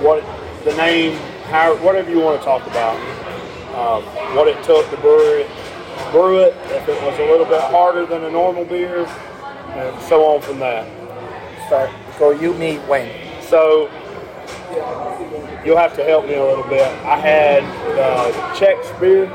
[0.02, 0.24] what
[0.64, 2.96] the name, how, whatever you want to talk about.
[3.78, 4.02] Um,
[4.34, 5.48] what it took to brew it,
[6.10, 10.26] brew it, if it was a little bit harder than a normal beer, and so
[10.26, 10.88] on from that.
[11.66, 11.90] Start.
[12.18, 13.14] Go you, me, Wayne.
[13.42, 13.88] So
[15.64, 16.88] you'll have to help me a little bit.
[17.04, 17.62] I had
[17.96, 19.26] uh, Chex beer.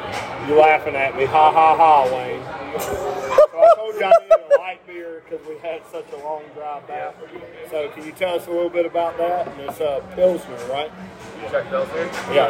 [0.47, 1.23] You laughing at me?
[1.23, 2.43] Ha ha ha, Wayne.
[3.53, 6.41] So I told you I needed a light beer because we had such a long
[6.55, 7.15] drive back.
[7.69, 9.47] So can you tell us a little bit about that?
[9.47, 10.91] And it's a pilsner, right?
[11.51, 12.09] Check here?
[12.33, 12.49] Yeah.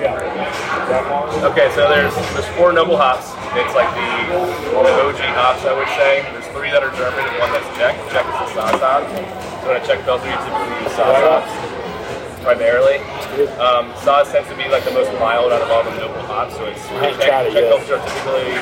[0.00, 1.50] Yeah.
[1.50, 3.34] Okay, so there's there's four noble hops.
[3.58, 4.06] It's like the,
[4.70, 6.22] the OG hops, I would say.
[6.32, 7.98] There's three that are German and one that's Czech.
[8.14, 9.02] Czech is the hop.
[9.10, 11.74] So when a Czech Pilsner, you typically use hops
[12.44, 13.00] primarily.
[13.56, 16.54] Um, Saaz tends to be like the most mild out of all the noble hops,
[16.54, 18.52] so it's Czech, Czech are typically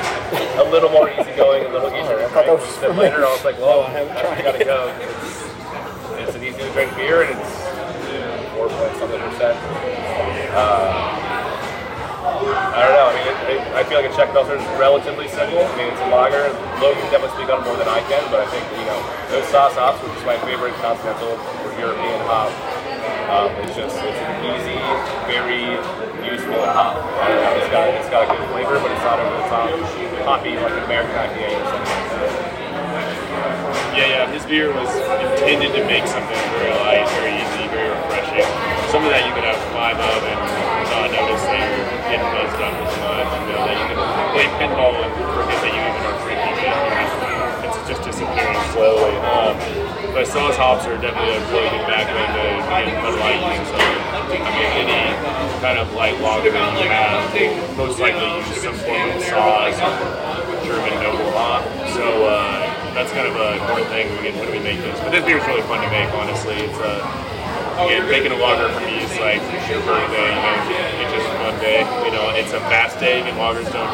[0.62, 2.46] a little more easygoing, a little easier to drink.
[2.46, 4.94] was Sip later, I was like, well, Oh, I gotta go.
[5.02, 7.50] It's, it's an easy to drink beer, and it's
[8.54, 9.58] four point something percent.
[10.54, 11.18] Uh,
[12.22, 13.10] I don't know.
[13.10, 15.58] I mean, it, it, I feel like a Czech Pilsner is relatively simple.
[15.58, 16.48] I mean, it's a lager.
[16.78, 19.00] Logan can definitely speak on it more than I can, but I think, you know,
[19.34, 22.48] those Saaz hops, which is my favorite continental or European hop,
[23.32, 24.76] um, it's just, it's easy,
[25.24, 25.64] very
[26.20, 27.00] useful hop.
[27.00, 29.72] I don't it's got, it's got a good flavor, but it's not over the top
[30.28, 32.52] hoppy like an American IPA or something like that.
[33.96, 34.32] Yeah, yeah.
[34.32, 34.88] His beer was
[35.40, 38.44] intended to make something very light, very easy, very refreshing.
[38.92, 40.40] Something that you could have five of and
[40.92, 43.28] not notice that you're getting buzzed up as much.
[43.32, 44.00] You know, that you can
[44.36, 46.76] play pinball and forget that you even are drinking it.
[47.64, 49.16] It's just disappearing slowly.
[49.24, 49.81] Um,
[50.12, 53.64] but Saaz hops are definitely a really good backbone to begin Bud Light using.
[53.64, 55.00] So, I mean, any
[55.64, 59.96] kind of light lager you have will most likely use some form of Saaz or
[60.68, 61.64] German noble hop.
[61.96, 62.60] So uh,
[62.92, 65.00] that's kind of a important thing when we, make this.
[65.00, 66.60] But this beer is really fun to make, honestly.
[66.60, 67.00] It's uh,
[67.80, 70.28] again, making a lager for me is like your birthday.
[70.28, 71.80] You know, it's just one day.
[72.04, 73.24] You know, it's a fast day.
[73.24, 73.88] And lagers don't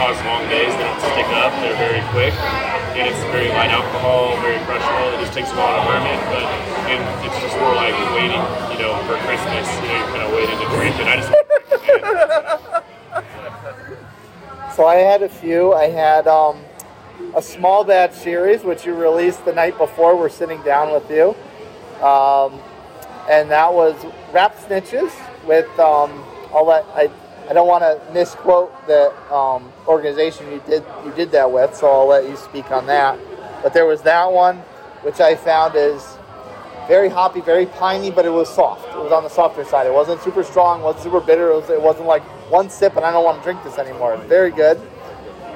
[0.00, 0.72] cause long days.
[0.80, 1.52] They don't stick up.
[1.60, 2.32] They're very quick.
[2.96, 5.12] And it's very light alcohol, very crushable.
[5.12, 6.44] It just takes a while to ferment, but
[6.88, 8.40] and it's just more like waiting,
[8.72, 9.68] you know, for Christmas.
[9.84, 11.06] You know, you're kind of waiting to drink it.
[11.06, 11.32] I just
[14.76, 15.74] So I had a few.
[15.74, 16.64] I had um,
[17.36, 20.16] a small batch series, which you released the night before.
[20.16, 21.36] We're sitting down with you,
[22.02, 22.58] um,
[23.28, 23.94] and that was
[24.32, 25.12] Rap Snitches
[25.46, 25.68] with.
[25.78, 26.24] Um,
[26.54, 27.10] I'll let I.
[27.48, 31.90] I don't want to misquote the um, organization you did you did that with, so
[31.90, 33.18] I'll let you speak on that.
[33.62, 34.58] But there was that one,
[35.02, 36.16] which I found is
[36.88, 38.88] very hoppy, very piney, but it was soft.
[38.88, 39.86] It was on the softer side.
[39.86, 41.50] It wasn't super strong, wasn't super bitter.
[41.50, 44.16] It, was, wasn't like one sip and I don't want to drink this anymore.
[44.26, 44.80] Very good.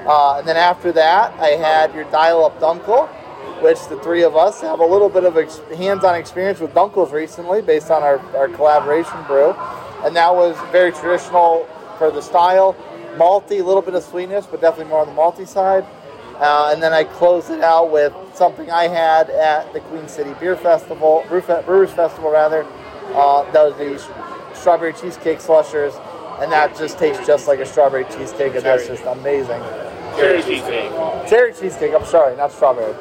[0.06, 3.08] Uh, and then after that, I had your Dial Up Dunkel,
[3.62, 7.10] which the three of us have a little bit of ex- hands-on experience with Dunkels
[7.10, 9.54] recently, based on our, our collaboration brew.
[10.04, 11.66] And that was very traditional
[11.98, 12.76] for the style,
[13.16, 15.86] malty, a little bit of sweetness, but definitely more on the malty side.
[16.36, 20.34] Uh, and then I closed it out with something I had at the Queen City
[20.40, 22.64] Beer Festival, Brewers Festival rather.
[23.14, 25.94] Uh, that was the strawberry cheesecake slushers,
[26.40, 29.60] and that just tastes just like a strawberry cheesecake, and that's just amazing.
[30.16, 30.90] Cherry cheesecake.
[31.28, 31.94] Cherry cheesecake.
[31.94, 32.94] I'm sorry, not strawberry.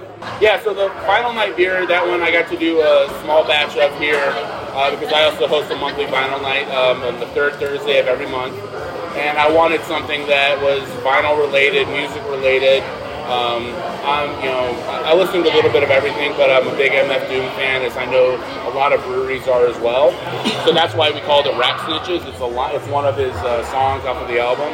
[0.40, 3.76] Yeah, so the final night beer, that one I got to do a small batch
[3.76, 4.20] of here
[4.76, 8.06] uh, because I also host a monthly vinyl night um, on the third Thursday of
[8.06, 8.54] every month.
[9.16, 12.82] And I wanted something that was vinyl related, music related.
[13.32, 13.72] Um,
[14.04, 14.68] I'm, you know,
[15.04, 17.82] I listen to a little bit of everything, but I'm a big MF Doom fan,
[17.82, 18.36] as I know
[18.68, 20.10] a lot of breweries are as well.
[20.64, 22.26] So that's why we called it Rap Snitches.
[22.26, 24.68] It's a lot, it's one of his uh, songs off of the album.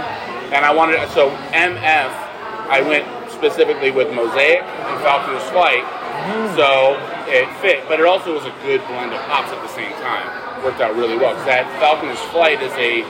[0.52, 2.10] And I wanted, so MF,
[2.68, 3.06] I went
[3.36, 5.84] specifically with Mosaic and Falconer's Flight,
[6.56, 6.96] so
[7.28, 7.84] it fit.
[7.88, 10.24] But it also was a good blend of hops at the same time.
[10.64, 11.34] Worked out really well.
[11.36, 13.04] 'cause that Falconer's Flight is a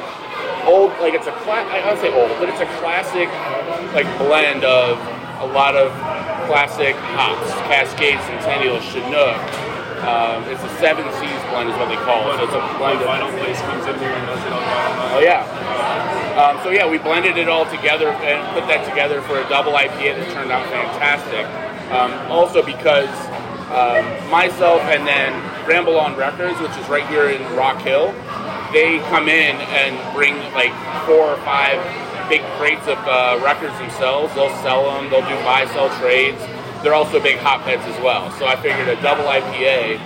[0.66, 3.30] old, like it's a cla- I don't say old, but it's a classic
[3.94, 4.98] like blend of
[5.40, 5.92] a lot of
[6.50, 9.38] classic hops, Cascade, Centennial, Chinook.
[10.06, 12.36] Um, it's a Seven C's blend is what they call it.
[12.38, 15.14] So it's a blend of Vinyl Place comes in here and does it vinyl.
[15.16, 15.42] Oh yeah.
[16.36, 19.72] Um, so yeah, we blended it all together and put that together for a double
[19.72, 21.48] IPA that turned out fantastic.
[21.88, 23.08] Um, also because
[23.72, 25.32] um, myself and then
[25.66, 28.12] Ramble On Records, which is right here in Rock Hill,
[28.72, 30.76] they come in and bring like
[31.08, 31.80] four or five
[32.28, 34.34] big crates of uh, records themselves.
[34.34, 35.08] They'll sell them.
[35.08, 36.38] They'll do buy sell trades.
[36.82, 38.30] They're also big hopheads as well.
[38.38, 39.98] So I figured a double IPA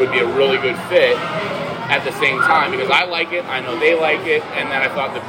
[0.00, 1.16] would be a really good fit
[1.88, 4.82] at the same time because I like it, I know they like it, and then
[4.82, 5.22] I thought the,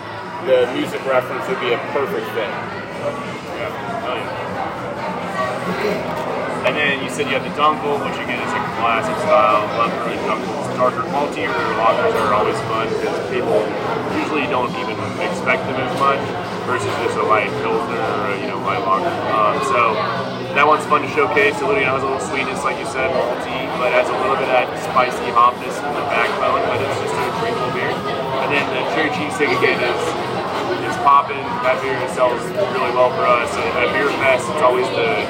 [0.46, 2.52] the music reference would be a perfect fit.
[3.58, 3.88] Yeah.
[6.68, 9.64] And then you said you have the Dunkel, which again is a classic style.
[9.80, 10.68] Love brewing Dunkels.
[10.76, 11.48] Darker, maltier
[11.80, 13.56] lagers are always fun because people
[14.20, 16.20] usually don't even expect them as much
[16.68, 19.08] versus just a light pilsner or a, you know light lager.
[19.32, 19.96] Um, so
[20.60, 21.56] that one's fun to showcase.
[21.56, 24.36] It literally has a little sweetness, like you said, malty, but it has a little
[24.36, 26.68] bit of that spicy hopness in the backbone.
[26.68, 27.96] But it's just a drinkable beer.
[28.44, 30.27] And then the cherry cheesesteak again is
[31.08, 31.40] popping.
[31.64, 32.36] That beer sells
[32.76, 33.48] really well for us.
[33.56, 35.24] And at Beer Fest, it's always the,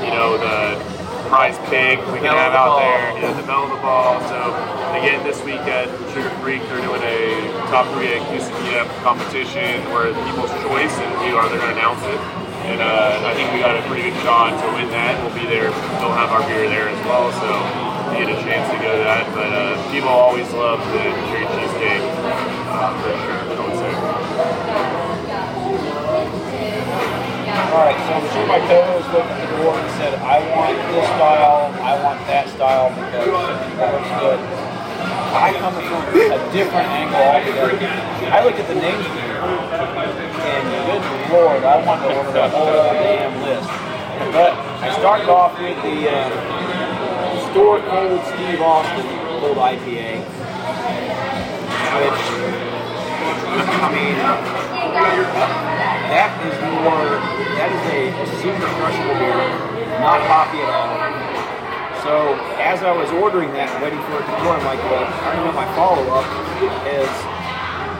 [0.00, 0.80] you know, the
[1.28, 3.20] prize pig we can have out there.
[3.20, 4.16] Yeah, the bell of the ball.
[4.32, 4.56] So
[4.96, 10.16] again, this week at Sugar Creek, they're doing a top three at QCBF competition where
[10.32, 12.16] people's choice, and we are they're going to announce it.
[12.72, 15.20] And uh, I think we got a pretty good shot to win that.
[15.20, 15.68] We'll be there.
[16.00, 17.28] They'll have our beer there as well.
[17.36, 17.52] So
[18.16, 19.28] you get a chance to go to that.
[19.36, 22.00] But uh, people always love the cherry cheesecake.
[22.72, 23.41] Uh, for sure,
[27.70, 31.06] All right, so two my co-hosts looked at the board and said, I want this
[31.14, 33.32] style, I want that style because it
[33.78, 34.40] looks good.
[35.32, 37.78] I come from a different angle altogether.
[38.28, 39.40] I look at the names beer.
[39.40, 41.02] And good
[41.32, 43.70] lord, I want to order the whole damn list.
[44.34, 44.52] But
[44.82, 49.06] I started off with the uh, Store Steve Austin
[49.40, 50.20] Cold IPA,
[51.96, 52.22] which,
[53.80, 57.16] I mean, that is more,
[57.56, 59.40] that is a super crushable beer,
[60.04, 60.92] not hoppy at all.
[62.04, 65.38] So as I was ordering that, waiting for it to pour, I'm like, well, I
[65.38, 66.26] know my follow-up
[66.90, 67.08] is,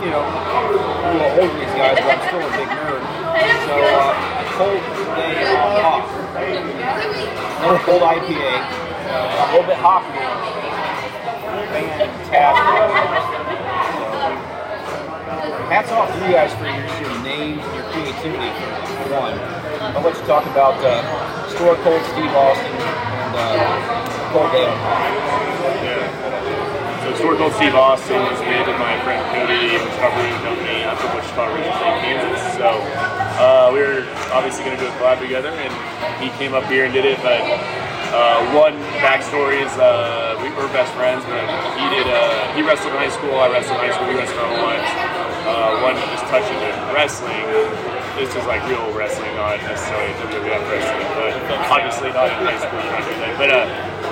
[0.03, 3.03] you know, a little than these guys, but I'm still a big nerd.
[3.63, 4.83] So uh, a cold
[5.17, 10.27] day on Hoth, another cold IPA, a little bit hoppier,
[11.73, 13.42] fantastic.
[15.43, 18.47] Hats off to you guys for your, your names and your creativity
[18.95, 19.35] for one.
[19.91, 21.03] I'll let you talk about uh,
[21.51, 25.03] Store Cold Steve Austin and uh, Cold on Hoth.
[27.03, 29.83] So Store Cold Steve Austin was made with my friend Cody,
[30.15, 32.39] Brewing Company up in Wichita originally, Kansas.
[32.55, 32.79] So
[33.43, 35.75] uh, we were obviously going to do a collab together, and
[36.23, 37.19] he came up here and did it.
[37.19, 37.43] But
[38.15, 41.43] uh, one backstory is uh, we were best friends, but
[41.75, 44.39] he did uh, he wrestled in high school, I wrestled in high school, we wrestled
[44.39, 45.12] our whole lives.
[45.53, 47.45] Uh, one just touching to wrestling.
[48.17, 51.33] This is like real wrestling, not necessarily WWF wrestling, but
[51.69, 53.37] obviously not in high school, doing that.
[53.37, 53.65] But uh,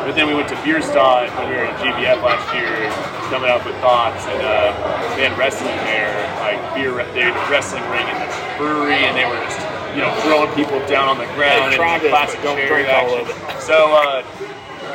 [0.05, 2.93] but then we went to Bierstadt when we were at GABF last year,
[3.33, 4.73] coming up with thoughts, and uh,
[5.17, 6.13] they had wrestling there,
[6.45, 8.29] like beer, they had a wrestling ring in the
[8.61, 9.61] brewery, and they were just,
[9.97, 11.81] you know, throwing people down on the ground and
[12.13, 13.25] classic don't chair action.
[13.65, 14.25] So, uh,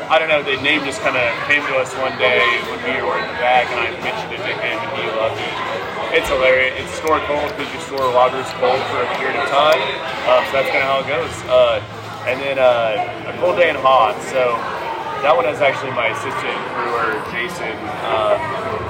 [0.09, 3.01] I don't know, the name just kind of came to us one day when we
[3.01, 5.64] were in the back, and I mentioned it to him, and he loved it.
[6.15, 6.79] It's hilarious.
[6.79, 9.83] It's store cold because you store lagers cold for a period of time.
[10.31, 11.35] Um, so that's kind of how it goes.
[11.51, 11.83] Uh,
[12.23, 14.15] and then uh, a cold day and Hoth.
[14.31, 14.55] So
[15.27, 17.75] that one is actually my assistant brewer, Jason.
[18.07, 18.39] Uh,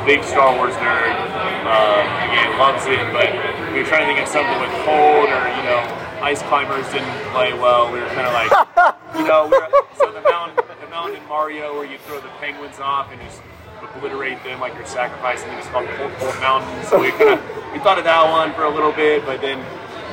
[0.06, 1.18] big Star Wars nerd.
[1.66, 3.02] Um, again, loves it.
[3.10, 3.34] But
[3.74, 5.82] we were trying to think of something with cold or you know,
[6.22, 7.90] ice climbers didn't play well.
[7.90, 8.54] We were kind of like,
[9.18, 12.30] you know, we were, so the mountain, the mountain in Mario where you throw the
[12.38, 13.42] penguins off and just
[13.94, 15.60] obliterate them like you're sacrificing them.
[15.60, 16.86] It's called Cold Cold Mountain.
[16.86, 17.40] So we kind of
[17.74, 19.60] we thought of that one for a little bit, but then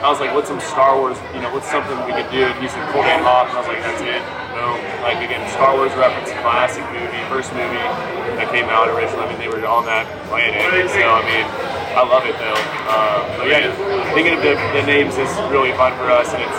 [0.03, 1.16] I was like, what's some Star Wars?
[1.31, 2.43] You know, what's something we could do?
[2.43, 4.23] And he said Cold and Hoth, and I was like, that's it.
[4.51, 4.77] Boom.
[5.07, 7.86] Like again, Star Wars reference, classic movie, first movie
[8.35, 9.24] that came out originally.
[9.24, 10.59] I mean, they were on that planet.
[10.90, 11.47] So I mean,
[11.94, 12.61] I love it though.
[12.90, 13.70] Uh, but yeah,
[14.12, 16.51] thinking of the, the names is really fun for us, and it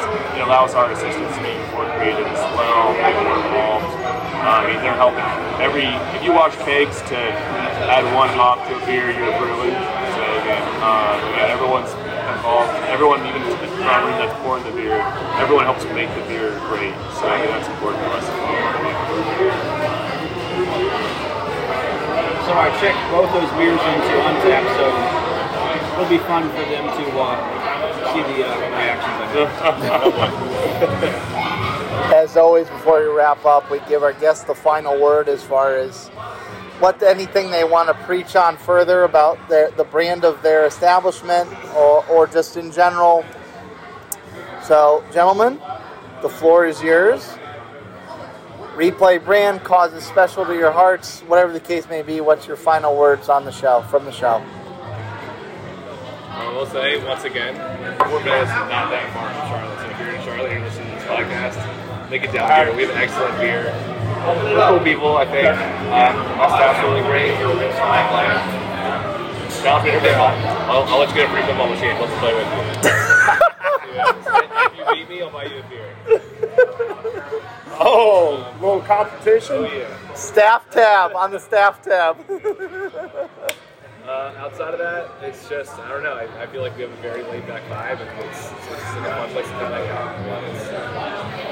[0.42, 4.03] allows our assistants to be more creative as well, more involved.
[4.44, 5.24] I mean, they're helping
[5.64, 5.88] every.
[6.20, 7.18] If you watch kegs to
[7.88, 9.72] add one hop to a beer, you're brewing.
[9.72, 11.96] So again, uh, again, everyone's
[12.36, 12.68] involved.
[12.92, 13.56] Everyone, even the
[13.88, 15.00] farmer that's pouring the beer,
[15.40, 16.92] everyone helps make the beer great.
[17.16, 18.28] So I think that's important to us.
[22.44, 24.92] So I checked both those beers into Untappd, so
[25.96, 27.40] it'll be fun for them to uh,
[28.12, 29.24] see the uh, reactions.
[32.14, 35.76] As always, before we wrap up, we give our guests the final word as far
[35.76, 36.08] as
[36.80, 41.50] what anything they want to preach on further about their, the brand of their establishment
[41.76, 43.24] or, or just in general.
[44.64, 45.60] So, gentlemen,
[46.22, 47.38] the floor is yours.
[48.76, 52.22] Replay brand causes special to your hearts, whatever the case may be.
[52.22, 54.44] What's your final words on the show from the show?
[56.54, 59.74] I will say once again, Bend is not that far from Charlotte.
[59.82, 61.58] So if you're in Charlotte and listening to this podcast,
[62.12, 62.70] make it down here.
[62.78, 63.74] We have an excellent beer.
[64.22, 65.50] Cool people, I think.
[65.50, 67.34] Um, our staff's really great.
[69.66, 69.98] Down here,
[70.70, 71.98] I'll, I'll let you get a free football machine.
[71.98, 72.62] Let's play with you.
[74.70, 75.90] if you beat me, I'll buy you a beer.
[77.80, 79.56] Oh, little competition.
[79.56, 80.14] Oh yeah.
[80.14, 82.18] Staff tab on the staff tab.
[84.04, 86.12] Uh, outside of that, it's just I don't know.
[86.12, 88.84] I, I feel like we have a very laid back vibe, and it's, it's just
[89.00, 90.12] like a fun place to hang out.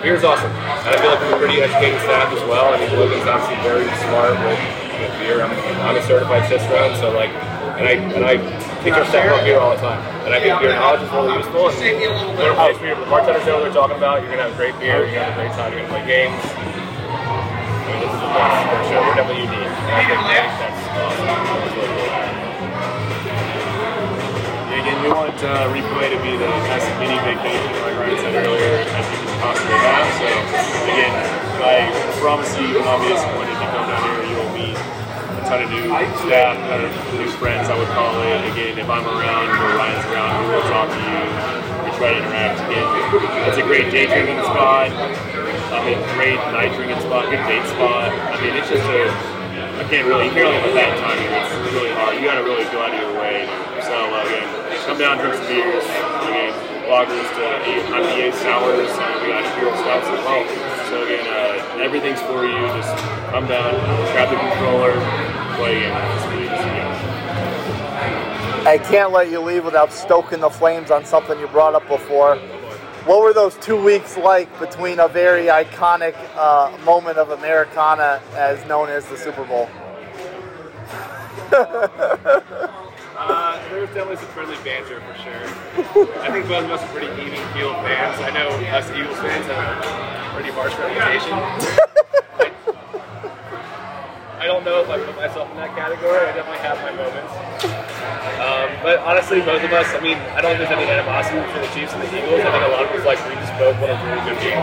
[0.04, 2.76] Beer's awesome, and I feel like we're a pretty educated staff as well.
[2.76, 4.60] I mean, Logan's obviously very smart with,
[5.00, 5.40] with beer.
[5.40, 7.32] I'm, I'm a certified cicerone, so like,
[7.80, 8.36] and I and I
[8.84, 11.40] teach our staff about beer all the time, and I think beer knowledge is really
[11.40, 11.72] useful.
[11.72, 14.28] And when oh, beer, the bartenders know what they're talking about.
[14.28, 15.08] You're gonna have great beer.
[15.08, 15.72] You're gonna have a great time.
[15.72, 16.36] You're gonna play games.
[16.36, 16.68] I
[17.88, 19.00] mean, this is the best for sure.
[19.08, 19.72] We're definitely unique.
[19.72, 21.61] And I think that's awesome.
[25.12, 29.18] Want uh, Replay to be the best mini vacation, like Ryan said earlier, as we
[29.20, 30.08] can possibly have.
[30.16, 30.28] So,
[30.88, 31.14] again,
[31.60, 31.92] I
[32.24, 34.78] promise you, you will not be when if you come down here, you will meet
[34.80, 35.84] a ton of new
[36.24, 38.40] staff, a ton of new friends, I would call it.
[38.56, 41.22] Again, if I'm around or Ryan's around, we will talk to you.
[41.84, 42.64] We try to interact.
[42.72, 42.88] Again,
[43.52, 44.96] it's a great day drinking spot.
[44.96, 48.16] I mean, great night drinking spot, good date spot.
[48.16, 49.12] I mean, it's just a,
[49.76, 51.36] I can't really, you can't really have a bad time here.
[51.36, 52.16] It's really hard.
[52.16, 53.50] You gotta really go out of your way.
[53.82, 54.62] So, uh, again,
[54.92, 55.86] come down, drink some beers.
[55.86, 56.52] Again,
[56.92, 60.44] lagers to eight IPA sours, and we got imperial stouts as well.
[60.90, 62.60] So again, uh, everything's for you.
[62.76, 62.94] Just
[63.32, 63.72] come down,
[64.12, 64.92] grab the controller,
[65.56, 66.22] play a.
[68.64, 72.36] I can't let you leave without stoking the flames on something you brought up before.
[73.06, 78.64] What were those two weeks like between a very iconic uh, moment of Americana, as
[78.68, 79.70] known as the Super Bowl?
[83.22, 85.46] Uh, there was definitely some friendly banter for sure.
[86.26, 88.18] I think both of us are pretty even keeled fans.
[88.18, 91.38] I know us Eagles fans have a pretty harsh reputation.
[94.42, 96.18] I don't know if I put myself in that category.
[96.18, 97.30] I definitely have my moments.
[98.42, 101.62] Um, but honestly, both of us, I mean, I don't think there's any animosity between
[101.62, 102.42] the Chiefs and the Eagles.
[102.42, 104.58] I think a lot of us like we just both want a really good game.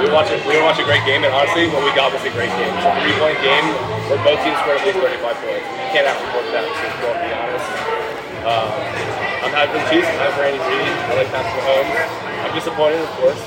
[0.00, 2.32] We were watching, we watching a great game, and honestly, what we got was a
[2.32, 2.72] great game.
[2.72, 3.68] It's a three-point game
[4.08, 5.68] where both teams scored at least 35 points.
[5.76, 7.31] You can't have to that in the.
[8.42, 8.74] Um,
[9.46, 10.10] I'm happy for Chiefs.
[10.18, 10.82] I'm Andy Reid.
[10.82, 11.94] I like Patrick Mahomes.
[12.42, 13.38] I'm disappointed, of course.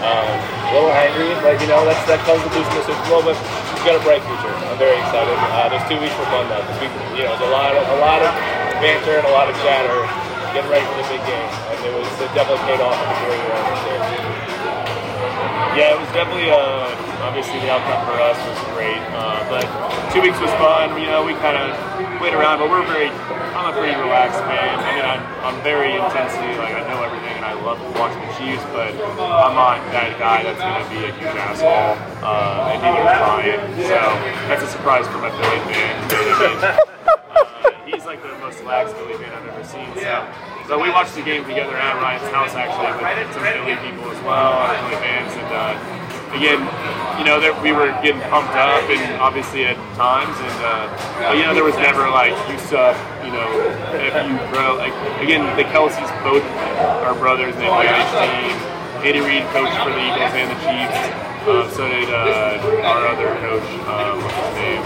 [0.00, 3.20] Um, a little angry, but you know that's that comes with losing the Super Bowl.
[3.20, 4.48] But we've got a bright future.
[4.72, 5.36] I'm very excited.
[5.52, 6.64] Uh, those two weeks for fun though.
[6.64, 8.32] This week, you know, there's a lot of a lot of
[8.80, 10.00] banter and a lot of chatter,
[10.56, 12.96] getting ready for the big game, and it was it definitely paid off.
[15.76, 16.88] Yeah, it was definitely uh,
[17.36, 19.68] obviously the outcome for us was great, uh, but
[20.08, 20.88] two weeks was fun.
[20.96, 21.76] You know, we kind of
[22.16, 23.12] played around, but we're very.
[23.52, 24.80] I'm a pretty relaxed man.
[24.80, 28.32] I mean, I'm, I'm very intensely like I know everything, and I love watching the
[28.40, 28.88] Chiefs, but
[29.20, 31.92] I'm not that guy that's going to be a huge asshole,
[32.24, 33.60] uh, and neither is Ryan.
[33.84, 34.00] So
[34.48, 36.80] that's a surprise for my Philly fan.
[37.06, 39.86] Uh, he's like the most relaxed Philly fan I've ever seen.
[39.94, 40.26] So.
[40.66, 44.20] So we watched the game together at Ryan's house actually with some Philly people as
[44.24, 45.95] well, Philly fans, and uh,
[46.34, 46.60] again,
[47.18, 50.86] you know, that we were getting pumped up, and obviously at times, and uh,
[51.22, 53.46] but you know, there was never like you suck, you know,
[53.94, 54.76] if you bro.
[54.76, 56.44] Like again, the Kelces both
[57.06, 58.76] are brothers, and they play on each team.
[59.06, 60.98] Andy Reid coached for the Eagles and the Chiefs.
[61.46, 64.18] Uh, so did uh, our other coach, um,
[64.58, 64.82] name,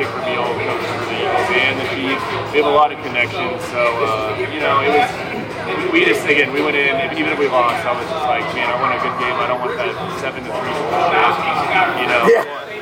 [0.00, 2.24] Dick Vermeil, coached for the Eagles and the Chiefs.
[2.52, 5.35] We have a lot of connections, so uh, you know, it was
[5.90, 8.70] we just again we went in even if we lost I was just like man
[8.70, 9.34] I want a good game.
[9.34, 9.90] I don't want that
[10.22, 12.22] seven to three bullshit you know?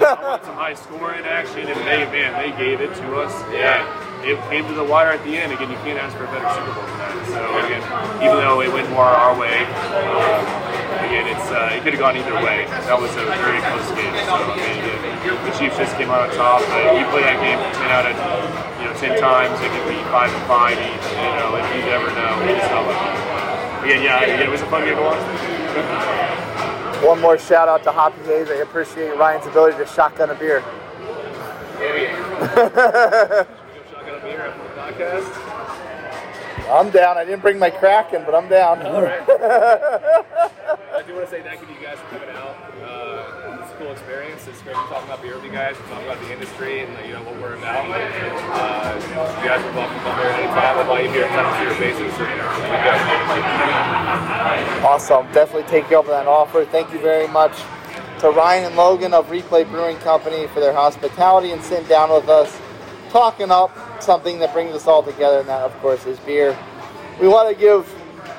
[0.05, 3.33] I want some high scoring action and they man they gave it to us.
[3.49, 3.89] Yeah.
[4.25, 5.53] It came to the wire at the end.
[5.53, 7.15] Again you can't ask for a better Super Bowl than that.
[7.33, 7.83] So again
[8.21, 10.45] even though it went more our way um,
[11.09, 12.69] again it's uh, it could have gone either way.
[12.85, 14.13] That was a very close game.
[14.29, 14.77] So again,
[15.25, 18.74] the Chiefs just came out on top but you play that game 10 out of
[19.03, 21.07] you know, ten times it could be five and five each.
[21.11, 22.39] You know, if you never know.
[22.71, 22.79] So,
[23.85, 25.19] again, yeah, again, it was a fun game to watch.
[27.05, 28.49] One more shout out to Hoppy Hayes.
[28.51, 30.63] I appreciate Ryan's ability to shotgun a beer.
[33.91, 35.55] Shotgun a beer after the podcast.
[36.71, 37.19] I'm down.
[37.19, 38.83] I didn't bring my Kraken, but I'm down.
[38.87, 39.21] All right.
[39.29, 42.54] I do want to say thank you to you guys for coming out.
[43.95, 44.47] Experience.
[44.49, 47.15] It's great to talk about beer with you guys, talk about the industry and you
[47.15, 47.87] know what we're about.
[47.87, 48.99] Uh,
[49.39, 50.79] you guys are welcome to come here anytime.
[50.79, 52.13] I'll you here on a basis.
[54.85, 55.31] Awesome.
[55.33, 56.65] Definitely take you up on that offer.
[56.65, 57.57] Thank you very much
[58.19, 62.29] to Ryan and Logan of Replay Brewing Company for their hospitality and sitting down with
[62.29, 62.61] us,
[63.11, 63.71] talking up
[64.03, 66.59] something that brings us all together, and that, of course, is beer.
[67.21, 67.89] We want to give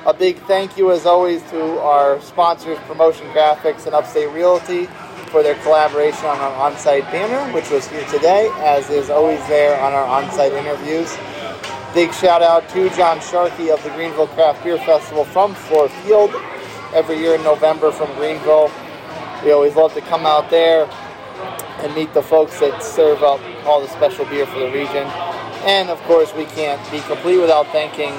[0.04, 4.88] a big thank you, as always, to our sponsors, Promotion Graphics and Upstate Realty,
[5.28, 9.80] for their collaboration on our on-site banner, which was here today, as is always there
[9.80, 11.16] on our on-site interviews.
[11.94, 16.34] Big shout out to John Sharkey of the Greenville Craft Beer Festival from Fluor Field
[16.94, 18.70] every year in November from Greenville.
[19.44, 20.88] We always love to come out there
[21.80, 25.06] and meet the folks that serve up all the special beer for the region.
[25.64, 28.12] And of course, we can't be complete without thanking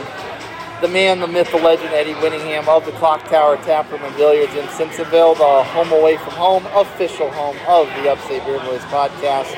[0.81, 4.15] the man, the myth, the legend, Eddie Winningham of the Clock Tower Tap Room and
[4.15, 8.81] Billiards in Simpsonville, the home away from home, official home of the Upstate Beer Boys
[8.81, 9.51] podcast.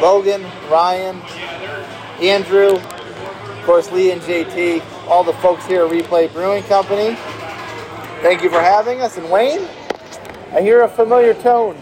[0.00, 1.20] Logan, Ryan,
[2.20, 7.16] Andrew, of course, Lee and JT, all the folks here at Replay Brewing Company.
[8.22, 9.16] Thank you for having us.
[9.16, 9.68] And Wayne,
[10.52, 11.76] I hear a familiar tone.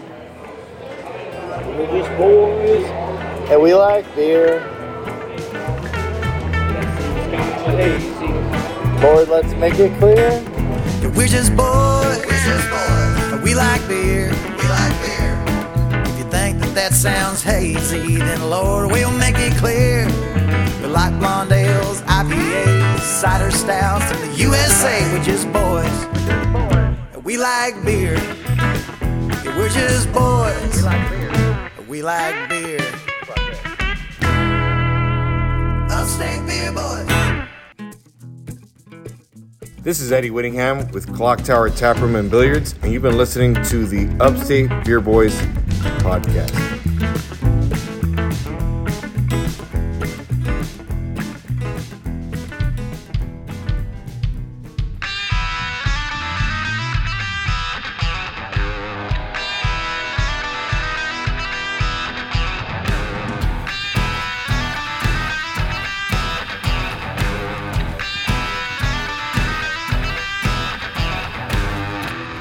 [1.77, 2.85] We're just boys.
[3.51, 4.74] And we like beer.
[7.75, 10.41] Lord, let's make it clear.
[11.13, 12.23] We're just boys.
[12.25, 13.41] We're just boys.
[13.43, 14.29] We like beer.
[14.29, 15.43] We like beer.
[16.05, 20.05] If you think that that sounds hazy, then Lord, we'll make it clear.
[20.81, 25.11] We like blonde ales, IPAs, cider stouts, and the USA.
[25.11, 27.25] We're just boys.
[27.25, 28.15] We like beer.
[29.57, 30.77] We're just boys.
[30.77, 31.71] We like beer.
[31.89, 32.95] We like beer.
[35.89, 37.24] upstate beer boys.
[39.85, 43.85] This is Eddie Whittingham with Clock Tower Taproom and Billiards, and you've been listening to
[43.85, 45.39] the Upstate Beer Boys
[46.01, 46.74] podcast.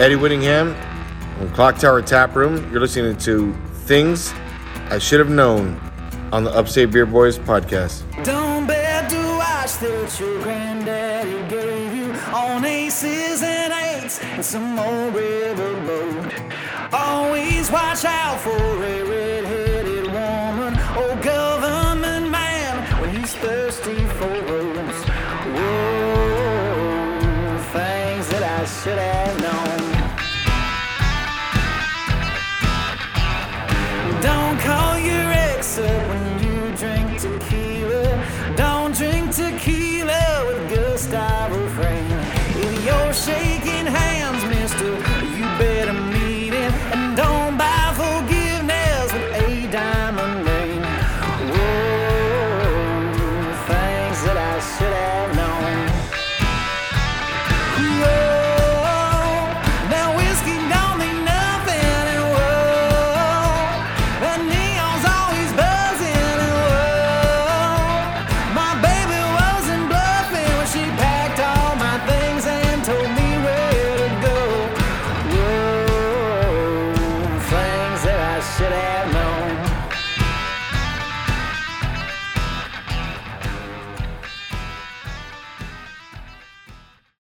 [0.04, 0.76] Eddie Whittingham
[1.38, 2.70] from Clock Tower Tap Room.
[2.70, 3.54] You're listening to
[3.86, 4.34] Things
[4.90, 5.80] I Should Have Known
[6.30, 8.02] on the Upstate Beer Boys podcast.
[8.22, 14.78] Don't bet to watch that your granddaddy gave you on aces and eights and some
[14.78, 15.14] old.
[16.92, 25.04] Always watch out for a red-headed woman or government man when he's thirsty for rose.
[25.56, 26.28] Whoa,
[27.72, 29.43] things that I should have